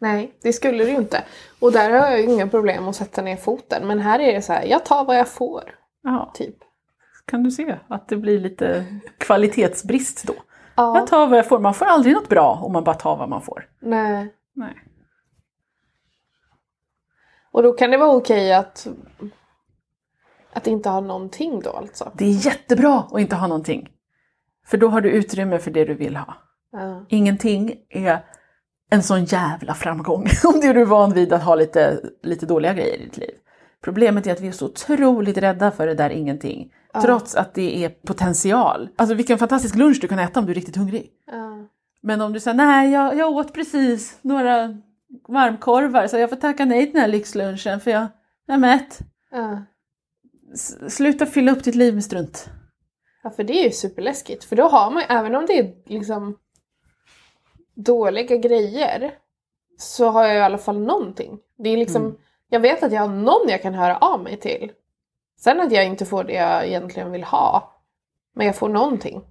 Nej, 0.00 0.38
det 0.42 0.52
skulle 0.52 0.84
det 0.84 0.90
ju 0.90 0.96
inte. 0.96 1.24
Och 1.60 1.72
där 1.72 1.90
har 1.90 2.06
jag 2.10 2.18
ju 2.20 2.24
inga 2.24 2.48
problem 2.48 2.88
att 2.88 2.96
sätta 2.96 3.22
ner 3.22 3.36
foten. 3.36 3.86
Men 3.86 3.98
här 3.98 4.18
är 4.20 4.32
det 4.34 4.42
så 4.42 4.52
här, 4.52 4.64
jag 4.64 4.84
tar 4.84 5.04
vad 5.04 5.18
jag 5.18 5.28
får. 5.28 5.62
Ja, 6.02 6.30
Typ. 6.34 6.56
Kan 7.30 7.42
du 7.42 7.50
se 7.50 7.78
att 7.88 8.08
det 8.08 8.16
blir 8.16 8.40
lite 8.40 8.84
kvalitetsbrist 9.18 10.26
då? 10.26 10.34
Ja, 10.74 10.98
Jag 10.98 11.06
tar 11.06 11.26
vad 11.26 11.38
jag 11.38 11.48
får. 11.48 11.58
Man 11.58 11.74
får 11.74 11.86
aldrig 11.86 12.14
något 12.14 12.28
bra 12.28 12.60
om 12.62 12.72
man 12.72 12.84
bara 12.84 12.94
tar 12.94 13.16
vad 13.16 13.28
man 13.28 13.42
får. 13.42 13.68
nej. 13.80 14.34
Nej. 14.52 14.74
Och 17.52 17.62
då 17.62 17.72
kan 17.72 17.90
det 17.90 17.96
vara 17.96 18.12
okej 18.16 18.54
att, 18.54 18.86
att 20.52 20.66
inte 20.66 20.88
ha 20.88 21.00
någonting 21.00 21.60
då 21.60 21.70
alltså. 21.70 22.12
Det 22.14 22.24
är 22.24 22.46
jättebra 22.46 22.98
att 23.12 23.20
inte 23.20 23.36
ha 23.36 23.46
någonting. 23.46 23.88
För 24.66 24.76
då 24.78 24.88
har 24.88 25.00
du 25.00 25.10
utrymme 25.10 25.58
för 25.58 25.70
det 25.70 25.84
du 25.84 25.94
vill 25.94 26.16
ha. 26.16 26.34
Ja. 26.72 27.06
Ingenting 27.08 27.74
är 27.88 28.24
en 28.90 29.02
sån 29.02 29.24
jävla 29.24 29.74
framgång 29.74 30.26
om 30.44 30.60
det 30.60 30.66
är 30.66 30.74
du 30.74 30.84
van 30.84 31.12
vid 31.12 31.32
att 31.32 31.42
ha 31.42 31.54
lite, 31.54 32.00
lite 32.22 32.46
dåliga 32.46 32.74
grejer 32.74 32.94
i 32.94 33.04
ditt 33.04 33.16
liv. 33.16 33.34
Problemet 33.82 34.26
är 34.26 34.32
att 34.32 34.40
vi 34.40 34.48
är 34.48 34.52
så 34.52 34.66
otroligt 34.66 35.38
rädda 35.38 35.70
för 35.70 35.86
det 35.86 35.94
där 35.94 36.10
ingenting. 36.10 36.72
Trots 37.02 37.34
att 37.34 37.54
det 37.54 37.84
är 37.84 37.88
potential. 37.88 38.88
Alltså 38.96 39.14
vilken 39.14 39.38
fantastisk 39.38 39.74
lunch 39.74 39.98
du 40.00 40.08
kan 40.08 40.18
äta 40.18 40.40
om 40.40 40.46
du 40.46 40.52
är 40.52 40.54
riktigt 40.54 40.76
hungrig. 40.76 41.10
Ja. 41.26 41.66
Men 42.02 42.20
om 42.20 42.32
du 42.32 42.40
säger 42.40 42.54
nej, 42.56 42.90
jag, 42.90 43.16
jag 43.16 43.30
åt 43.30 43.52
precis 43.54 44.18
några 44.22 44.76
varmkorvar 45.28 46.06
så 46.06 46.18
jag 46.18 46.28
får 46.30 46.36
tacka 46.36 46.64
nej 46.64 46.84
till 46.84 46.92
den 46.92 47.00
här 47.00 47.08
lyxlunchen 47.08 47.80
för 47.80 47.90
jag, 47.90 48.06
jag 48.46 48.54
är 48.54 48.58
mätt. 48.58 48.98
Ja. 49.30 49.62
Sluta 50.88 51.26
fylla 51.26 51.52
upp 51.52 51.64
ditt 51.64 51.74
liv 51.74 51.94
med 51.94 52.04
strunt. 52.04 52.48
ja, 53.22 53.30
för 53.30 53.44
det 53.44 53.60
är 53.60 53.64
ju 53.64 53.70
superläskigt. 53.70 54.44
För 54.44 54.56
då 54.56 54.68
har 54.68 54.90
man, 54.90 55.02
även 55.08 55.34
om 55.34 55.46
det 55.46 55.58
är 55.58 55.74
liksom 55.86 56.36
dåliga 57.74 58.36
grejer, 58.36 59.14
så 59.78 60.08
har 60.10 60.24
jag 60.26 60.36
i 60.36 60.40
alla 60.40 60.58
fall 60.58 60.78
någonting. 60.80 61.38
Det 61.58 61.68
är 61.70 61.76
liksom, 61.76 62.02
Mm. 62.04 62.16
jag 62.48 62.60
vet 62.60 62.82
att 62.82 62.92
jag 62.92 63.00
har 63.00 63.08
någon 63.08 63.48
jag 63.48 63.62
kan 63.62 63.74
höra 63.74 63.96
av 63.96 64.22
mig 64.22 64.36
till. 64.36 64.72
Sen 65.40 65.60
att 65.60 65.72
jag 65.72 65.86
inte 65.86 66.06
får 66.06 66.24
det 66.24 66.32
jag 66.32 66.66
egentligen 66.66 67.12
vill 67.12 67.24
ha. 67.24 67.76
Men 68.34 68.46
jag 68.46 68.56
får 68.56 68.68
någonting. 68.68 69.22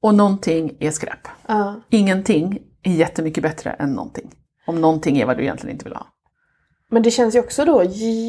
Och 0.00 0.14
någonting 0.14 0.76
är 0.80 0.90
skräp. 0.90 1.28
Ja. 1.46 1.80
Ingenting 1.90 2.58
är 2.82 2.92
jättemycket 2.92 3.42
bättre 3.42 3.70
än 3.70 3.92
någonting. 3.92 4.34
Om 4.66 4.80
någonting 4.80 5.18
är 5.18 5.26
vad 5.26 5.36
du 5.36 5.42
egentligen 5.42 5.74
inte 5.74 5.84
vill 5.84 5.96
ha. 5.96 6.06
Men 6.88 7.02
det 7.02 7.10
känns 7.10 7.34
ju 7.34 7.40
också 7.40 7.64
då 7.64 7.82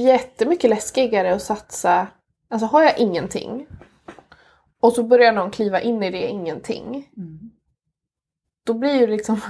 jättemycket 0.06 0.70
läskigare 0.70 1.34
att 1.34 1.42
satsa. 1.42 2.08
Alltså 2.50 2.66
har 2.66 2.84
jag 2.84 2.98
ingenting 2.98 3.68
och 4.82 4.94
så 4.94 5.04
börjar 5.04 5.32
någon 5.32 5.52
kliva 5.52 5.82
in 5.82 6.04
i 6.04 6.12
det 6.12 6.28
ingenting. 6.28 7.10
Då 8.66 8.74
blir 8.74 8.94
ju 8.94 9.08
liksom 9.08 9.42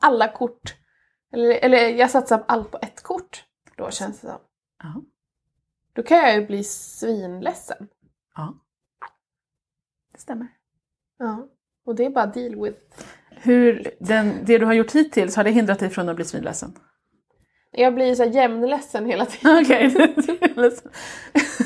alla 0.00 0.28
kort, 0.28 0.74
eller, 1.32 1.50
eller 1.50 1.88
jag 1.88 2.10
satsar 2.10 2.44
allt 2.48 2.70
på 2.70 2.78
ett 2.82 3.02
kort. 3.02 3.44
Då 3.76 3.90
känns 3.90 4.20
det 4.20 4.26
som. 4.26 4.38
Ja. 4.82 5.02
Då 6.00 6.04
kan 6.04 6.18
jag 6.18 6.34
ju 6.34 6.46
bli 6.46 6.64
svinledsen. 6.64 7.88
ja. 8.36 8.54
Det 10.12 10.20
stämmer. 10.20 10.46
Ja. 11.18 11.48
Och 11.86 11.94
det 11.94 12.04
är 12.04 12.10
bara 12.10 12.26
deal 12.26 12.62
with. 12.62 12.78
Hur, 13.30 13.90
den, 14.00 14.32
det 14.44 14.58
du 14.58 14.66
har 14.66 14.72
gjort 14.72 14.92
hittills, 14.92 15.36
har 15.36 15.44
det 15.44 15.50
hindrat 15.50 15.78
dig 15.78 15.90
från 15.90 16.08
att 16.08 16.16
bli 16.16 16.24
svinledsen? 16.24 16.72
Jag 17.70 17.94
blir 17.94 18.14
så 18.14 18.24
jämnledsen 18.24 19.06
hela 19.06 19.26
tiden. 19.26 19.58
Okej. 19.62 20.14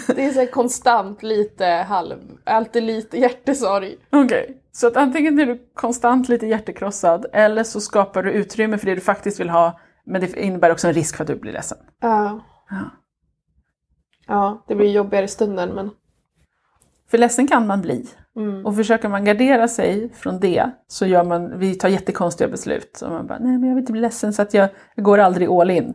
Det 0.06 0.24
är 0.24 0.30
så 0.30 0.46
konstant 0.46 1.22
lite 1.22 1.66
halv, 1.66 2.18
alltid 2.44 2.82
lite 2.82 3.18
hjärtesorg. 3.18 3.96
Okej, 4.12 4.62
så 4.72 4.86
att 4.86 4.96
antingen 4.96 5.38
är 5.38 5.46
du 5.46 5.68
konstant 5.74 6.28
lite 6.28 6.46
hjärtekrossad 6.46 7.26
eller 7.32 7.64
så 7.64 7.80
skapar 7.80 8.22
du 8.22 8.32
utrymme 8.32 8.78
för 8.78 8.86
det 8.86 8.94
du 8.94 9.00
faktiskt 9.00 9.40
vill 9.40 9.50
ha 9.50 9.80
men 10.06 10.20
det 10.20 10.36
innebär 10.36 10.72
också 10.72 10.88
en 10.88 10.94
risk 10.94 11.16
för 11.16 11.24
att 11.24 11.28
du 11.28 11.36
blir 11.36 11.52
ledsen. 11.52 11.78
Ja. 12.00 12.40
Ja. 12.70 13.03
Ja, 14.26 14.64
det 14.68 14.74
blir 14.74 14.90
jobbigare 14.90 15.24
i 15.24 15.28
stunden 15.28 15.74
men. 15.74 15.90
För 17.10 17.18
ledsen 17.18 17.46
kan 17.46 17.66
man 17.66 17.80
bli. 17.80 18.06
Mm. 18.36 18.66
Och 18.66 18.76
försöker 18.76 19.08
man 19.08 19.24
gardera 19.24 19.68
sig 19.68 20.12
från 20.14 20.40
det 20.40 20.70
så 20.88 21.06
gör 21.06 21.24
man, 21.24 21.58
vi 21.58 21.74
tar 21.74 21.88
jättekonstiga 21.88 22.48
beslut. 22.48 22.90
Så 22.96 23.08
man 23.08 23.26
bara, 23.26 23.38
nej 23.38 23.58
men 23.58 23.68
jag 23.68 23.74
vill 23.74 23.82
inte 23.82 23.92
bli 23.92 24.00
ledsen 24.00 24.32
så 24.32 24.42
att 24.42 24.54
jag, 24.54 24.68
jag 24.94 25.04
går 25.04 25.18
aldrig 25.18 25.48
all 25.48 25.70
in. 25.70 25.94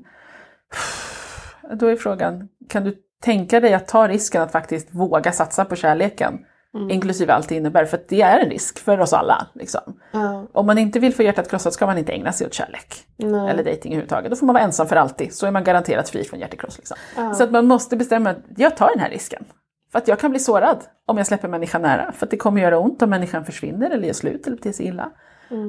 Då 1.73 1.87
är 1.87 1.95
frågan, 1.95 2.49
kan 2.69 2.83
du 2.83 2.95
tänka 3.21 3.59
dig 3.59 3.73
att 3.73 3.87
ta 3.87 4.07
risken 4.07 4.41
att 4.41 4.51
faktiskt 4.51 4.87
våga 4.91 5.31
satsa 5.31 5.65
på 5.65 5.75
kärleken? 5.75 6.45
Inklusive 6.89 7.33
allt 7.33 7.49
det 7.49 7.55
innebär, 7.55 7.85
för 7.85 7.97
att 7.97 8.07
det 8.07 8.21
är 8.21 8.39
en 8.39 8.49
risk 8.49 8.79
för 8.79 8.99
oss 8.99 9.13
alla. 9.13 9.47
Liksom. 9.53 9.81
Ja. 10.11 10.47
Om 10.53 10.65
man 10.65 10.77
inte 10.77 10.99
vill 10.99 11.13
få 11.13 11.23
hjärtat 11.23 11.49
krossat 11.49 11.73
ska 11.73 11.85
man 11.85 11.97
inte 11.97 12.11
ägna 12.11 12.31
sig 12.31 12.47
åt 12.47 12.53
kärlek. 12.53 13.05
Nej. 13.17 13.49
Eller 13.49 13.63
dejting 13.63 13.91
överhuvudtaget. 13.91 14.31
Då 14.31 14.35
får 14.35 14.45
man 14.45 14.53
vara 14.53 14.63
ensam 14.63 14.87
för 14.87 14.95
alltid. 14.95 15.33
Så 15.33 15.47
är 15.47 15.51
man 15.51 15.63
garanterat 15.63 16.09
fri 16.09 16.23
från 16.23 16.39
hjärtekross. 16.39 16.77
Liksom. 16.77 16.97
Så 17.35 17.43
att 17.43 17.51
man 17.51 17.67
måste 17.67 17.97
bestämma 17.97 18.29
att 18.29 18.37
jag 18.57 18.77
tar 18.77 18.89
den 18.89 18.99
här 18.99 19.09
risken. 19.09 19.45
För 19.91 19.99
att 19.99 20.07
jag 20.07 20.19
kan 20.19 20.31
bli 20.31 20.39
sårad 20.39 20.83
om 21.05 21.17
jag 21.17 21.27
släpper 21.27 21.47
människan 21.47 21.81
nära. 21.81 22.11
För 22.11 22.25
att 22.25 22.31
det 22.31 22.37
kommer 22.37 22.61
göra 22.61 22.79
ont 22.79 23.01
om 23.01 23.09
människan 23.09 23.45
försvinner 23.45 23.89
eller 23.89 24.07
gör 24.07 24.13
slut 24.13 24.47
eller 24.47 24.57
beter 24.57 24.71
sig 24.71 24.85
illa. 24.85 25.11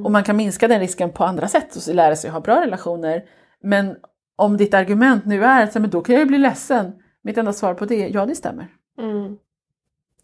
Och 0.04 0.10
man 0.10 0.24
kan 0.24 0.36
minska 0.36 0.68
den 0.68 0.80
risken 0.80 1.12
på 1.12 1.24
andra 1.24 1.48
sätt 1.48 1.76
och 1.76 1.94
lära 1.94 2.16
sig 2.16 2.28
att 2.28 2.34
ha 2.34 2.40
bra 2.40 2.60
relationer. 2.60 3.22
Men 3.62 3.96
om 4.36 4.56
ditt 4.56 4.74
argument 4.74 5.24
nu 5.26 5.44
är 5.44 5.62
att 5.62 5.74
men 5.74 5.90
då 5.90 6.00
kan 6.00 6.14
jag 6.14 6.20
ju 6.20 6.26
bli 6.26 6.38
ledsen. 6.38 6.92
Mitt 7.22 7.38
enda 7.38 7.52
svar 7.52 7.74
på 7.74 7.84
det 7.84 8.04
är 8.04 8.14
ja, 8.14 8.26
det 8.26 8.34
stämmer. 8.34 8.68
Mm. 8.98 9.36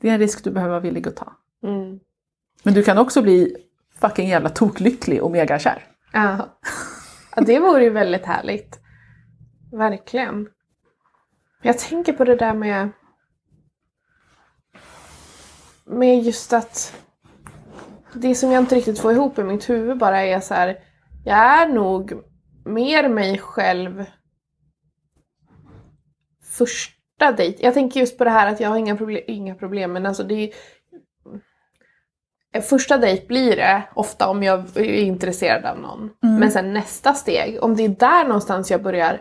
Det 0.01 0.09
är 0.09 0.13
en 0.13 0.19
risk 0.19 0.45
du 0.45 0.51
behöver 0.51 0.71
vara 0.71 0.81
villig 0.81 1.09
att 1.09 1.17
ta. 1.17 1.33
Mm. 1.63 2.01
Men 2.63 2.75
du 2.75 2.83
kan 2.83 2.99
också 2.99 3.23
bli 3.23 3.57
fucking 4.01 4.29
jävla 4.29 4.49
toklycklig 4.49 5.23
och 5.23 5.31
megakär. 5.31 5.85
Ja. 6.13 6.59
ja, 7.37 7.43
det 7.43 7.61
vore 7.61 7.85
ju 7.85 7.91
väldigt 7.91 8.27
härligt. 8.27 8.81
Verkligen. 9.73 10.49
Jag 11.63 11.79
tänker 11.79 12.13
på 12.13 12.25
det 12.25 12.37
där 12.37 12.55
med 12.55 12.91
med 15.85 16.23
just 16.23 16.53
att 16.53 16.97
det 18.13 18.35
som 18.35 18.53
jag 18.53 18.63
inte 18.63 18.75
riktigt 18.75 19.01
får 19.01 19.13
ihop 19.13 19.39
i 19.39 19.45
mitt 19.45 19.69
huvud 19.69 19.99
bara 19.99 20.23
är 20.23 20.41
så 20.41 20.55
här. 20.55 20.79
Jag 21.25 21.39
är 21.39 21.69
nog 21.69 22.13
mer 22.65 23.09
mig 23.09 23.39
själv 23.39 24.05
första 27.19 27.33
dejt. 27.33 27.65
Jag 27.65 27.75
tänker 27.75 28.01
just 28.01 28.19
på 28.19 28.25
det 28.25 28.31
här 28.31 28.53
att 28.53 28.61
jag 28.61 28.69
har 28.69 28.77
inga 28.77 28.97
problem, 28.97 29.23
inga 29.27 29.55
problem 29.55 29.93
men 29.93 30.07
alltså 30.07 30.23
det 30.25 30.35
är 30.45 30.51
Första 32.63 32.99
dejt 32.99 33.27
blir 33.27 33.57
det 33.57 33.83
ofta 33.95 34.29
om 34.29 34.43
jag 34.43 34.77
är 34.77 34.83
intresserad 34.85 35.65
av 35.65 35.79
någon. 35.81 36.11
Men 36.21 36.51
sen 36.51 36.73
nästa 36.73 37.15
steg, 37.15 37.63
om 37.63 37.77
det 37.77 37.85
är 37.85 37.89
där 37.89 38.25
någonstans 38.25 38.71
jag 38.71 38.83
börjar 38.83 39.21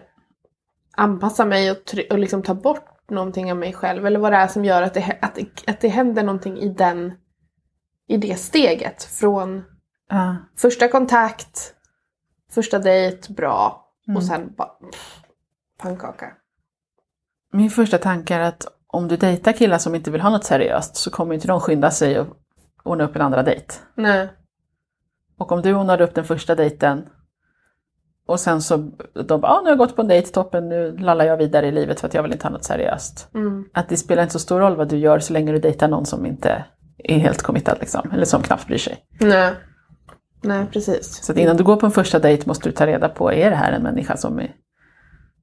anpassa 0.97 1.45
mig 1.45 1.71
och, 1.71 1.77
och 2.12 2.19
liksom 2.19 2.43
ta 2.43 2.53
bort 2.53 3.10
någonting 3.10 3.51
av 3.51 3.58
mig 3.58 3.73
själv. 3.73 4.05
Eller 4.05 4.19
vad 4.19 4.31
det 4.31 4.38
är 4.38 4.47
som 4.47 4.65
gör 4.65 4.81
att 4.81 4.93
det, 4.93 5.17
att, 5.21 5.39
att 5.67 5.81
det 5.81 5.88
händer 5.88 6.23
någonting 6.23 6.58
i 6.58 6.69
den 6.69 7.13
i 8.08 8.17
det 8.17 8.36
steget. 8.36 9.03
Från 9.03 9.63
Ja. 10.10 10.36
första 10.58 10.88
kontakt, 10.88 11.73
första 12.51 12.79
dejt, 12.79 13.34
bra. 13.34 13.89
Och 14.15 14.23
sen 14.23 14.53
bara 14.58 14.67
pff, 14.67 15.19
pannkaka. 15.77 16.34
Min 17.55 17.69
första 17.69 17.97
tanke 17.97 18.35
är 18.35 18.39
att 18.39 18.67
om 18.87 19.07
du 19.07 19.17
dejtar 19.17 19.51
killar 19.51 19.77
som 19.77 19.95
inte 19.95 20.11
vill 20.11 20.21
ha 20.21 20.29
något 20.29 20.43
seriöst 20.43 20.95
så 20.95 21.11
kommer 21.11 21.33
inte 21.33 21.47
de 21.47 21.59
skynda 21.59 21.91
sig 21.91 22.19
och 22.19 22.27
ordna 22.83 23.03
upp 23.03 23.15
en 23.15 23.21
andra 23.21 23.43
dejt. 23.43 23.73
Nej. 23.95 24.29
Och 25.37 25.51
om 25.51 25.61
du 25.61 25.73
ordnar 25.73 26.01
upp 26.01 26.15
den 26.15 26.23
första 26.23 26.55
dejten 26.55 27.05
och 28.27 28.39
sen 28.39 28.61
så 28.61 28.77
de 29.27 29.41
bara, 29.41 29.51
ah, 29.51 29.61
nu 29.61 29.63
har 29.63 29.69
jag 29.69 29.77
gått 29.77 29.95
på 29.95 30.01
en 30.01 30.07
dejt, 30.07 30.31
toppen, 30.31 30.69
nu 30.69 30.97
lallar 30.97 31.25
jag 31.25 31.37
vidare 31.37 31.67
i 31.67 31.71
livet 31.71 31.99
för 31.99 32.07
att 32.07 32.13
jag 32.13 32.23
vill 32.23 32.31
inte 32.31 32.45
ha 32.45 32.51
något 32.51 32.63
seriöst. 32.63 33.29
Mm. 33.33 33.65
Att 33.73 33.89
det 33.89 33.97
spelar 33.97 34.23
inte 34.23 34.33
så 34.33 34.39
stor 34.39 34.59
roll 34.59 34.75
vad 34.75 34.89
du 34.89 34.97
gör 34.97 35.19
så 35.19 35.33
länge 35.33 35.51
du 35.51 35.59
dejtar 35.59 35.87
någon 35.87 36.05
som 36.05 36.25
inte 36.25 36.65
är 36.97 37.17
helt 37.17 37.41
committad 37.41 37.77
liksom, 37.79 38.11
eller 38.11 38.25
som 38.25 38.41
knappt 38.41 38.67
bryr 38.67 38.77
sig. 38.77 38.97
Nej. 39.19 39.53
Nej, 40.41 40.65
precis. 40.71 41.25
Så 41.25 41.31
att 41.31 41.37
innan 41.37 41.57
du 41.57 41.63
går 41.63 41.75
på 41.75 41.85
en 41.85 41.91
första 41.91 42.19
dejt 42.19 42.43
måste 42.47 42.69
du 42.69 42.73
ta 42.73 42.87
reda 42.87 43.09
på, 43.09 43.31
är 43.31 43.49
det 43.49 43.55
här 43.55 43.71
en 43.71 43.83
människa 43.83 44.17
som 44.17 44.39
är, 44.39 44.55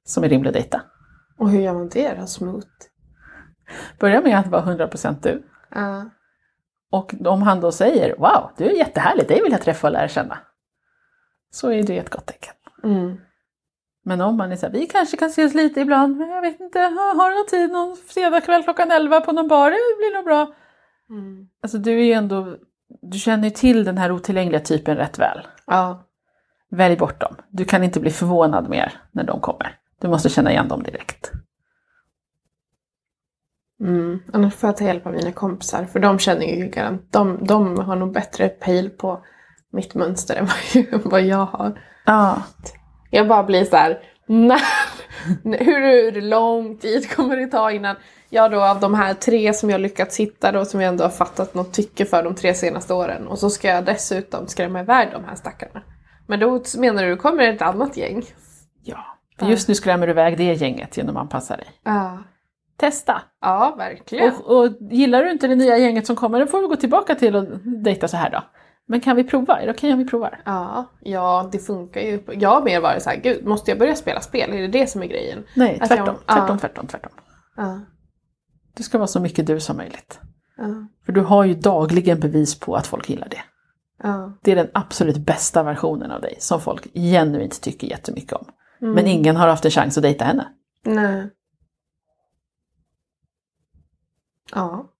som 0.04 0.24
är 0.24 0.28
rimlig 0.28 0.48
att 0.48 0.54
dejta? 0.54 0.82
Och 1.42 1.50
hur 1.50 1.60
gör 1.60 1.74
man 1.74 1.88
det 1.88 2.14
då? 2.14 2.26
Smooth? 2.26 2.66
Börja 3.98 4.20
med 4.20 4.38
att 4.38 4.46
vara 4.46 4.62
100% 4.62 5.16
du. 5.22 5.42
Ja. 5.70 6.10
Och 6.90 7.14
om 7.24 7.42
han 7.42 7.60
då 7.60 7.72
säger 7.72 8.16
Wow, 8.16 8.50
du 8.56 8.64
är 8.64 8.76
jättehärlig, 8.76 9.28
dig 9.28 9.42
vill 9.42 9.52
jag 9.52 9.62
träffa 9.62 9.86
och 9.86 9.92
lära 9.92 10.08
känna. 10.08 10.38
Så 11.50 11.70
är 11.70 11.82
det 11.82 11.98
ett 11.98 12.10
gott 12.10 12.26
tecken. 12.26 12.54
Mm. 12.84 13.16
Men 14.04 14.20
om 14.20 14.36
man 14.36 14.52
är 14.52 14.56
så 14.56 14.66
här, 14.66 14.72
vi 14.72 14.86
kanske 14.86 15.16
kan 15.16 15.28
ses 15.28 15.54
lite 15.54 15.80
ibland, 15.80 16.16
men 16.16 16.28
jag 16.28 16.42
vet 16.42 16.60
inte, 16.60 16.78
har 16.78 17.14
har 17.14 17.30
du 17.30 17.36
någon 17.36 17.46
tid 17.46 17.70
någon 17.70 17.96
fredagkväll 17.96 18.62
klockan 18.62 18.90
11 18.90 19.20
på 19.20 19.32
någon 19.32 19.48
bar, 19.48 19.70
det 19.70 19.96
blir 19.98 20.14
nog 20.14 20.24
bra. 20.24 20.54
Mm. 21.10 21.48
Alltså 21.62 21.78
du 21.78 21.92
är 22.00 22.04
ju 22.04 22.12
ändå, 22.12 22.56
du 23.02 23.18
känner 23.18 23.44
ju 23.44 23.50
till 23.50 23.84
den 23.84 23.98
här 23.98 24.12
otillgängliga 24.12 24.60
typen 24.60 24.96
rätt 24.96 25.18
väl. 25.18 25.46
Ja. 25.66 26.08
Välj 26.70 26.96
bort 26.96 27.20
dem. 27.20 27.36
Du 27.48 27.64
kan 27.64 27.84
inte 27.84 28.00
bli 28.00 28.10
förvånad 28.10 28.68
mer 28.68 28.92
när 29.12 29.24
de 29.24 29.40
kommer. 29.40 29.78
Du 30.02 30.08
måste 30.08 30.28
känna 30.28 30.50
igen 30.50 30.68
dem 30.68 30.82
direkt. 30.82 31.32
Mm. 33.80 34.18
Annars 34.32 34.54
får 34.54 34.68
jag 34.68 34.76
ta 34.76 34.84
hjälp 34.84 35.06
av 35.06 35.12
mina 35.12 35.32
kompisar 35.32 35.84
för 35.84 36.00
de 36.00 36.18
känner 36.18 36.46
ju 36.46 36.68
garant, 36.68 37.12
de, 37.12 37.46
de 37.46 37.78
har 37.78 37.96
nog 37.96 38.12
bättre 38.12 38.48
pejl 38.48 38.90
på 38.90 39.24
mitt 39.72 39.94
mönster 39.94 40.36
än 40.36 40.48
vad, 41.04 41.22
jag 41.22 41.46
har. 41.46 41.80
Ja. 42.06 42.42
Jag 43.10 43.28
bara 43.28 43.42
blir 43.42 43.64
så 43.64 43.76
här, 43.76 44.02
när, 44.26 44.60
hur, 45.64 46.12
hur 46.12 46.22
lång 46.22 46.78
tid 46.78 47.10
kommer 47.10 47.36
det 47.36 47.46
ta 47.46 47.70
innan 47.70 47.96
jag 48.30 48.50
då 48.50 48.62
av 48.62 48.80
de 48.80 48.94
här 48.94 49.14
tre 49.14 49.54
som 49.54 49.70
jag 49.70 49.80
lyckats 49.80 50.20
hitta 50.20 50.52
då 50.52 50.64
som 50.64 50.80
jag 50.80 50.88
ändå 50.88 51.04
har 51.04 51.10
fattat 51.10 51.54
något 51.54 51.72
tycke 51.72 52.04
för 52.04 52.22
de 52.22 52.34
tre 52.34 52.54
senaste 52.54 52.94
åren 52.94 53.26
och 53.26 53.38
så 53.38 53.50
ska 53.50 53.68
jag 53.68 53.84
dessutom 53.84 54.46
skrämma 54.46 54.80
iväg 54.80 55.08
de 55.12 55.24
här 55.24 55.34
stackarna. 55.34 55.82
Men 56.26 56.40
då 56.40 56.62
menar 56.78 57.04
du, 57.04 57.16
kommer 57.16 57.42
ett 57.42 57.62
annat 57.62 57.96
gäng? 57.96 58.22
Ja, 58.84 59.12
för 59.42 59.50
just 59.50 59.68
nu 59.68 59.74
skrämmer 59.74 60.06
du 60.06 60.10
iväg 60.10 60.36
det 60.38 60.54
gänget 60.54 60.96
genom 60.96 61.16
att 61.16 61.20
anpassa 61.20 61.56
dig. 61.56 61.66
Ja. 61.84 62.18
Testa! 62.76 63.22
Ja, 63.40 63.74
verkligen. 63.78 64.32
Och, 64.34 64.56
och 64.64 64.68
gillar 64.90 65.24
du 65.24 65.30
inte 65.30 65.46
det 65.46 65.54
nya 65.56 65.78
gänget 65.78 66.06
som 66.06 66.16
kommer, 66.16 66.40
då 66.40 66.46
får 66.46 66.60
vi 66.60 66.66
gå 66.66 66.76
tillbaka 66.76 67.14
till 67.14 67.36
och 67.36 67.44
dejta 67.84 68.08
så 68.08 68.16
här 68.16 68.30
då. 68.30 68.42
Men 68.86 69.00
kan 69.00 69.16
vi 69.16 69.24
prova? 69.24 69.60
Är 69.60 69.66
det 69.66 69.72
okej 69.72 69.92
om 69.92 69.98
vi 69.98 70.04
provar? 70.08 70.42
Ja, 70.44 70.84
ja, 71.00 71.48
det 71.52 71.58
funkar 71.58 72.00
ju. 72.00 72.22
Jag 72.32 72.48
har 72.48 72.62
mer 72.62 72.80
varit 72.80 73.02
så 73.02 73.10
här, 73.10 73.16
gud, 73.16 73.46
måste 73.46 73.70
jag 73.70 73.78
börja 73.78 73.94
spela 73.94 74.20
spel? 74.20 74.52
Är 74.52 74.60
det 74.60 74.66
det 74.68 74.86
som 74.86 75.02
är 75.02 75.06
grejen? 75.06 75.44
Nej, 75.56 75.78
tvärtom, 75.78 76.06
jag- 76.06 76.16
tvärtom, 76.36 76.46
ja. 76.56 76.58
tvärtom, 76.58 76.86
tvärtom. 76.86 77.12
Ja, 77.56 77.80
Du 78.76 78.82
ska 78.82 78.98
vara 78.98 79.06
så 79.06 79.20
mycket 79.20 79.46
du 79.46 79.60
som 79.60 79.76
möjligt. 79.76 80.20
ja, 80.56 80.64
För 81.06 81.12
du 81.12 81.20
har 81.20 81.44
ju 81.44 81.54
dagligen 81.54 82.20
bevis 82.20 82.60
på 82.60 82.74
att 82.76 82.86
folk 82.86 83.10
gillar 83.10 83.28
det. 83.28 83.40
ja. 84.02 84.32
Det 84.42 84.52
är 84.52 84.56
den 84.56 84.70
absolut 84.74 85.16
bästa 85.18 85.62
versionen 85.62 86.10
av 86.10 86.20
dig 86.20 86.36
som 86.38 86.60
folk 86.60 86.86
genuint 86.94 87.60
tycker 87.62 87.86
jättemycket 87.86 88.32
om. 88.32 88.44
Mm. 88.82 88.94
Men 88.94 89.06
ingen 89.06 89.36
har 89.36 89.48
haft 89.48 89.64
en 89.64 89.70
chans 89.70 89.96
att 89.96 90.02
dejta 90.02 90.24
henne. 90.24 90.48
Nej. 90.84 91.30
Ja. 94.54 94.92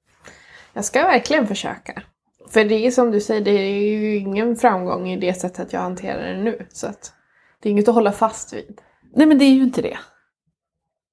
Jag 0.73 0.85
ska 0.85 1.03
verkligen 1.03 1.47
försöka. 1.47 2.03
För 2.49 2.65
det 2.65 2.87
är 2.87 2.91
som 2.91 3.11
du 3.11 3.21
säger, 3.21 3.41
det 3.41 3.51
är 3.51 3.99
ju 3.99 4.17
ingen 4.17 4.57
framgång 4.57 5.09
i 5.09 5.17
det 5.17 5.35
sättet 5.35 5.73
jag 5.73 5.81
hanterar 5.81 6.35
det 6.35 6.43
nu. 6.43 6.67
Så 6.69 6.87
att 6.87 7.13
det 7.61 7.69
är 7.69 7.71
inget 7.71 7.89
att 7.89 7.95
hålla 7.95 8.13
fast 8.13 8.53
vid. 8.53 8.81
Nej 9.15 9.27
men 9.27 9.39
det 9.39 9.45
är 9.45 9.55
ju 9.55 9.63
inte 9.63 9.83
det. 9.83 9.99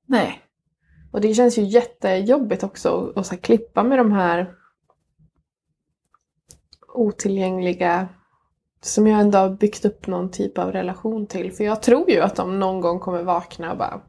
Nej. 0.05 0.41
Och 1.11 1.21
det 1.21 1.33
känns 1.33 1.57
ju 1.57 1.61
jättejobbigt 1.61 2.63
också 2.63 3.13
att, 3.15 3.25
så 3.25 3.37
klippa 3.37 3.83
med 3.83 3.97
de 3.97 4.11
här 4.11 4.53
otillgängliga 6.93 8.07
som 8.81 9.07
jag 9.07 9.19
ändå 9.19 9.37
har 9.37 9.49
byggt 9.49 9.85
upp 9.85 10.07
någon 10.07 10.31
typ 10.31 10.57
av 10.57 10.71
relation 10.71 11.27
till. 11.27 11.51
För 11.53 11.63
jag 11.63 11.81
tror 11.81 12.09
ju 12.09 12.19
att 12.19 12.35
de 12.35 12.59
någon 12.59 12.81
gång 12.81 12.99
kommer 12.99 13.23
vakna 13.23 13.71
och 13.71 13.77
bara 13.77 14.01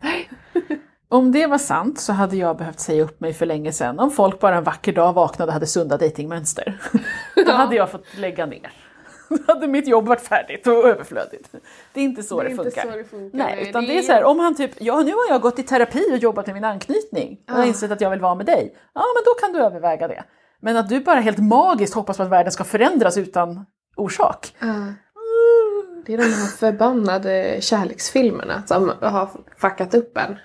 Om 1.10 1.32
det 1.32 1.46
var 1.46 1.58
sant 1.58 2.00
så 2.00 2.12
hade 2.12 2.36
jag 2.36 2.56
behövt 2.56 2.80
säga 2.80 3.04
upp 3.04 3.20
mig 3.20 3.32
för 3.32 3.46
länge 3.46 3.72
sedan. 3.72 3.98
Om 3.98 4.10
folk 4.10 4.40
bara 4.40 4.56
en 4.56 4.64
vacker 4.64 4.92
dag 4.92 5.12
vaknade 5.12 5.48
och 5.50 5.52
hade 5.52 5.66
sunda 5.66 5.96
datingmönster. 5.96 6.80
Då 7.46 7.52
hade 7.52 7.76
jag 7.76 7.90
fått 7.90 8.04
lägga 8.16 8.46
ner. 8.46 8.72
Då 9.28 9.52
hade 9.54 9.66
mitt 9.66 9.88
jobb 9.88 10.06
varit 10.06 10.20
färdigt 10.20 10.66
och 10.66 10.72
överflödigt. 10.72 11.50
Det 11.94 12.00
är 12.00 12.04
inte 12.04 12.22
så 12.22 12.42
det, 12.42 12.50
inte 12.50 12.62
funkar. 12.62 12.82
så 12.90 12.96
det 12.96 13.04
funkar. 13.04 13.38
Nej, 13.38 13.68
utan 13.68 13.84
det 13.84 13.98
är 13.98 14.02
så 14.02 14.12
här, 14.12 14.24
om 14.24 14.38
han 14.38 14.54
typ, 14.56 14.70
ja 14.78 15.00
nu 15.00 15.12
har 15.12 15.26
jag 15.30 15.40
gått 15.40 15.58
i 15.58 15.62
terapi 15.62 16.12
och 16.12 16.18
jobbat 16.18 16.46
med 16.46 16.54
min 16.54 16.64
anknytning 16.64 17.38
och 17.52 17.58
Ja. 17.58 17.64
insett 17.64 17.90
att 17.90 18.00
jag 18.00 18.10
vill 18.10 18.20
vara 18.20 18.34
med 18.34 18.46
dig. 18.46 18.76
Ja 18.94 19.02
men 19.16 19.22
då 19.24 19.34
kan 19.40 19.52
du 19.52 19.66
överväga 19.66 20.08
det. 20.08 20.24
Men 20.60 20.76
att 20.76 20.88
du 20.88 21.00
bara 21.00 21.20
helt 21.20 21.38
magiskt 21.38 21.94
hoppas 21.94 22.16
på 22.16 22.22
att 22.22 22.28
världen 22.28 22.52
ska 22.52 22.64
förändras 22.64 23.16
utan 23.18 23.66
orsak. 23.98 24.54
Ja. 24.58 24.92
Det 26.06 26.14
är 26.14 26.18
de 26.18 26.24
här 26.24 26.46
förbannade 26.46 27.56
kärleksfilmerna 27.60 28.62
som 28.66 28.92
har 29.00 29.30
fuckat 29.56 29.94
upp 29.94 30.18
en. 30.18 30.36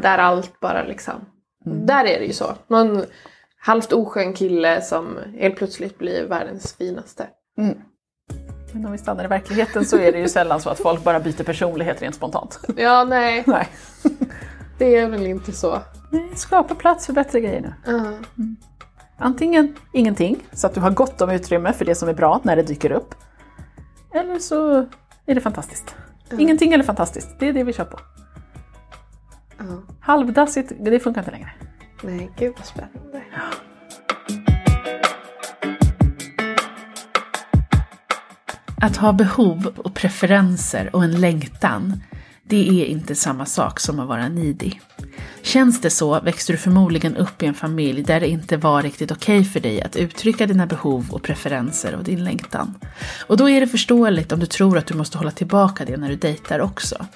Där 0.00 0.18
allt 0.18 0.60
bara 0.60 0.84
liksom... 0.84 1.14
Där 1.64 2.04
är 2.04 2.18
det 2.18 2.24
ju 2.24 2.32
så. 2.32 2.54
Någon 2.66 3.04
halvt 3.58 3.92
oskön 3.92 4.32
kille 4.32 4.82
som 4.82 5.18
helt 5.38 5.56
plötsligt 5.56 5.98
blir 5.98 6.26
världens 6.26 6.76
finaste. 6.76 7.26
Men 8.72 8.86
om 8.86 8.92
vi 8.92 8.98
stannar 8.98 9.24
i 9.24 9.28
verkligheten 9.28 9.84
så 9.84 9.98
är 9.98 10.12
det 10.12 10.18
ju 10.18 10.28
sällan 10.28 10.60
så 10.60 10.70
att 10.70 10.78
folk 10.78 11.04
bara 11.04 11.20
byter 11.20 11.44
personlighet 11.44 12.02
rent 12.02 12.14
spontant. 12.14 12.60
Ja, 12.76 13.04
nej. 13.04 13.44
Nej. 13.46 13.68
Det 14.78 14.96
är 14.96 15.08
väl 15.08 15.26
inte 15.26 15.52
så. 15.52 15.78
Nej, 16.10 16.30
skapa 16.36 16.74
plats 16.74 17.06
för 17.06 17.12
bättre 17.12 17.40
grejer 17.40 17.60
nu. 17.60 17.72
Ja. 17.86 18.12
Antingen 19.22 19.74
ingenting, 19.92 20.36
så 20.52 20.66
att 20.66 20.74
du 20.74 20.80
har 20.80 20.90
gott 20.90 21.20
om 21.20 21.30
utrymme 21.30 21.72
för 21.72 21.84
det 21.84 21.94
som 21.94 22.08
är 22.08 22.14
bra 22.14 22.40
när 22.42 22.56
det 22.56 22.62
dyker 22.62 22.92
upp. 22.92 23.14
Eller 24.14 24.38
så 24.38 24.86
är 25.26 25.34
det 25.34 25.40
fantastiskt. 25.40 25.94
Ingenting 26.38 26.72
eller 26.72 26.84
fantastiskt, 26.84 27.28
det 27.38 27.48
är 27.48 27.52
det 27.52 27.64
vi 27.64 27.72
kör 27.72 27.84
på. 27.84 28.00
Ja. 29.58 29.64
Halvdassigt, 30.00 30.72
det 30.80 31.00
funkar 31.00 31.20
inte 31.20 31.30
längre. 31.30 31.52
Nej, 32.02 32.30
gud 32.38 32.52
vad 32.56 32.66
spännande. 32.66 33.22
Att 38.82 38.96
ha 38.96 39.12
behov 39.12 39.72
och 39.76 39.94
preferenser 39.94 40.96
och 40.96 41.04
en 41.04 41.20
längtan, 41.20 42.02
det 42.52 42.82
är 42.82 42.86
inte 42.86 43.14
samma 43.14 43.46
sak 43.46 43.80
som 43.80 44.00
att 44.00 44.08
vara 44.08 44.28
nidig. 44.28 44.80
Känns 45.42 45.80
det 45.80 45.90
så 45.90 46.20
växte 46.20 46.52
du 46.52 46.58
förmodligen 46.58 47.16
upp 47.16 47.42
i 47.42 47.46
en 47.46 47.54
familj 47.54 48.02
där 48.02 48.20
det 48.20 48.28
inte 48.28 48.56
var 48.56 48.82
riktigt 48.82 49.12
okej 49.12 49.44
för 49.44 49.60
dig 49.60 49.82
att 49.82 49.96
uttrycka 49.96 50.46
dina 50.46 50.66
behov 50.66 51.06
och 51.10 51.22
preferenser 51.22 51.94
och 51.94 52.04
din 52.04 52.24
längtan. 52.24 52.74
Och 53.26 53.36
då 53.36 53.48
är 53.48 53.60
det 53.60 53.66
förståeligt 53.66 54.32
om 54.32 54.40
du 54.40 54.46
tror 54.46 54.78
att 54.78 54.86
du 54.86 54.94
måste 54.94 55.18
hålla 55.18 55.30
tillbaka 55.30 55.84
det 55.84 55.96
när 55.96 56.08
du 56.08 56.16
dejtar 56.16 56.58
också. 56.58 57.06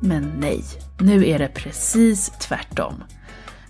Men 0.00 0.32
nej, 0.38 0.64
nu 1.00 1.28
är 1.28 1.38
det 1.38 1.48
precis 1.48 2.30
tvärtom. 2.40 2.94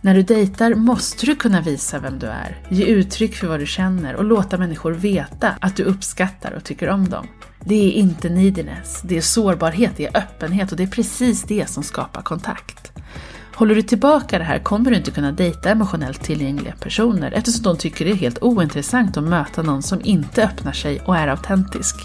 När 0.01 0.15
du 0.15 0.23
dejtar 0.23 0.75
måste 0.75 1.27
du 1.27 1.37
kunna 1.37 1.61
visa 1.61 1.99
vem 1.99 2.19
du 2.19 2.27
är, 2.27 2.63
ge 2.69 2.85
uttryck 2.85 3.35
för 3.35 3.47
vad 3.47 3.61
du 3.61 3.67
känner 3.67 4.15
och 4.15 4.25
låta 4.25 4.59
människor 4.59 4.93
veta 4.93 5.55
att 5.61 5.77
du 5.77 5.83
uppskattar 5.83 6.53
och 6.53 6.65
tycker 6.65 6.89
om 6.89 7.09
dem. 7.09 7.27
Det 7.69 7.75
är 7.75 7.93
inte 7.93 8.29
neediness, 8.29 9.01
det 9.05 9.17
är 9.17 9.21
sårbarhet, 9.21 9.93
det 9.97 10.07
är 10.07 10.17
öppenhet 10.17 10.71
och 10.71 10.77
det 10.77 10.83
är 10.83 10.87
precis 10.87 11.43
det 11.43 11.71
som 11.71 11.83
skapar 11.83 12.23
kontakt. 12.23 12.93
Håller 13.55 13.75
du 13.75 13.83
tillbaka 13.83 14.39
det 14.39 14.45
här 14.45 14.59
kommer 14.59 14.91
du 14.91 14.97
inte 14.97 15.11
kunna 15.11 15.33
dejta 15.33 15.71
emotionellt 15.71 16.23
tillgängliga 16.23 16.75
personer 16.81 17.33
eftersom 17.33 17.63
de 17.63 17.77
tycker 17.77 18.05
det 18.05 18.11
är 18.11 18.15
helt 18.15 18.43
ointressant 18.43 19.17
att 19.17 19.25
möta 19.25 19.63
någon 19.63 19.83
som 19.83 20.01
inte 20.05 20.45
öppnar 20.45 20.73
sig 20.73 21.01
och 21.01 21.17
är 21.17 21.29
autentisk. 21.29 21.97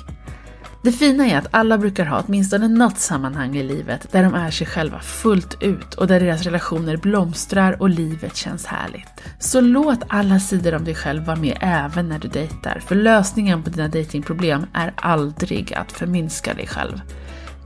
Det 0.84 0.92
fina 0.92 1.28
är 1.28 1.38
att 1.38 1.48
alla 1.52 1.78
brukar 1.78 2.06
ha 2.06 2.24
åtminstone 2.28 2.68
något 2.68 2.98
sammanhang 2.98 3.56
i 3.56 3.64
livet 3.64 4.08
där 4.12 4.24
de 4.24 4.34
är 4.34 4.52
sig 4.52 4.68
själva 4.68 5.00
fullt 5.00 5.64
ut 5.64 5.94
och 5.94 6.08
där 6.08 6.20
deras 6.20 6.42
relationer 6.42 6.98
blomstrar 6.98 7.82
och 7.82 7.90
livet 7.90 8.36
känns 8.36 8.66
härligt. 8.66 9.22
Så 9.40 9.62
låt 9.62 10.00
alla 10.08 10.40
sidor 10.40 10.76
om 10.76 10.84
dig 10.84 10.96
själv 10.96 11.24
vara 11.24 11.38
med 11.38 11.58
även 11.62 12.10
när 12.10 12.20
du 12.20 12.28
dejtar, 12.28 12.82
för 12.88 12.96
lösningen 12.96 13.64
på 13.64 13.70
dina 13.70 13.88
datingproblem 13.88 14.66
är 14.74 14.94
aldrig 14.96 15.74
att 15.74 15.92
förminska 15.92 16.54
dig 16.54 16.68
själv. 16.68 17.02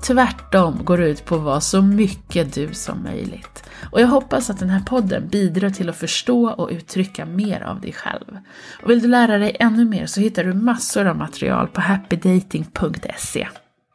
Tvärtom 0.07 0.85
går 0.85 0.97
det 0.97 1.09
ut 1.09 1.25
på 1.25 1.35
att 1.35 1.41
vara 1.41 1.61
så 1.61 1.81
mycket 1.81 2.53
du 2.53 2.73
som 2.73 3.03
möjligt. 3.03 3.63
Och 3.91 4.01
jag 4.01 4.07
hoppas 4.07 4.49
att 4.49 4.59
den 4.59 4.69
här 4.69 4.79
podden 4.79 5.27
bidrar 5.27 5.69
till 5.69 5.89
att 5.89 5.95
förstå 5.95 6.49
och 6.49 6.69
uttrycka 6.71 7.25
mer 7.25 7.61
av 7.61 7.81
dig 7.81 7.93
själv. 7.93 8.37
Och 8.83 8.89
vill 8.89 9.01
du 9.01 9.07
lära 9.07 9.37
dig 9.37 9.57
ännu 9.59 9.85
mer 9.85 10.05
så 10.05 10.19
hittar 10.19 10.43
du 10.43 10.53
massor 10.53 11.05
av 11.05 11.17
material 11.17 11.67
på 11.67 11.81
happydating.se. 11.81 13.47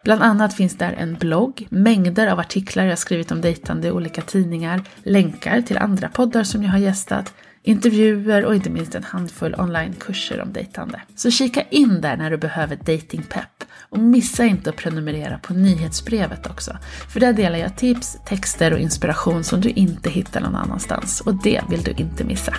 Bland 0.04 0.22
annat 0.22 0.54
finns 0.54 0.78
där 0.78 0.92
en 0.92 1.14
blogg, 1.14 1.66
mängder 1.70 2.26
av 2.26 2.38
artiklar 2.38 2.84
jag 2.84 2.98
skrivit 2.98 3.32
om 3.32 3.40
dejtande 3.40 3.88
i 3.88 3.90
olika 3.90 4.22
tidningar, 4.22 4.82
länkar 5.02 5.60
till 5.60 5.78
andra 5.78 6.08
poddar 6.08 6.44
som 6.44 6.62
jag 6.62 6.70
har 6.70 6.78
gästat, 6.78 7.34
intervjuer 7.62 8.44
och 8.44 8.54
inte 8.54 8.70
minst 8.70 8.94
en 8.94 9.04
handfull 9.04 9.54
onlinekurser 9.58 10.40
om 10.40 10.52
dejtande. 10.52 11.00
Så 11.14 11.30
kika 11.30 11.62
in 11.62 12.00
där 12.00 12.16
när 12.16 12.30
du 12.30 12.36
behöver 12.36 12.76
datingpepp 12.76 13.64
och 13.90 13.98
missa 13.98 14.44
inte 14.44 14.70
att 14.70 14.76
prenumerera 14.76 15.38
på 15.38 15.54
nyhetsbrevet 15.54 16.46
också. 16.46 16.76
För 17.08 17.20
där 17.20 17.32
delar 17.32 17.58
jag 17.58 17.76
tips, 17.76 18.18
texter 18.26 18.72
och 18.72 18.78
inspiration 18.78 19.44
som 19.44 19.60
du 19.60 19.68
inte 19.68 20.10
hittar 20.10 20.40
någon 20.40 20.56
annanstans 20.56 21.20
och 21.20 21.42
det 21.42 21.60
vill 21.70 21.82
du 21.82 21.90
inte 21.90 22.24
missa. 22.24 22.54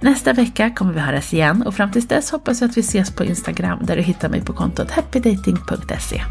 Nästa 0.00 0.32
vecka 0.32 0.70
kommer 0.70 0.92
vi 0.92 1.00
höras 1.00 1.34
igen 1.34 1.62
och 1.62 1.74
fram 1.74 1.92
tills 1.92 2.08
dess 2.08 2.30
hoppas 2.30 2.60
jag 2.60 2.70
att 2.70 2.76
vi 2.76 2.80
ses 2.80 3.10
på 3.10 3.24
Instagram 3.24 3.78
där 3.86 3.96
du 3.96 4.02
hittar 4.02 4.28
mig 4.28 4.40
på 4.40 4.52
kontot 4.52 4.90
happydating.se. 4.90 6.22